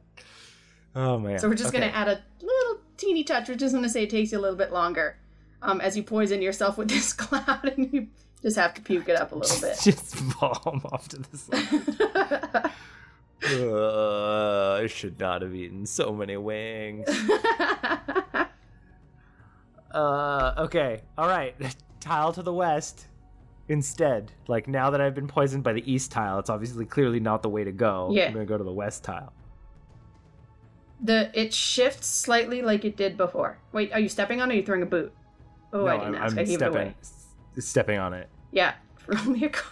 Oh 0.95 1.19
man. 1.19 1.39
So 1.39 1.49
we're 1.49 1.55
just 1.55 1.69
Okay. 1.69 1.79
gonna 1.81 1.91
add 1.91 2.07
a 2.07 2.23
little 2.41 2.54
teeny 2.97 3.23
touch. 3.23 3.49
We're 3.49 3.55
just 3.55 3.73
gonna 3.73 3.89
say 3.89 4.03
it 4.03 4.09
takes 4.09 4.31
you 4.31 4.39
a 4.39 4.41
little 4.41 4.57
bit 4.57 4.71
longer, 4.71 5.17
um, 5.61 5.81
as 5.81 5.95
you 5.97 6.03
poison 6.03 6.41
yourself 6.41 6.77
with 6.77 6.89
this 6.95 7.13
cloud, 7.13 7.73
and 7.77 7.91
you 7.93 8.07
just 8.41 8.57
have 8.57 8.73
to 8.75 8.81
puke 8.81 9.09
it 9.09 9.15
up 9.19 9.31
a 9.31 9.35
little 9.35 9.61
bit. 9.61 9.77
just 9.83 10.15
bomb 10.39 10.81
off 10.91 11.07
to 11.09 11.17
the 11.17 11.37
side. 11.37 12.71
Uh, 13.47 14.79
I 14.81 14.87
should 14.87 15.19
not 15.19 15.41
have 15.43 15.53
eaten 15.53 15.85
so 15.85 16.13
many 16.13 16.37
wings. 16.37 17.07
Uh, 19.95 20.53
okay. 20.57 21.01
All 21.17 21.27
right. 21.29 21.55
Tile 22.01 22.33
to 22.33 22.43
the 22.43 22.51
west 22.53 23.07
instead. 23.69 24.29
Like 24.49 24.67
now 24.67 24.89
that 24.89 24.99
I've 24.99 25.15
been 25.15 25.29
poisoned 25.29 25.63
by 25.63 25.71
the 25.71 25.89
east 25.89 26.11
tile, 26.11 26.37
it's 26.39 26.49
obviously 26.49 26.85
clearly 26.85 27.21
not 27.21 27.41
the 27.41 27.47
way 27.49 27.63
to 27.63 27.71
go. 27.71 28.09
Yeah. 28.11 28.25
I'm 28.27 28.33
gonna 28.33 28.45
go 28.45 28.57
to 28.57 28.63
the 28.65 28.73
west 28.73 29.05
tile. 29.05 29.31
The 31.05 31.29
it 31.33 31.53
shifts 31.53 32.07
slightly 32.07 32.61
like 32.61 32.85
it 32.85 32.95
did 32.97 33.17
before. 33.17 33.57
Wait, 33.71 33.91
are 33.93 33.99
you 33.99 34.09
stepping 34.09 34.41
on 34.41 34.49
it 34.49 34.53
or 34.53 34.55
are 34.55 34.59
you 34.59 34.65
throwing 34.65 34.81
a 34.83 34.85
boot? 34.85 35.13
Oh, 35.73 35.85
no, 35.85 35.87
I 35.87 35.97
didn't 35.97 36.15
I'm, 36.15 36.23
ask. 36.23 36.33
I'm 36.33 36.39
I 36.39 36.43
gave 36.43 36.53
it 36.53 36.57
stepping, 36.59 36.75
away. 36.77 36.95
s- 37.01 37.25
stepping 37.59 37.99
on 37.99 38.13
it. 38.13 38.29
Yeah, 38.51 38.73
roll 39.07 39.25
me 39.25 39.43
a 39.45 39.49
con. 39.49 39.71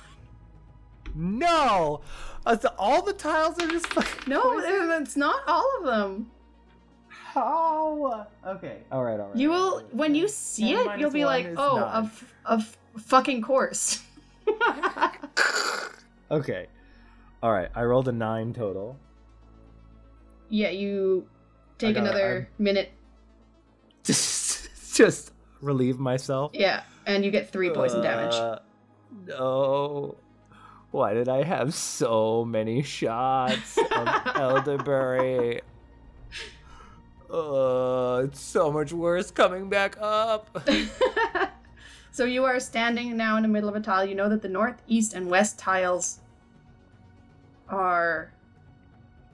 No, 1.16 2.02
Uh, 2.46 2.58
so 2.58 2.70
all 2.78 3.02
the 3.04 3.14
tiles 3.14 3.60
are 3.62 3.68
just 3.68 3.88
fucking. 3.88 4.30
No, 4.30 4.60
it's 4.60 5.16
not 5.16 5.42
all 5.48 5.70
of 5.80 5.86
them. 5.86 6.32
How? 7.08 8.28
Okay. 8.46 8.80
All 8.92 9.04
right. 9.04 9.20
All 9.20 9.28
right. 9.30 9.36
You 9.38 9.50
will, 9.50 9.78
right. 9.78 9.96
when 9.96 10.14
you 10.16 10.28
see 10.28 10.74
it, 10.74 11.00
you'll 11.00 11.10
be 11.12 11.26
like, 11.26 11.48
"Oh, 11.58 11.72
oh, 11.72 11.76
nine. 11.80 11.90
of 11.96 12.34
of 12.46 12.78
fucking 12.98 13.42
course. 13.42 14.04
Okay. 16.32 16.68
All 17.44 17.52
right. 17.52 17.70
I 17.76 17.84
rolled 17.84 18.08
a 18.08 18.12
nine 18.12 18.54
total. 18.54 18.98
Yeah, 20.54 20.70
you 20.70 21.28
take 21.80 21.96
got 21.96 22.04
another 22.04 22.48
minute. 22.60 22.92
Just, 24.04 24.70
just 24.96 25.32
relieve 25.62 25.98
myself. 25.98 26.52
Yeah, 26.54 26.84
and 27.08 27.26
you 27.26 27.32
get 27.32 27.50
three 27.50 27.72
poison 27.72 28.04
damage. 28.04 28.36
Uh, 28.36 28.60
no. 29.26 30.16
Why 30.92 31.16
did 31.16 31.28
I 31.28 31.42
have 31.42 31.74
so 31.74 32.46
many 32.46 32.84
shots 32.84 33.80
of 33.80 34.08
elderberry? 34.36 35.62
Uh, 37.32 38.22
it's 38.26 38.40
so 38.40 38.72
much 38.72 38.94
worse 38.94 39.32
coming 39.32 39.70
back 39.70 39.98
up. 40.00 40.56
so 42.12 42.26
you 42.26 42.46
are 42.46 42.60
standing 42.60 43.18
now 43.18 43.38
in 43.38 43.42
the 43.42 43.50
middle 43.50 43.70
of 43.70 43.76
a 43.76 43.80
tile. 43.80 44.06
You 44.06 44.14
know 44.14 44.30
that 44.30 44.44
the 44.44 44.50
north, 44.50 44.84
east, 44.88 45.16
and 45.16 45.32
west 45.32 45.58
tiles 45.58 46.20
are 47.68 48.33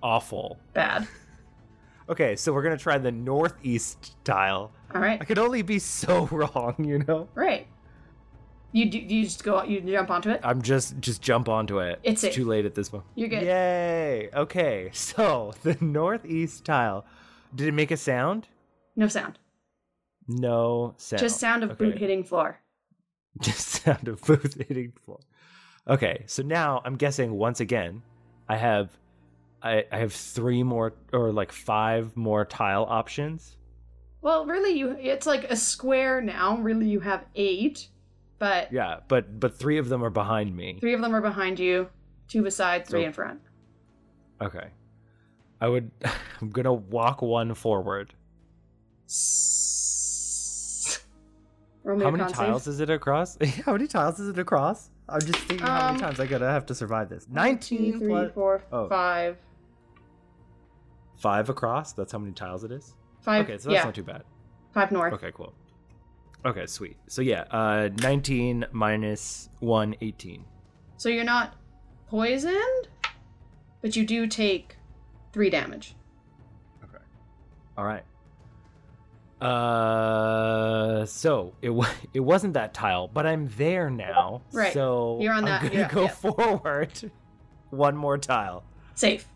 Awful. 0.04 0.58
bad. 0.74 1.08
Okay, 2.10 2.36
so 2.36 2.52
we're 2.52 2.64
gonna 2.64 2.76
try 2.76 2.97
the 2.97 3.12
northeast 3.12 4.16
tile. 4.24 4.72
All 4.95 5.00
right, 5.00 5.22
I 5.22 5.26
could 5.26 5.38
only 5.38 5.62
be 5.62 5.78
so 5.78 6.26
wrong, 6.32 6.74
you 6.80 6.97
know. 7.08 7.30
right. 7.36 7.68
You 8.72 8.89
do, 8.89 8.97
you 8.97 9.26
just 9.26 9.43
go, 9.43 9.62
you 9.64 9.80
jump 9.82 10.10
onto 10.10 10.32
it. 10.32 10.39
I'm 10.43 10.64
just 10.64 11.00
just 11.02 11.22
jump 11.22 11.47
onto 11.47 11.78
it. 11.82 12.00
It's 12.02 12.22
safe. 12.22 12.34
too 12.34 12.45
late 12.45 12.66
at 12.66 12.74
this 12.74 12.89
point. 12.89 13.04
You're 13.14 13.30
good. 13.30 13.43
Yay! 13.43 14.30
Okay, 14.34 14.89
so 14.93 15.54
the 15.62 15.78
northeast 15.82 16.66
tile. 16.66 17.06
Did 17.54 17.68
it 17.68 17.74
make 17.74 17.91
a 17.91 17.97
sound? 17.97 18.47
No 18.95 19.08
sound, 19.08 19.38
No 20.28 20.95
sound. 20.97 21.20
just 21.22 21.39
sound 21.39 21.64
of 21.64 21.78
boot 21.78 22.00
hitting 22.00 22.24
floor. 22.24 22.60
Just 23.39 23.68
sound 23.84 24.08
of 24.08 24.20
boot 24.24 24.56
hitting 24.68 24.93
floor. 25.06 25.20
Okay, 25.88 26.24
so 26.26 26.41
now 26.41 26.82
I'm 26.86 26.95
guessing 26.95 27.34
once 27.34 27.60
again, 27.60 28.02
I 28.47 28.58
have, 28.58 28.89
I, 29.62 29.86
I 29.91 29.97
have 29.97 30.14
three 30.14 30.64
more 30.64 30.93
or 31.14 31.32
like 31.32 31.51
five 31.51 32.16
more 32.16 32.45
tile 32.45 32.86
options. 32.89 33.57
Well, 34.22 34.45
really, 34.45 34.72
you 34.72 34.91
it's 34.99 35.26
like 35.28 35.45
a 35.45 35.55
square 35.55 36.22
now. 36.22 36.57
Really, 36.57 36.88
you 36.88 36.99
have 37.01 37.26
eight, 37.36 37.88
but 38.38 38.72
Yeah, 38.72 38.99
but 39.07 39.39
but 39.39 39.57
three 39.57 39.78
of 39.78 39.89
them 39.89 40.03
are 40.03 40.10
behind 40.10 40.55
me. 40.55 40.78
three 40.80 40.93
of 40.93 41.01
them 41.01 41.14
are 41.16 41.22
behind 41.22 41.60
you, 41.60 41.89
two 42.28 42.41
beside, 42.43 42.86
three 42.88 43.01
So- 43.03 43.07
in 43.07 43.14
front. 43.14 43.39
Okay, 44.41 44.70
I 45.60 45.68
would. 45.68 45.91
I'm 46.41 46.49
gonna 46.49 46.74
walk 46.74 47.22
one 47.22 47.53
forward. 47.53 48.14
Roll 51.84 51.99
How 51.99 52.12
many 52.12 52.24
con 52.24 52.30
save. 52.30 52.38
tiles 52.38 52.68
is 52.68 52.80
it 52.82 52.89
across? 52.89 53.38
How 53.66 53.72
many 53.74 53.88
tiles 53.88 54.20
is 54.20 54.30
it 54.30 54.38
across? 54.39 54.89
I'm 55.07 55.22
just 55.22 55.39
thinking 55.39 55.66
how 55.66 55.88
Um, 55.88 55.93
many 55.95 55.99
times 56.05 56.20
I 56.20 56.28
gotta 56.28 56.45
have 56.45 56.66
to 56.68 56.76
survive 56.76 57.10
this. 57.10 57.26
One, 57.26 57.34
Nineteen 57.36 57.93
two, 57.93 57.99
three, 57.99 58.07
plus 58.10 58.32
four, 58.34 58.64
Oh. 58.72 58.88
five. 58.89 59.38
Five 61.20 61.50
across. 61.50 61.94
That's 61.94 62.12
how 62.12 62.20
many 62.20 62.34
tiles 62.34 62.64
it 62.64 62.72
is. 62.72 62.96
Five. 63.22 63.46
Okay, 63.46 63.58
so 63.58 63.70
that's 63.70 63.74
yeah, 63.80 63.84
not 63.84 63.96
too 63.96 64.04
bad. 64.04 64.24
five 64.74 64.92
north. 64.92 65.14
Okay, 65.14 65.32
cool. 65.34 65.54
Okay, 66.46 66.66
sweet. 66.66 66.96
So 67.08 67.22
yeah, 67.22 67.42
uh 67.52 67.90
19 68.02 68.66
minus 68.72 69.50
1 69.60 69.96
18. 70.02 70.46
So 70.98 71.10
you're 71.10 71.24
not 71.26 71.56
poisoned, 72.08 72.88
but 73.82 73.96
you 73.96 74.06
do 74.06 74.26
take 74.28 74.78
three 75.34 75.50
damage. 75.50 75.96
Okay. 76.84 77.04
All 77.78 77.84
right. 77.84 78.04
Uh 79.42 81.06
so 81.06 81.54
it 81.62 81.70
wa- 81.70 81.88
it 82.14 82.20
wasn't 82.22 82.54
that 82.54 82.74
tile, 82.74 83.08
but 83.08 83.26
I'm 83.26 83.48
there 83.58 83.90
now. 83.90 84.42
Right. 84.54 84.74
So 84.74 85.18
You're 85.22 85.34
on 85.34 85.44
that- 85.46 85.62
I'm 85.64 85.68
going 85.70 85.80
yeah, 85.80 85.90
go 85.92 86.02
yeah. 86.04 86.08
forward 86.36 87.12
one 87.70 87.96
more 87.98 88.18
tile. 88.18 88.64
Safe. 88.96 89.28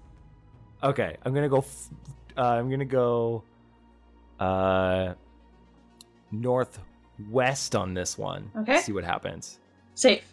Okay, 0.83 1.15
I'm 1.23 1.33
to 1.43 1.49
go 1.49 1.59
f- 1.59 1.89
uh, 2.37 2.41
I'm 2.41 2.67
to 2.79 2.85
go 2.85 3.43
uh 4.39 5.13
northwest 6.31 7.75
on 7.75 7.93
this 7.93 8.17
one. 8.17 8.51
Okay. 8.57 8.79
See 8.81 8.91
what 8.91 9.03
happens. 9.03 9.59
Safe. 9.95 10.23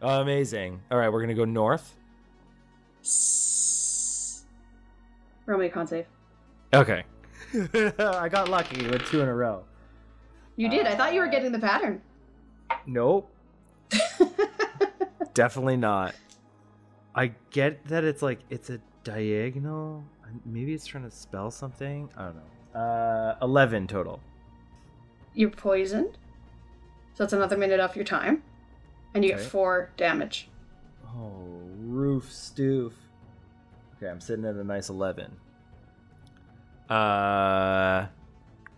Amazing. 0.00 0.80
All 0.90 0.98
right, 0.98 1.12
we're 1.12 1.20
to 1.28 1.34
go 1.34 1.44
north. 1.44 1.94
Roll 5.46 5.58
me 5.58 5.66
a 5.66 5.70
con 5.70 5.86
save. 5.86 6.06
Okay. 6.72 7.04
I 7.98 8.28
got 8.28 8.48
lucky 8.48 8.88
with 8.88 9.04
two 9.06 9.20
in 9.20 9.28
a 9.28 9.34
row. 9.34 9.64
You 10.56 10.68
did. 10.68 10.86
I 10.86 10.94
thought 10.94 11.12
you 11.12 11.20
were 11.20 11.26
Uh, 11.26 11.30
getting 11.30 11.52
the 11.52 11.58
pattern. 11.58 12.00
Nope. 12.86 13.30
Definitely 15.34 15.76
not. 15.76 16.14
I 17.14 17.32
get 17.50 17.84
that 17.88 18.04
it's 18.04 18.22
like 18.22 18.40
it's 18.48 18.70
a 18.70 18.80
diagonal. 19.04 20.04
Maybe 20.46 20.72
it's 20.74 20.86
trying 20.86 21.04
to 21.04 21.10
spell 21.10 21.50
something. 21.50 22.08
I 22.16 22.24
don't 22.24 22.36
know. 22.36 22.80
Uh, 22.80 23.36
eleven 23.42 23.86
total. 23.86 24.20
You're 25.34 25.50
poisoned. 25.50 26.16
So 27.14 27.24
that's 27.24 27.32
another 27.32 27.56
minute 27.56 27.80
off 27.80 27.96
your 27.96 28.04
time. 28.04 28.42
And 29.14 29.24
you 29.24 29.32
Okay. 29.34 29.42
get 29.42 29.50
four 29.50 29.90
damage. 29.96 30.48
Oh, 31.06 31.42
roof 31.80 32.30
stoof. 32.30 32.92
Okay, 33.96 34.08
I'm 34.10 34.20
sitting 34.20 34.44
at 34.46 34.54
a 34.54 34.64
nice 34.64 34.88
eleven. 34.88 35.36
Uh, 36.88 38.06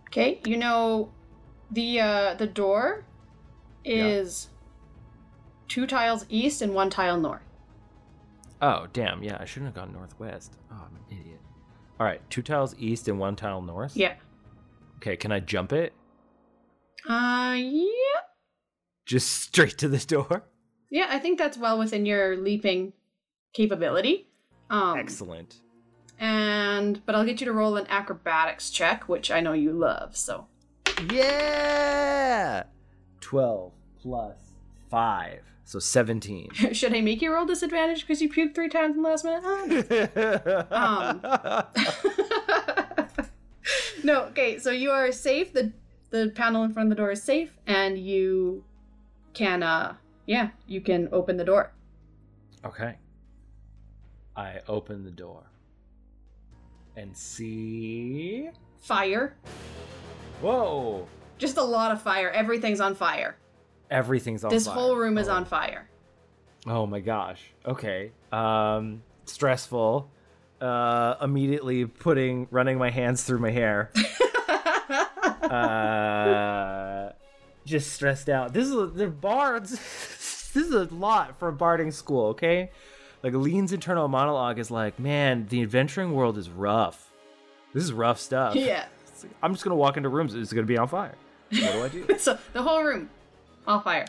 Okay, 0.07 0.39
you 0.45 0.55
know 0.57 1.11
the 1.71 1.99
uh 1.99 2.33
the 2.35 2.47
door 2.47 3.03
is 3.83 4.49
two 5.67 5.85
tiles 5.87 6.25
east 6.29 6.61
and 6.61 6.73
one 6.73 6.89
tile 6.89 7.17
north. 7.19 7.41
Oh 8.61 8.87
damn, 8.93 9.23
yeah, 9.23 9.37
I 9.39 9.45
shouldn't 9.45 9.67
have 9.67 9.75
gone 9.75 9.93
northwest. 9.93 10.53
Oh, 10.71 10.75
I'm 10.87 10.95
an 10.95 11.19
idiot. 11.19 11.39
All 11.99 12.05
right, 12.05 12.21
two 12.29 12.41
tiles 12.41 12.75
east 12.77 13.07
and 13.07 13.19
one 13.19 13.35
tile 13.35 13.61
north. 13.61 13.95
Yeah. 13.95 14.15
Okay, 14.97 15.15
can 15.15 15.31
I 15.31 15.39
jump 15.39 15.71
it? 15.73 15.93
Uh, 17.07 17.55
yeah. 17.57 18.21
Just 19.05 19.31
straight 19.43 19.77
to 19.77 19.87
the 19.87 19.97
door. 19.99 20.43
Yeah, 20.89 21.07
I 21.09 21.19
think 21.19 21.37
that's 21.37 21.57
well 21.57 21.77
within 21.77 22.05
your 22.05 22.37
leaping 22.37 22.93
capability. 23.53 24.27
Um, 24.69 24.97
Excellent. 24.97 25.57
And 26.19 27.05
but 27.05 27.13
I'll 27.15 27.25
get 27.25 27.39
you 27.41 27.45
to 27.45 27.51
roll 27.53 27.75
an 27.77 27.85
acrobatics 27.89 28.69
check, 28.69 29.07
which 29.09 29.29
I 29.29 29.41
know 29.41 29.53
you 29.53 29.71
love. 29.73 30.15
So 30.17 30.47
Yeah. 31.11 32.63
12 33.21 33.71
plus 34.01 34.37
5. 34.89 35.41
So 35.67 35.79
17. 35.79 36.51
should 36.73 36.93
I 36.93 37.01
make 37.01 37.23
you 37.23 37.33
roll 37.33 37.43
disadvantage 37.45 38.01
because 38.01 38.21
you 38.21 38.29
puked 38.31 38.53
three 38.53 38.69
times 38.69 38.95
in 38.95 39.01
the 39.01 39.09
last 39.09 39.25
minute? 39.25 40.67
Um. 40.71 41.21
no. 44.03 44.23
Okay, 44.25 44.59
so 44.59 44.71
you 44.71 44.91
are 44.91 45.11
safe. 45.11 45.53
the 45.53 45.71
The 46.11 46.31
panel 46.35 46.63
in 46.63 46.71
front 46.73 46.91
of 46.91 46.95
the 46.95 47.01
door 47.01 47.11
is 47.11 47.23
safe, 47.23 47.57
and 47.65 47.97
you 47.97 48.63
can, 49.33 49.63
uh, 49.63 49.95
yeah, 50.27 50.49
you 50.67 50.81
can 50.81 51.09
open 51.11 51.37
the 51.37 51.43
door. 51.45 51.71
okay. 52.63 52.95
I 54.37 54.59
open 54.67 55.05
the 55.05 55.11
door 55.11 55.43
and 56.97 57.15
see. 57.15 58.49
Fire, 58.79 59.35
Whoa! 60.41 61.07
just 61.37 61.57
a 61.57 61.63
lot 61.63 61.91
of 61.91 62.01
fire. 62.01 62.29
Everything's 62.29 62.81
on 62.81 62.95
fire. 62.95 63.37
Everything's 63.91 64.43
on 64.43 64.51
this 64.51 64.65
fire. 64.65 64.73
whole 64.75 64.95
room 64.95 65.17
is 65.17 65.27
Oh. 65.27 65.33
on 65.33 65.45
fire. 65.45 65.87
Oh 66.67 66.85
my 66.85 66.99
gosh. 66.99 67.41
Okay. 67.65 68.11
Um 68.31 69.03
stressful. 69.25 70.09
Uh 70.61 71.15
immediately 71.21 71.85
putting 71.85 72.47
running 72.51 72.77
my 72.77 72.89
hands 72.89 73.23
through 73.23 73.39
my 73.39 73.51
hair. 73.51 73.91
uh 75.51 77.11
just 77.65 77.93
stressed 77.93 78.29
out. 78.29 78.53
This 78.53 78.67
is 78.67 78.73
a, 78.75 78.85
the 78.87 79.07
bards. 79.07 79.71
this 80.53 80.55
is 80.55 80.71
a 80.73 80.83
lot 80.93 81.37
for 81.39 81.47
a 81.49 81.53
barding 81.53 81.91
school, 81.91 82.27
okay? 82.27 82.71
Like 83.23 83.33
Lean's 83.33 83.73
internal 83.73 84.07
monologue 84.07 84.59
is 84.59 84.69
like, 84.69 84.99
"Man, 84.99 85.47
the 85.49 85.61
adventuring 85.63 86.13
world 86.13 86.37
is 86.37 86.49
rough. 86.49 87.11
This 87.73 87.83
is 87.83 87.91
rough 87.93 88.19
stuff." 88.19 88.55
yeah. 88.55 88.85
Like, 89.23 89.31
I'm 89.41 89.53
just 89.53 89.63
going 89.63 89.71
to 89.71 89.75
walk 89.77 89.97
into 89.97 90.09
rooms 90.09 90.35
it's 90.35 90.53
going 90.53 90.65
to 90.65 90.71
be 90.71 90.77
on 90.77 90.87
fire. 90.87 91.15
What 91.49 91.71
do 91.73 91.83
I 91.83 91.87
do? 91.89 92.07
So 92.19 92.37
the 92.53 92.61
whole 92.61 92.83
room 92.83 93.09
on 93.67 93.83
fire. 93.83 94.05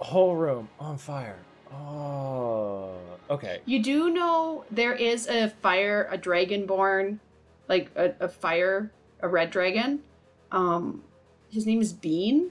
Whole 0.00 0.36
room 0.36 0.68
on 0.78 0.98
fire. 0.98 1.38
Oh. 1.72 2.94
Okay. 3.30 3.60
You 3.66 3.82
do 3.82 4.10
know 4.10 4.64
there 4.70 4.94
is 4.94 5.26
a 5.26 5.50
fire, 5.50 6.08
a 6.10 6.16
dragonborn, 6.16 7.18
like 7.68 7.90
a, 7.96 8.14
a 8.20 8.28
fire, 8.28 8.90
a 9.20 9.28
red 9.28 9.50
dragon. 9.50 10.00
Um, 10.50 11.02
his 11.50 11.66
name 11.66 11.80
is 11.80 11.92
Bean. 11.92 12.50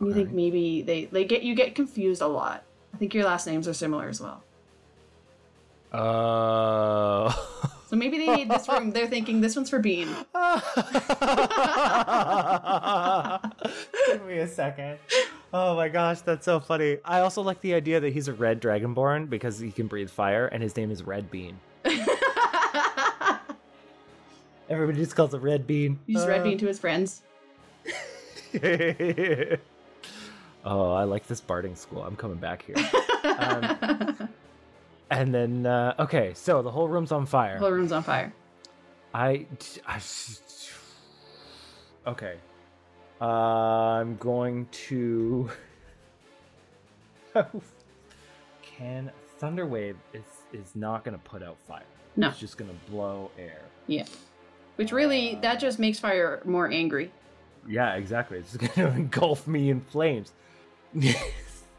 You 0.00 0.12
think 0.12 0.32
maybe 0.32 0.82
they 0.82 1.06
they 1.06 1.24
get 1.24 1.42
you 1.42 1.54
get 1.54 1.74
confused 1.74 2.20
a 2.20 2.26
lot. 2.26 2.64
I 2.92 2.98
think 2.98 3.14
your 3.14 3.24
last 3.24 3.46
names 3.46 3.66
are 3.66 3.72
similar 3.72 4.08
as 4.08 4.20
well. 4.20 4.42
Uh. 5.92 7.32
So 7.94 7.98
maybe 7.98 8.18
they 8.18 8.34
need 8.34 8.50
this 8.50 8.68
room. 8.68 8.90
They're 8.90 9.06
thinking 9.06 9.40
this 9.40 9.54
one's 9.54 9.70
for 9.70 9.78
Bean. 9.78 10.08
Give 10.08 10.16
me 14.26 14.38
a 14.38 14.48
second. 14.48 14.98
Oh 15.52 15.76
my 15.76 15.88
gosh, 15.88 16.22
that's 16.22 16.44
so 16.44 16.58
funny. 16.58 16.98
I 17.04 17.20
also 17.20 17.40
like 17.40 17.60
the 17.60 17.72
idea 17.72 18.00
that 18.00 18.12
he's 18.12 18.26
a 18.26 18.32
red 18.32 18.60
dragonborn 18.60 19.30
because 19.30 19.60
he 19.60 19.70
can 19.70 19.86
breathe 19.86 20.10
fire, 20.10 20.46
and 20.46 20.60
his 20.60 20.76
name 20.76 20.90
is 20.90 21.04
Red 21.04 21.30
Bean. 21.30 21.60
Everybody 24.68 24.98
just 24.98 25.14
calls 25.14 25.32
him 25.32 25.42
Red 25.42 25.64
Bean. 25.64 26.00
He's 26.04 26.26
red 26.26 26.42
Bean 26.42 26.58
to 26.58 26.66
his 26.66 26.80
friends. 26.80 27.22
oh, 30.64 30.92
I 30.92 31.04
like 31.04 31.28
this 31.28 31.40
barding 31.40 31.76
school. 31.76 32.02
I'm 32.02 32.16
coming 32.16 32.38
back 32.38 32.64
here. 32.64 32.74
Um, 33.38 34.28
and 35.10 35.34
then, 35.34 35.66
uh, 35.66 35.94
okay, 35.98 36.32
so 36.34 36.62
the 36.62 36.70
whole 36.70 36.88
room's 36.88 37.12
on 37.12 37.26
fire. 37.26 37.54
The 37.54 37.60
whole 37.60 37.70
room's 37.72 37.92
on 37.92 38.02
fire. 38.02 38.32
I, 39.12 39.46
I 39.86 40.00
okay. 42.06 42.36
Uh, 43.20 43.24
I'm 43.24 44.16
going 44.16 44.66
to. 44.88 45.48
Can 48.62 49.10
Thunderwave 49.40 49.96
is 50.12 50.24
is 50.52 50.74
not 50.74 51.04
going 51.04 51.16
to 51.16 51.22
put 51.24 51.42
out 51.42 51.56
fire? 51.66 51.82
No. 52.16 52.28
it's 52.28 52.38
just 52.38 52.56
going 52.58 52.70
to 52.70 52.90
blow 52.90 53.30
air. 53.38 53.62
Yeah. 53.86 54.04
Which 54.76 54.92
really 54.92 55.38
that 55.42 55.60
just 55.60 55.78
makes 55.78 55.98
fire 55.98 56.42
more 56.44 56.70
angry. 56.70 57.12
Yeah, 57.68 57.94
exactly. 57.94 58.38
It's 58.38 58.56
going 58.58 58.72
to 58.72 58.88
engulf 58.88 59.46
me 59.46 59.70
in 59.70 59.80
flames. 59.80 60.32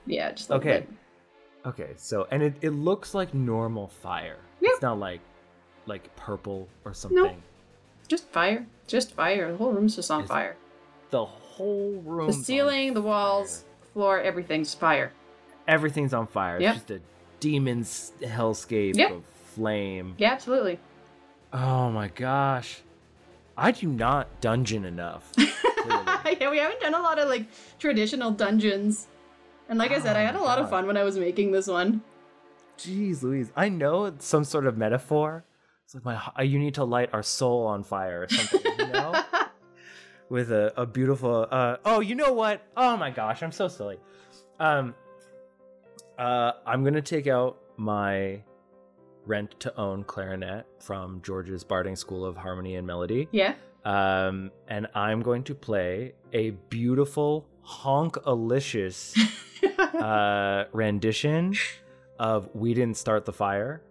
Yeah, 0.08 0.32
just 0.34 0.52
Okay. 0.52 0.82
bit. 0.82 0.90
Okay, 1.66 1.92
so 1.98 2.28
and 2.32 2.42
it, 2.44 2.54
it 2.62 2.70
looks 2.72 3.14
like 3.14 3.34
normal 3.34 3.88
fire. 3.88 4.38
Yeah. 4.62 4.70
It's 4.74 4.82
not 4.82 5.00
like 5.00 5.22
like 5.86 6.16
purple 6.16 6.68
or 6.84 6.94
something. 6.94 7.42
Just 8.08 8.28
fire. 8.30 8.66
Just 8.88 9.14
fire. 9.14 9.52
The 9.52 9.58
whole 9.58 9.72
room's 9.74 9.96
just 9.96 10.10
on 10.12 10.24
Is- 10.24 10.30
fire. 10.30 10.56
The 11.12 11.26
whole 11.26 12.02
room. 12.06 12.28
The 12.28 12.34
ceiling, 12.34 12.94
the 12.94 13.02
walls, 13.02 13.64
the 13.82 13.88
floor, 13.90 14.20
everything's 14.20 14.74
fire. 14.74 15.12
everything's 15.68 16.14
on 16.14 16.28
fire. 16.28 16.60
Yep. 16.60 16.76
It's 16.76 16.86
just 16.86 16.92
a 16.92 17.02
demon's 17.40 18.12
hellscape 18.22 18.96
Yep. 18.96 19.12
of 19.12 19.24
flame. 19.54 20.16
Yeah, 20.18 20.32
absolutely. 20.34 20.80
Oh 21.54 21.90
my 21.92 22.08
gosh. 22.10 22.82
I 23.58 23.72
do 23.72 23.88
not 23.88 24.42
dungeon 24.42 24.84
enough. 24.86 25.32
yeah, 25.38 26.50
we 26.52 26.58
haven't 26.58 26.82
done 26.82 26.94
a 26.94 27.00
lot 27.02 27.20
of 27.20 27.30
like 27.30 27.46
traditional 27.80 28.32
dungeons. 28.32 29.08
And 29.70 29.80
like 29.80 29.92
I 29.92 30.00
said, 30.00 30.16
I 30.16 30.22
Oh 30.22 30.26
had 30.26 30.36
a 30.36 30.42
lot 30.42 30.60
of 30.60 30.70
fun 30.70 30.86
when 30.88 30.98
I 30.98 31.04
was 31.04 31.18
making 31.18 31.52
this 31.52 31.68
one. 31.68 32.02
Jeez 32.78 33.24
Louise. 33.24 33.52
I 33.56 33.70
know 33.70 34.06
it's 34.06 34.26
some 34.26 34.44
sort 34.44 34.68
of 34.68 34.78
metaphor. 34.78 35.44
It's 35.86 35.96
like 35.96 36.04
my 36.06 36.20
uh, 36.38 36.42
you 36.44 36.60
need 36.60 36.74
to 36.76 36.84
light 36.84 37.10
our 37.14 37.24
soul 37.24 37.66
on 37.68 37.84
fire 37.84 38.24
or 38.24 38.28
something, 38.30 38.62
you 38.80 38.88
know? 38.88 39.24
With 40.30 40.52
a, 40.52 40.74
a 40.76 40.86
beautiful 40.86 41.48
uh 41.50 41.78
oh, 41.86 42.00
you 42.00 42.16
know 42.16 42.34
what? 42.34 42.62
Oh 42.76 42.98
my 42.98 43.12
gosh, 43.12 43.44
I'm 43.44 43.52
so 43.52 43.68
silly. 43.68 44.00
Um 44.60 44.94
uh 46.18 46.54
I'm 46.66 46.84
gonna 46.84 47.02
take 47.02 47.28
out 47.28 47.58
my 47.78 48.42
rent 49.26 49.60
to 49.60 49.76
own 49.78 50.04
clarinet 50.04 50.66
from 50.80 51.22
George's 51.24 51.64
Barding 51.64 51.96
School 51.96 52.26
of 52.26 52.36
Harmony 52.38 52.76
and 52.76 52.86
Melody. 52.86 53.28
yeah. 53.32 53.56
um, 53.84 54.52
and 54.68 54.88
I'm 54.94 55.22
going 55.22 55.44
to 55.46 55.56
play 55.56 56.14
a 56.32 56.52
beautiful 56.70 57.48
honk 57.66 58.18
alicious 58.26 59.16
uh, 59.80 60.66
rendition 60.72 61.56
of 62.20 62.50
"We 62.54 62.74
Didn't 62.74 62.98
Start 62.98 63.26
the 63.26 63.34
Fire." 63.34 63.82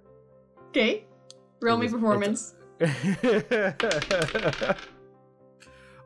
okay. 0.69 1.05
Roll 1.61 1.77
me 1.79 1.89
performance. 1.89 2.55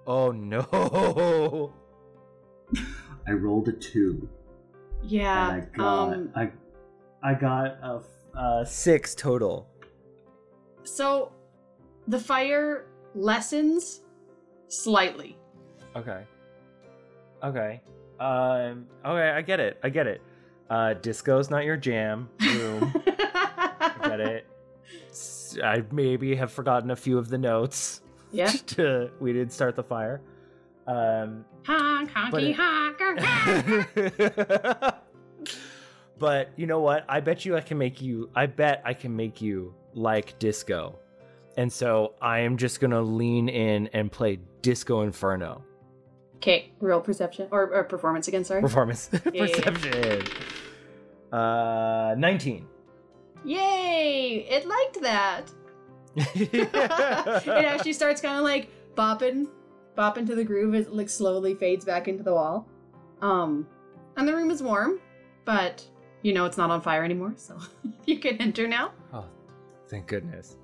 oh 0.07 0.31
no! 0.31 1.73
I 3.27 3.33
rolled 3.33 3.69
a 3.69 3.73
two. 3.73 4.29
Yeah. 5.03 5.55
and 5.55 5.63
I 5.63 5.77
got 5.77 6.13
Um 6.13 6.31
I 6.35 6.51
I 7.23 7.35
got 7.35 7.67
a, 7.83 8.03
uh, 8.37 8.65
six 8.65 9.15
total. 9.15 9.69
so 10.85 11.33
the 12.07 12.19
fire 12.19 12.87
lessens 13.15 14.03
slightly. 14.69 15.37
Okay. 15.97 16.25
Okay. 17.43 17.81
Um. 18.21 18.87
Okay, 19.05 19.31
I 19.31 19.43
get 19.43 19.61
it. 19.61 19.79
I 19.83 19.89
get 19.91 20.07
it. 20.07 20.21
Uh, 20.69 20.95
disco's 20.95 21.51
not 21.51 21.65
your 21.65 21.77
jam. 21.77 22.29
Room. 22.41 22.93
I 23.07 23.97
get 24.05 24.21
it. 24.21 24.47
I 25.65 25.83
maybe 25.93 26.35
have 26.37 26.53
forgotten 26.53 26.91
a 26.91 26.97
few 26.97 27.17
of 27.19 27.29
the 27.29 27.39
notes. 27.39 28.03
yeah. 28.33 28.47
to, 28.67 29.11
we 29.21 29.33
did 29.33 29.51
start 29.53 29.77
the 29.77 29.83
fire. 29.83 30.21
Um, 30.87 31.45
Honk, 31.65 32.11
honky, 32.11 32.51
it- 32.51 32.57
honk, 32.57 33.01
honk. 33.21 34.95
but 36.19 36.51
you 36.57 36.67
know 36.67 36.81
what? 36.81 37.05
I 37.09 37.21
bet 37.21 37.45
you 37.45 37.57
I 37.57 37.61
can 37.61 37.79
make 37.79 38.01
you. 38.03 38.31
I 38.35 38.47
bet 38.47 38.83
I 38.85 38.95
can 38.95 39.15
make 39.15 39.41
you 39.41 39.75
like 39.95 40.39
disco. 40.39 40.99
And 41.57 41.73
so 41.73 42.15
I 42.23 42.41
am 42.41 42.57
just 42.57 42.81
gonna 42.81 43.01
lean 43.03 43.49
in 43.49 43.89
and 43.89 44.11
play 44.13 44.39
Disco 44.63 45.03
Inferno 45.03 45.63
Okay, 46.39 46.71
real 46.81 47.01
perception 47.01 47.49
or, 47.51 47.75
or 47.75 47.85
performance 47.85 48.29
again. 48.29 48.45
Sorry. 48.45 48.61
performance 48.61 49.11
yeah, 49.33 49.45
yeah. 49.45 49.47
perception. 49.47 50.23
Uh, 51.33 52.15
nineteen. 52.17 52.67
Yay! 53.45 54.47
It 54.49 54.67
liked 54.67 55.01
that. 55.03 55.51
it 56.17 56.75
actually 57.49 57.93
starts 57.93 58.21
kind 58.21 58.39
of 58.39 58.45
like 58.45 58.71
bopping, 58.95 59.49
bopping 59.97 60.27
to 60.27 60.35
the 60.35 60.45
groove 60.45 60.75
as 60.75 60.87
it 60.87 60.93
like 60.93 61.09
slowly 61.09 61.55
fades 61.55 61.85
back 61.85 62.07
into 62.09 62.23
the 62.23 62.33
wall. 62.33 62.69
Um, 63.21 63.67
and 64.17 64.27
the 64.27 64.35
room 64.35 64.51
is 64.51 64.63
warm, 64.63 65.01
but 65.45 65.85
you 66.23 66.33
know 66.33 66.45
it's 66.45 66.57
not 66.57 66.71
on 66.71 66.81
fire 66.81 67.05
anymore, 67.05 67.35
so 67.37 67.59
you 68.07 68.19
can 68.21 68.37
enter 68.41 68.69
now. 68.69 68.93
Oh, 69.13 69.27
thank 69.89 70.07
goodness. 70.07 70.57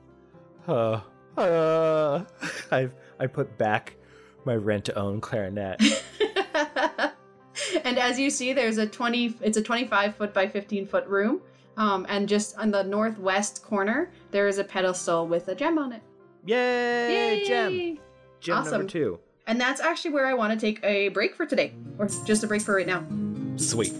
Uh, 0.68 1.00
uh, 1.36 2.24
I've 2.70 2.94
I 3.18 3.26
put 3.26 3.58
back 3.58 3.96
My 4.44 4.54
rent 4.56 4.84
to 4.86 4.98
own 4.98 5.20
clarinet. 5.20 5.80
and 7.84 7.98
as 7.98 8.18
you 8.18 8.30
see, 8.30 8.52
there's 8.52 8.78
a 8.78 8.86
20, 8.86 9.36
it's 9.40 9.56
a 9.56 9.62
25 9.62 10.16
foot 10.16 10.34
by 10.34 10.46
15 10.48 10.86
foot 10.86 11.06
room. 11.06 11.40
Um, 11.76 12.06
and 12.08 12.28
just 12.28 12.56
on 12.58 12.70
the 12.70 12.84
northwest 12.84 13.62
corner, 13.64 14.10
there 14.30 14.46
is 14.46 14.58
a 14.58 14.64
pedestal 14.64 15.26
with 15.26 15.48
a 15.48 15.54
gem 15.54 15.78
on 15.78 15.92
it. 15.92 16.02
Yay! 16.46 17.44
Gem. 17.46 17.98
Gem 18.40 18.58
Awesome. 18.58 18.72
number 18.72 18.88
two. 18.88 19.18
And 19.46 19.60
that's 19.60 19.80
actually 19.80 20.12
where 20.12 20.26
I 20.26 20.34
want 20.34 20.58
to 20.58 20.66
take 20.66 20.82
a 20.84 21.08
break 21.08 21.34
for 21.34 21.46
today, 21.46 21.74
or 21.98 22.08
just 22.24 22.44
a 22.44 22.46
break 22.46 22.62
for 22.62 22.74
right 22.74 22.86
now. 22.86 23.04
Sweet. 23.56 23.92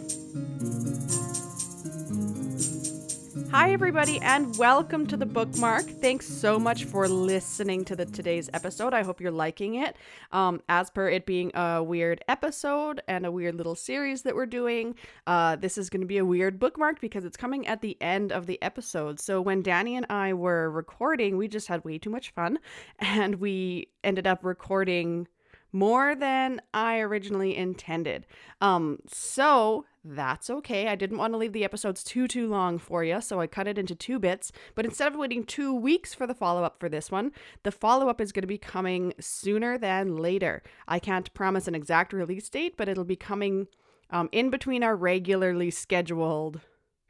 Hi, 3.55 3.71
everybody, 3.71 4.19
and 4.21 4.59
welcome 4.59 5.07
to 5.07 5.17
the 5.17 5.27
bookmark. 5.27 5.85
Thanks 5.85 6.27
so 6.27 6.59
much 6.59 6.87
for 6.87 7.07
listening 7.07 7.85
to 7.85 7.95
the 7.95 8.05
today's 8.05 8.51
episode. 8.53 8.93
I 8.93 9.05
hope 9.05 9.21
you're 9.21 9.31
liking 9.31 9.77
it. 9.77 9.95
Um, 10.33 10.61
as 10.69 10.91
per 10.91 11.09
it 11.09 11.25
being 11.25 11.53
a 11.55 11.81
weird 11.81 12.21
episode 12.27 13.01
and 13.07 13.25
a 13.25 13.31
weird 13.31 13.55
little 13.55 13.77
series 13.77 14.23
that 14.23 14.35
we're 14.35 14.47
doing, 14.47 14.97
uh, 15.29 15.55
this 15.55 15.79
is 15.79 15.89
going 15.89 16.01
to 16.01 16.07
be 16.07 16.19
a 16.19 16.25
weird 16.25 16.59
bookmark 16.59 17.01
because 17.01 17.25
it's 17.25 17.37
coming 17.37 17.65
at 17.69 17.81
the 17.81 17.97
end 18.03 18.33
of 18.33 18.47
the 18.47 18.61
episode. 18.61 19.21
So 19.21 19.41
when 19.41 19.63
Danny 19.63 19.95
and 19.95 20.07
I 20.11 20.33
were 20.33 20.69
recording, 20.69 21.37
we 21.37 21.47
just 21.47 21.69
had 21.69 21.85
way 21.85 21.97
too 21.97 22.11
much 22.11 22.33
fun, 22.33 22.59
and 22.99 23.37
we 23.37 23.87
ended 24.03 24.27
up 24.27 24.41
recording 24.43 25.29
more 25.71 26.17
than 26.17 26.61
I 26.73 26.99
originally 26.99 27.57
intended. 27.57 28.27
Um, 28.61 28.99
so 29.07 29.85
that's 30.05 30.51
okay. 30.51 30.89
I 30.89 30.97
didn't 30.97 31.17
want 31.17 31.33
to 31.33 31.39
leave 31.39 31.55
the 31.55 31.65
episodes 31.65 32.05
too 32.05 32.29
too 32.29 32.47
long 32.47 32.79
for 32.79 33.03
you, 33.03 33.21
so 33.21 33.41
I 33.41 33.47
cut 33.47 33.67
it 33.67 33.79
into 33.79 33.95
two 33.95 34.19
bits. 34.19 34.53
But 34.75 34.85
instead 34.85 35.13
of 35.13 35.19
waiting 35.19 35.45
two 35.45 35.75
weeks 35.75 36.13
for 36.13 36.27
the 36.27 36.35
follow 36.35 36.63
up 36.63 36.79
for 36.79 36.91
this 36.91 37.11
one, 37.11 37.33
the 37.63 37.73
follow 37.73 38.09
up 38.09 38.21
is 38.21 38.31
going 38.31 38.43
to 38.43 38.47
be 38.47 38.59
coming 38.59 39.15
sooner 39.19 39.79
than 39.79 40.17
later. 40.17 40.63
I 40.87 40.99
can't 40.99 41.33
promise 41.33 41.67
an 41.67 41.75
exact 41.75 42.13
release 42.13 42.49
date, 42.51 42.77
but 42.77 42.89
it'll 42.89 43.05
be 43.05 43.17
coming 43.17 43.67
um, 44.11 44.29
in 44.31 44.51
between 44.51 44.83
our 44.83 44.95
regularly 44.95 45.71
scheduled 45.71 46.61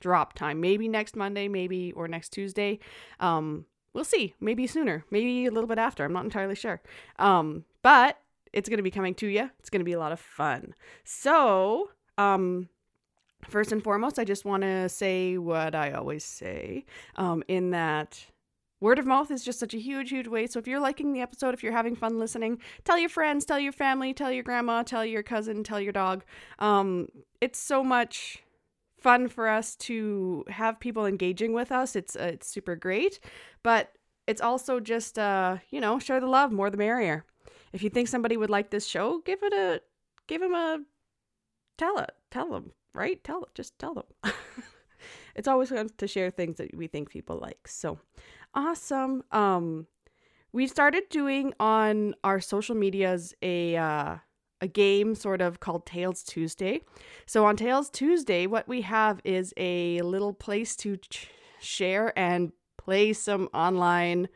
drop 0.00 0.34
time. 0.34 0.60
Maybe 0.60 0.86
next 0.86 1.16
Monday, 1.16 1.48
maybe 1.48 1.92
or 1.92 2.06
next 2.06 2.28
Tuesday. 2.28 2.78
Um, 3.18 3.66
we'll 3.92 4.04
see. 4.04 4.34
Maybe 4.40 4.66
sooner. 4.66 5.04
Maybe 5.10 5.46
a 5.46 5.50
little 5.50 5.68
bit 5.68 5.78
after. 5.78 6.04
I'm 6.04 6.12
not 6.12 6.24
entirely 6.24 6.54
sure. 6.54 6.80
Um, 7.18 7.64
but 7.82 8.18
it's 8.52 8.68
going 8.68 8.76
to 8.76 8.84
be 8.84 8.90
coming 8.90 9.14
to 9.16 9.26
you. 9.26 9.50
It's 9.58 9.70
going 9.70 9.80
to 9.80 9.84
be 9.84 9.94
a 9.94 9.98
lot 9.98 10.12
of 10.12 10.20
fun. 10.20 10.74
So, 11.02 11.90
um, 12.18 12.68
first 13.48 13.72
and 13.72 13.82
foremost, 13.82 14.18
I 14.18 14.24
just 14.24 14.44
want 14.44 14.62
to 14.62 14.88
say 14.88 15.38
what 15.38 15.74
I 15.74 15.92
always 15.92 16.24
say 16.24 16.84
um, 17.16 17.42
in 17.48 17.70
that 17.70 18.26
word 18.80 18.98
of 18.98 19.06
mouth 19.06 19.30
is 19.30 19.42
just 19.42 19.58
such 19.58 19.74
a 19.74 19.78
huge, 19.78 20.10
huge 20.10 20.28
way. 20.28 20.46
So 20.46 20.58
if 20.58 20.66
you're 20.66 20.80
liking 20.80 21.12
the 21.12 21.22
episode, 21.22 21.54
if 21.54 21.62
you're 21.62 21.72
having 21.72 21.96
fun 21.96 22.18
listening, 22.18 22.58
tell 22.84 22.98
your 22.98 23.08
friends, 23.08 23.44
tell 23.44 23.58
your 23.58 23.72
family, 23.72 24.12
tell 24.12 24.30
your 24.30 24.42
grandma, 24.42 24.82
tell 24.82 25.04
your 25.04 25.22
cousin, 25.22 25.64
tell 25.64 25.80
your 25.80 25.92
dog. 25.92 26.24
Um, 26.58 27.08
it's 27.40 27.58
so 27.58 27.82
much 27.82 28.42
fun 29.00 29.28
for 29.28 29.48
us 29.48 29.76
to 29.76 30.44
have 30.48 30.80
people 30.80 31.06
engaging 31.06 31.52
with 31.52 31.72
us. 31.72 31.96
It's 31.96 32.16
uh, 32.16 32.30
it's 32.34 32.46
super 32.46 32.76
great, 32.76 33.20
but 33.62 33.92
it's 34.26 34.40
also 34.40 34.80
just 34.80 35.18
uh, 35.18 35.58
you 35.70 35.80
know, 35.80 35.98
share 35.98 36.20
the 36.20 36.26
love, 36.26 36.52
more 36.52 36.70
the 36.70 36.76
merrier. 36.76 37.24
If 37.72 37.82
you 37.82 37.90
think 37.90 38.08
somebody 38.08 38.36
would 38.36 38.50
like 38.50 38.70
this 38.70 38.86
show, 38.86 39.20
give 39.24 39.42
it 39.42 39.52
a 39.52 39.80
give 40.26 40.40
them 40.40 40.54
a 40.54 40.80
tell 41.78 41.98
it, 41.98 42.12
tell 42.30 42.50
them, 42.50 42.72
right? 42.94 43.22
Tell 43.24 43.48
just 43.54 43.78
tell 43.78 43.94
them. 43.94 44.04
it's 45.34 45.48
always 45.48 45.68
fun 45.70 45.88
to 45.98 46.06
share 46.06 46.30
things 46.30 46.56
that 46.58 46.74
we 46.74 46.86
think 46.86 47.10
people 47.10 47.38
like. 47.38 47.68
So, 47.68 47.98
awesome. 48.54 49.24
Um 49.32 49.86
we 50.52 50.68
started 50.68 51.08
doing 51.10 51.52
on 51.58 52.14
our 52.22 52.40
social 52.40 52.76
medias 52.76 53.34
a 53.42 53.76
uh 53.76 54.16
a 54.60 54.68
game 54.68 55.14
sort 55.14 55.42
of 55.42 55.60
called 55.60 55.84
Tales 55.84 56.22
Tuesday. 56.22 56.80
So 57.26 57.44
on 57.44 57.56
Tales 57.56 57.90
Tuesday, 57.90 58.46
what 58.46 58.66
we 58.66 58.80
have 58.80 59.20
is 59.24 59.52
a 59.56 60.00
little 60.00 60.32
place 60.32 60.74
to 60.76 60.96
ch- 60.96 61.28
share 61.60 62.18
and 62.18 62.52
play 62.78 63.12
some 63.12 63.48
online 63.52 64.28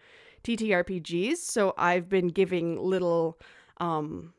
TTRPGs. 0.44 1.38
So 1.38 1.72
I've 1.78 2.08
been 2.08 2.28
giving 2.28 2.78
little 2.78 3.38
um 3.78 4.34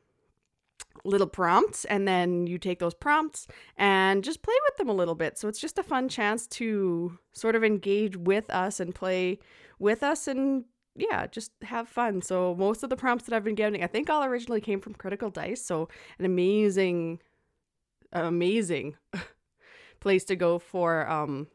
little 1.03 1.27
prompts 1.27 1.85
and 1.85 2.07
then 2.07 2.47
you 2.47 2.57
take 2.57 2.79
those 2.79 2.93
prompts 2.93 3.47
and 3.77 4.23
just 4.23 4.41
play 4.41 4.55
with 4.67 4.77
them 4.77 4.89
a 4.89 4.93
little 4.93 5.15
bit. 5.15 5.37
So 5.37 5.47
it's 5.47 5.59
just 5.59 5.77
a 5.77 5.83
fun 5.83 6.09
chance 6.09 6.47
to 6.47 7.17
sort 7.33 7.55
of 7.55 7.63
engage 7.63 8.17
with 8.17 8.49
us 8.49 8.79
and 8.79 8.93
play 8.93 9.39
with 9.79 10.03
us 10.03 10.27
and 10.27 10.65
yeah, 10.95 11.27
just 11.27 11.51
have 11.63 11.87
fun. 11.87 12.21
So 12.21 12.55
most 12.55 12.83
of 12.83 12.89
the 12.89 12.97
prompts 12.97 13.25
that 13.25 13.35
I've 13.35 13.43
been 13.43 13.55
getting, 13.55 13.83
I 13.83 13.87
think 13.87 14.09
all 14.09 14.23
originally 14.23 14.61
came 14.61 14.81
from 14.81 14.93
Critical 14.95 15.29
Dice. 15.29 15.63
So 15.63 15.87
an 16.17 16.25
amazing 16.25 17.19
amazing 18.11 18.95
place 19.99 20.23
to 20.23 20.35
go 20.35 20.57
for 20.57 21.07
um 21.07 21.47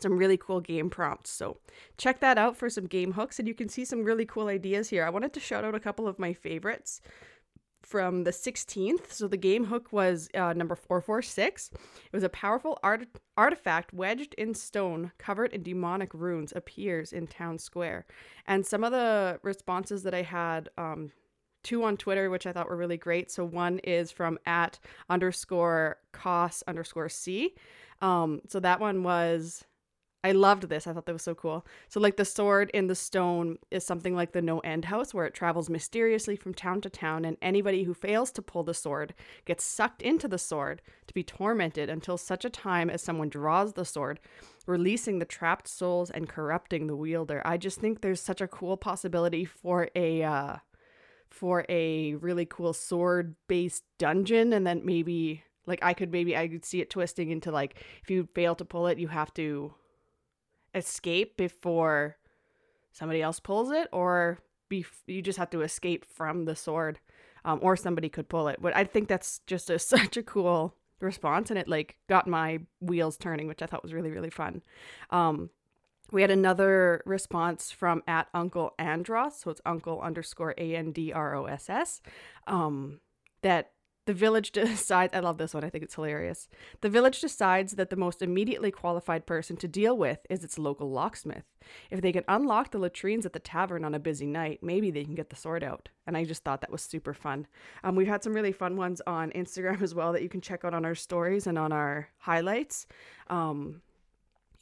some 0.00 0.16
really 0.16 0.36
cool 0.36 0.60
game 0.60 0.90
prompts. 0.90 1.30
So 1.30 1.58
check 1.96 2.20
that 2.20 2.38
out 2.38 2.56
for 2.56 2.70
some 2.70 2.86
game 2.86 3.12
hooks 3.12 3.38
and 3.38 3.48
you 3.48 3.54
can 3.54 3.68
see 3.68 3.84
some 3.84 4.04
really 4.04 4.26
cool 4.26 4.48
ideas 4.48 4.90
here. 4.90 5.04
I 5.04 5.10
wanted 5.10 5.32
to 5.34 5.40
shout 5.40 5.64
out 5.64 5.74
a 5.74 5.80
couple 5.80 6.06
of 6.06 6.18
my 6.18 6.32
favorites 6.32 7.00
from 7.88 8.24
the 8.24 8.30
16th. 8.30 9.10
So 9.12 9.26
the 9.26 9.36
game 9.36 9.64
hook 9.64 9.92
was 9.92 10.28
uh, 10.34 10.52
number 10.52 10.74
446. 10.74 11.70
It 11.72 11.80
was 12.12 12.22
a 12.22 12.28
powerful 12.28 12.78
art- 12.82 13.08
artifact 13.36 13.92
wedged 13.94 14.34
in 14.34 14.54
stone, 14.54 15.12
covered 15.18 15.52
in 15.52 15.62
demonic 15.62 16.12
runes, 16.12 16.52
appears 16.54 17.12
in 17.12 17.26
town 17.26 17.58
square. 17.58 18.04
And 18.46 18.66
some 18.66 18.84
of 18.84 18.92
the 18.92 19.40
responses 19.42 20.02
that 20.02 20.14
I 20.14 20.22
had, 20.22 20.68
um, 20.76 21.12
two 21.62 21.82
on 21.82 21.96
Twitter, 21.96 22.28
which 22.30 22.46
I 22.46 22.52
thought 22.52 22.68
were 22.68 22.76
really 22.76 22.98
great. 22.98 23.30
So 23.30 23.44
one 23.44 23.78
is 23.80 24.10
from 24.10 24.38
at 24.44 24.78
underscore 25.08 25.96
cos 26.12 26.62
underscore 26.66 27.08
c. 27.08 27.54
Um, 28.00 28.42
so 28.48 28.60
that 28.60 28.80
one 28.80 29.02
was 29.02 29.64
I 30.24 30.32
loved 30.32 30.68
this. 30.68 30.86
I 30.86 30.92
thought 30.92 31.06
that 31.06 31.12
was 31.12 31.22
so 31.22 31.34
cool. 31.36 31.64
So, 31.88 32.00
like 32.00 32.16
the 32.16 32.24
sword 32.24 32.70
in 32.74 32.88
the 32.88 32.96
stone 32.96 33.56
is 33.70 33.86
something 33.86 34.16
like 34.16 34.32
the 34.32 34.42
No 34.42 34.58
End 34.60 34.86
House, 34.86 35.14
where 35.14 35.26
it 35.26 35.34
travels 35.34 35.70
mysteriously 35.70 36.34
from 36.34 36.54
town 36.54 36.80
to 36.80 36.90
town, 36.90 37.24
and 37.24 37.36
anybody 37.40 37.84
who 37.84 37.94
fails 37.94 38.32
to 38.32 38.42
pull 38.42 38.64
the 38.64 38.74
sword 38.74 39.14
gets 39.44 39.62
sucked 39.62 40.02
into 40.02 40.26
the 40.26 40.38
sword 40.38 40.82
to 41.06 41.14
be 41.14 41.22
tormented 41.22 41.88
until 41.88 42.18
such 42.18 42.44
a 42.44 42.50
time 42.50 42.90
as 42.90 43.00
someone 43.00 43.28
draws 43.28 43.74
the 43.74 43.84
sword, 43.84 44.18
releasing 44.66 45.20
the 45.20 45.24
trapped 45.24 45.68
souls 45.68 46.10
and 46.10 46.28
corrupting 46.28 46.88
the 46.88 46.96
wielder. 46.96 47.40
I 47.44 47.56
just 47.56 47.78
think 47.78 48.00
there's 48.00 48.20
such 48.20 48.40
a 48.40 48.48
cool 48.48 48.76
possibility 48.76 49.44
for 49.44 49.88
a 49.94 50.24
uh, 50.24 50.56
for 51.30 51.64
a 51.68 52.14
really 52.16 52.44
cool 52.46 52.72
sword 52.72 53.36
based 53.46 53.84
dungeon, 53.98 54.52
and 54.52 54.66
then 54.66 54.82
maybe 54.84 55.44
like 55.64 55.78
I 55.80 55.94
could 55.94 56.10
maybe 56.10 56.36
I 56.36 56.48
could 56.48 56.64
see 56.64 56.80
it 56.80 56.90
twisting 56.90 57.30
into 57.30 57.52
like 57.52 57.76
if 58.02 58.10
you 58.10 58.28
fail 58.34 58.56
to 58.56 58.64
pull 58.64 58.88
it, 58.88 58.98
you 58.98 59.06
have 59.06 59.32
to 59.34 59.74
escape 60.78 61.36
before 61.36 62.16
somebody 62.92 63.22
else 63.22 63.40
pulls 63.40 63.70
it 63.70 63.88
or 63.92 64.38
be 64.68 64.84
you 65.06 65.22
just 65.22 65.38
have 65.38 65.50
to 65.50 65.62
escape 65.62 66.04
from 66.04 66.44
the 66.44 66.56
sword 66.56 66.98
um, 67.44 67.58
or 67.62 67.76
somebody 67.76 68.08
could 68.08 68.28
pull 68.28 68.48
it. 68.48 68.58
But 68.60 68.76
i 68.76 68.84
think 68.84 69.08
that's 69.08 69.40
just 69.46 69.70
a, 69.70 69.78
such 69.94 70.16
a 70.16 70.22
cool 70.22 70.74
response 71.00 71.50
and 71.50 71.58
it 71.58 71.68
like 71.68 71.96
got 72.08 72.26
my 72.26 72.58
wheels 72.80 73.16
turning 73.16 73.46
which 73.46 73.62
i 73.62 73.66
thought 73.66 73.82
was 73.82 73.94
really 73.94 74.10
really 74.10 74.30
fun. 74.30 74.62
Um, 75.10 75.50
we 76.10 76.22
had 76.22 76.30
another 76.30 77.02
response 77.04 77.70
from 77.70 78.02
at 78.06 78.28
uncle 78.34 78.74
andros 78.78 79.36
so 79.40 79.50
it's 79.50 79.60
uncle 79.66 80.00
underscore 80.00 80.54
a-n-d-r-o-s-s 80.56 82.02
um, 82.46 83.00
that 83.42 83.72
the 84.08 84.14
village 84.14 84.52
decides, 84.52 85.14
I 85.14 85.20
love 85.20 85.36
this 85.36 85.52
one, 85.52 85.64
I 85.64 85.68
think 85.68 85.84
it's 85.84 85.94
hilarious. 85.94 86.48
The 86.80 86.88
village 86.88 87.20
decides 87.20 87.74
that 87.74 87.90
the 87.90 87.96
most 87.96 88.22
immediately 88.22 88.70
qualified 88.70 89.26
person 89.26 89.58
to 89.58 89.68
deal 89.68 89.96
with 89.98 90.20
is 90.30 90.42
its 90.42 90.58
local 90.58 90.90
locksmith. 90.90 91.44
If 91.90 92.00
they 92.00 92.10
can 92.10 92.24
unlock 92.26 92.70
the 92.70 92.78
latrines 92.78 93.26
at 93.26 93.34
the 93.34 93.38
tavern 93.38 93.84
on 93.84 93.94
a 93.94 93.98
busy 93.98 94.26
night, 94.26 94.60
maybe 94.62 94.90
they 94.90 95.04
can 95.04 95.14
get 95.14 95.28
the 95.28 95.36
sword 95.36 95.62
out. 95.62 95.90
And 96.06 96.16
I 96.16 96.24
just 96.24 96.42
thought 96.42 96.62
that 96.62 96.72
was 96.72 96.80
super 96.80 97.12
fun. 97.12 97.46
Um, 97.84 97.96
we've 97.96 98.08
had 98.08 98.24
some 98.24 98.32
really 98.32 98.50
fun 98.50 98.78
ones 98.78 99.02
on 99.06 99.30
Instagram 99.32 99.82
as 99.88 99.94
well 99.94 100.14
that 100.14 100.22
you 100.22 100.30
can 100.30 100.40
check 100.40 100.64
out 100.64 100.72
on 100.72 100.86
our 100.86 100.94
stories 100.94 101.46
and 101.46 101.58
on 101.58 101.70
our 101.70 102.08
highlights. 102.16 102.86
Um, 103.26 103.82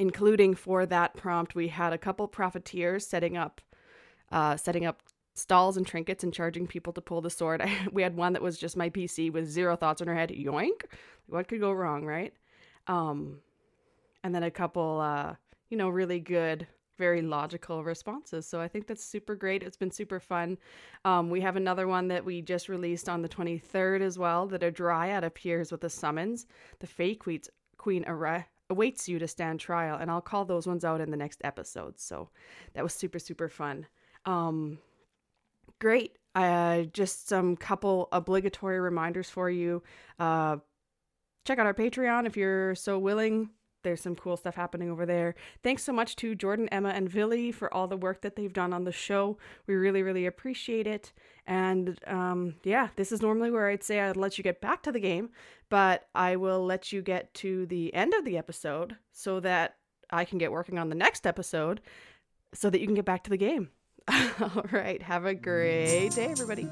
including 0.00 0.56
for 0.56 0.86
that 0.86 1.14
prompt, 1.14 1.54
we 1.54 1.68
had 1.68 1.92
a 1.92 1.98
couple 1.98 2.26
profiteers 2.26 3.06
setting 3.06 3.36
up, 3.36 3.60
uh, 4.32 4.56
setting 4.56 4.84
up 4.84 5.02
stalls 5.36 5.76
and 5.76 5.86
trinkets 5.86 6.24
and 6.24 6.32
charging 6.32 6.66
people 6.66 6.92
to 6.94 7.00
pull 7.00 7.20
the 7.20 7.30
sword. 7.30 7.62
we 7.92 8.02
had 8.02 8.16
one 8.16 8.32
that 8.32 8.42
was 8.42 8.58
just 8.58 8.76
my 8.76 8.90
PC 8.90 9.30
with 9.32 9.46
zero 9.46 9.76
thoughts 9.76 10.00
in 10.00 10.08
her 10.08 10.14
head. 10.14 10.30
Yoink! 10.30 10.84
What 11.28 11.46
could 11.46 11.60
go 11.60 11.72
wrong, 11.72 12.04
right? 12.04 12.32
Um, 12.86 13.38
and 14.24 14.34
then 14.34 14.42
a 14.42 14.50
couple, 14.50 15.00
uh, 15.00 15.34
you 15.68 15.76
know, 15.76 15.88
really 15.88 16.20
good, 16.20 16.66
very 16.96 17.20
logical 17.20 17.84
responses. 17.84 18.46
So 18.46 18.60
I 18.60 18.68
think 18.68 18.86
that's 18.86 19.04
super 19.04 19.34
great. 19.34 19.62
It's 19.62 19.76
been 19.76 19.90
super 19.90 20.20
fun. 20.20 20.56
Um, 21.04 21.28
we 21.28 21.42
have 21.42 21.56
another 21.56 21.86
one 21.86 22.08
that 22.08 22.24
we 22.24 22.40
just 22.40 22.68
released 22.68 23.08
on 23.08 23.22
the 23.22 23.28
23rd 23.28 24.00
as 24.00 24.18
well 24.18 24.46
that 24.46 24.62
a 24.62 24.70
dryad 24.70 25.22
appears 25.22 25.70
with 25.70 25.84
a 25.84 25.90
summons. 25.90 26.46
The 26.78 26.86
fake 26.86 27.22
queen, 27.76 28.04
awaits 28.68 29.08
you 29.08 29.18
to 29.18 29.28
stand 29.28 29.60
trial, 29.60 29.98
and 30.00 30.10
I'll 30.10 30.20
call 30.20 30.44
those 30.44 30.66
ones 30.66 30.84
out 30.84 31.00
in 31.00 31.10
the 31.10 31.16
next 31.16 31.40
episode. 31.44 32.00
So 32.00 32.30
that 32.74 32.82
was 32.82 32.94
super, 32.94 33.18
super 33.18 33.48
fun. 33.48 33.86
Um, 34.24 34.78
great. 35.78 36.16
Uh, 36.34 36.82
just 36.92 37.28
some 37.28 37.56
couple 37.56 38.08
obligatory 38.12 38.78
reminders 38.78 39.30
for 39.30 39.48
you. 39.48 39.82
Uh, 40.18 40.58
check 41.44 41.58
out 41.58 41.66
our 41.66 41.74
Patreon 41.74 42.26
if 42.26 42.36
you're 42.36 42.74
so 42.74 42.98
willing. 42.98 43.50
There's 43.82 44.00
some 44.00 44.16
cool 44.16 44.36
stuff 44.36 44.56
happening 44.56 44.90
over 44.90 45.06
there. 45.06 45.36
Thanks 45.62 45.84
so 45.84 45.92
much 45.92 46.16
to 46.16 46.34
Jordan, 46.34 46.68
Emma, 46.70 46.88
and 46.88 47.08
Villy 47.08 47.54
for 47.54 47.72
all 47.72 47.86
the 47.86 47.96
work 47.96 48.20
that 48.22 48.34
they've 48.34 48.52
done 48.52 48.72
on 48.72 48.82
the 48.82 48.90
show. 48.90 49.38
We 49.68 49.76
really, 49.76 50.02
really 50.02 50.26
appreciate 50.26 50.88
it. 50.88 51.12
And 51.46 51.96
um, 52.06 52.56
yeah, 52.64 52.88
this 52.96 53.12
is 53.12 53.22
normally 53.22 53.52
where 53.52 53.68
I'd 53.68 53.84
say 53.84 54.00
I'd 54.00 54.16
let 54.16 54.38
you 54.38 54.44
get 54.44 54.60
back 54.60 54.82
to 54.82 54.92
the 54.92 54.98
game, 54.98 55.30
but 55.68 56.08
I 56.16 56.34
will 56.34 56.64
let 56.64 56.92
you 56.92 57.00
get 57.00 57.32
to 57.34 57.64
the 57.66 57.94
end 57.94 58.12
of 58.12 58.24
the 58.24 58.36
episode 58.36 58.96
so 59.12 59.38
that 59.40 59.76
I 60.10 60.24
can 60.24 60.38
get 60.38 60.50
working 60.50 60.78
on 60.78 60.88
the 60.88 60.96
next 60.96 61.24
episode 61.24 61.80
so 62.52 62.70
that 62.70 62.80
you 62.80 62.86
can 62.86 62.96
get 62.96 63.04
back 63.04 63.22
to 63.24 63.30
the 63.30 63.36
game. 63.36 63.70
all 64.40 64.64
right. 64.70 65.02
Have 65.02 65.26
a 65.26 65.34
great 65.34 66.10
day, 66.10 66.26
everybody. 66.26 66.68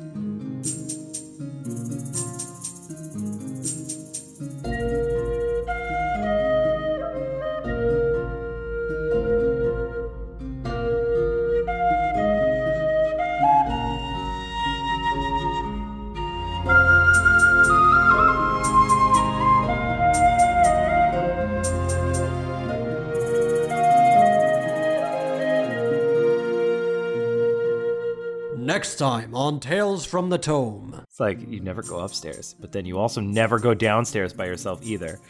Next 28.75 28.97
time 28.97 29.37
on 29.37 29.61
Tales 29.61 30.05
from 30.05 30.31
the 30.31 30.37
Tome. 30.37 30.99
It's 31.05 31.21
like 31.21 31.39
you 31.49 31.61
never 31.61 31.81
go 31.81 32.01
upstairs, 32.01 32.57
but 32.59 32.73
then 32.73 32.85
you 32.85 32.99
also 32.99 33.21
never 33.21 33.61
go 33.61 33.73
downstairs 33.73 34.33
by 34.33 34.47
yourself 34.47 34.81
either. 34.83 35.21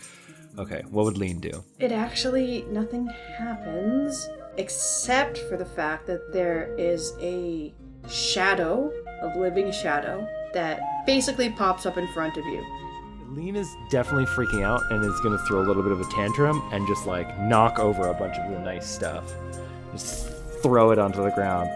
Okay, 0.59 0.83
what 0.89 1.05
would 1.05 1.19
Lean 1.19 1.41
do? 1.41 1.63
It 1.79 1.93
actually, 1.93 2.65
nothing 2.71 3.07
happens 3.37 4.31
except 4.57 5.37
for 5.41 5.59
the 5.59 5.65
fact 5.67 6.07
that 6.07 6.33
there 6.33 6.75
is 6.79 7.13
a 7.21 7.75
shadow, 8.09 8.91
a 9.21 9.39
living 9.39 9.71
shadow, 9.71 10.27
that 10.55 10.81
basically 11.05 11.51
pops 11.51 11.85
up 11.85 11.99
in 11.99 12.09
front 12.15 12.39
of 12.39 12.47
you. 12.47 12.65
Lean 13.29 13.57
is 13.57 13.69
definitely 13.91 14.25
freaking 14.25 14.65
out 14.65 14.81
and 14.91 15.05
is 15.05 15.21
going 15.21 15.37
to 15.37 15.45
throw 15.45 15.61
a 15.61 15.67
little 15.67 15.83
bit 15.83 15.93
of 15.93 16.01
a 16.01 16.11
tantrum 16.13 16.67
and 16.73 16.89
just 16.89 17.07
like 17.07 17.39
knock 17.41 17.79
over 17.79 18.09
a 18.09 18.15
bunch 18.15 18.39
of 18.39 18.51
the 18.51 18.59
nice 18.61 18.89
stuff. 18.89 19.35
Just 19.93 20.31
throw 20.63 20.93
it 20.93 20.99
onto 20.99 21.23
the 21.23 21.31
ground. 21.33 21.69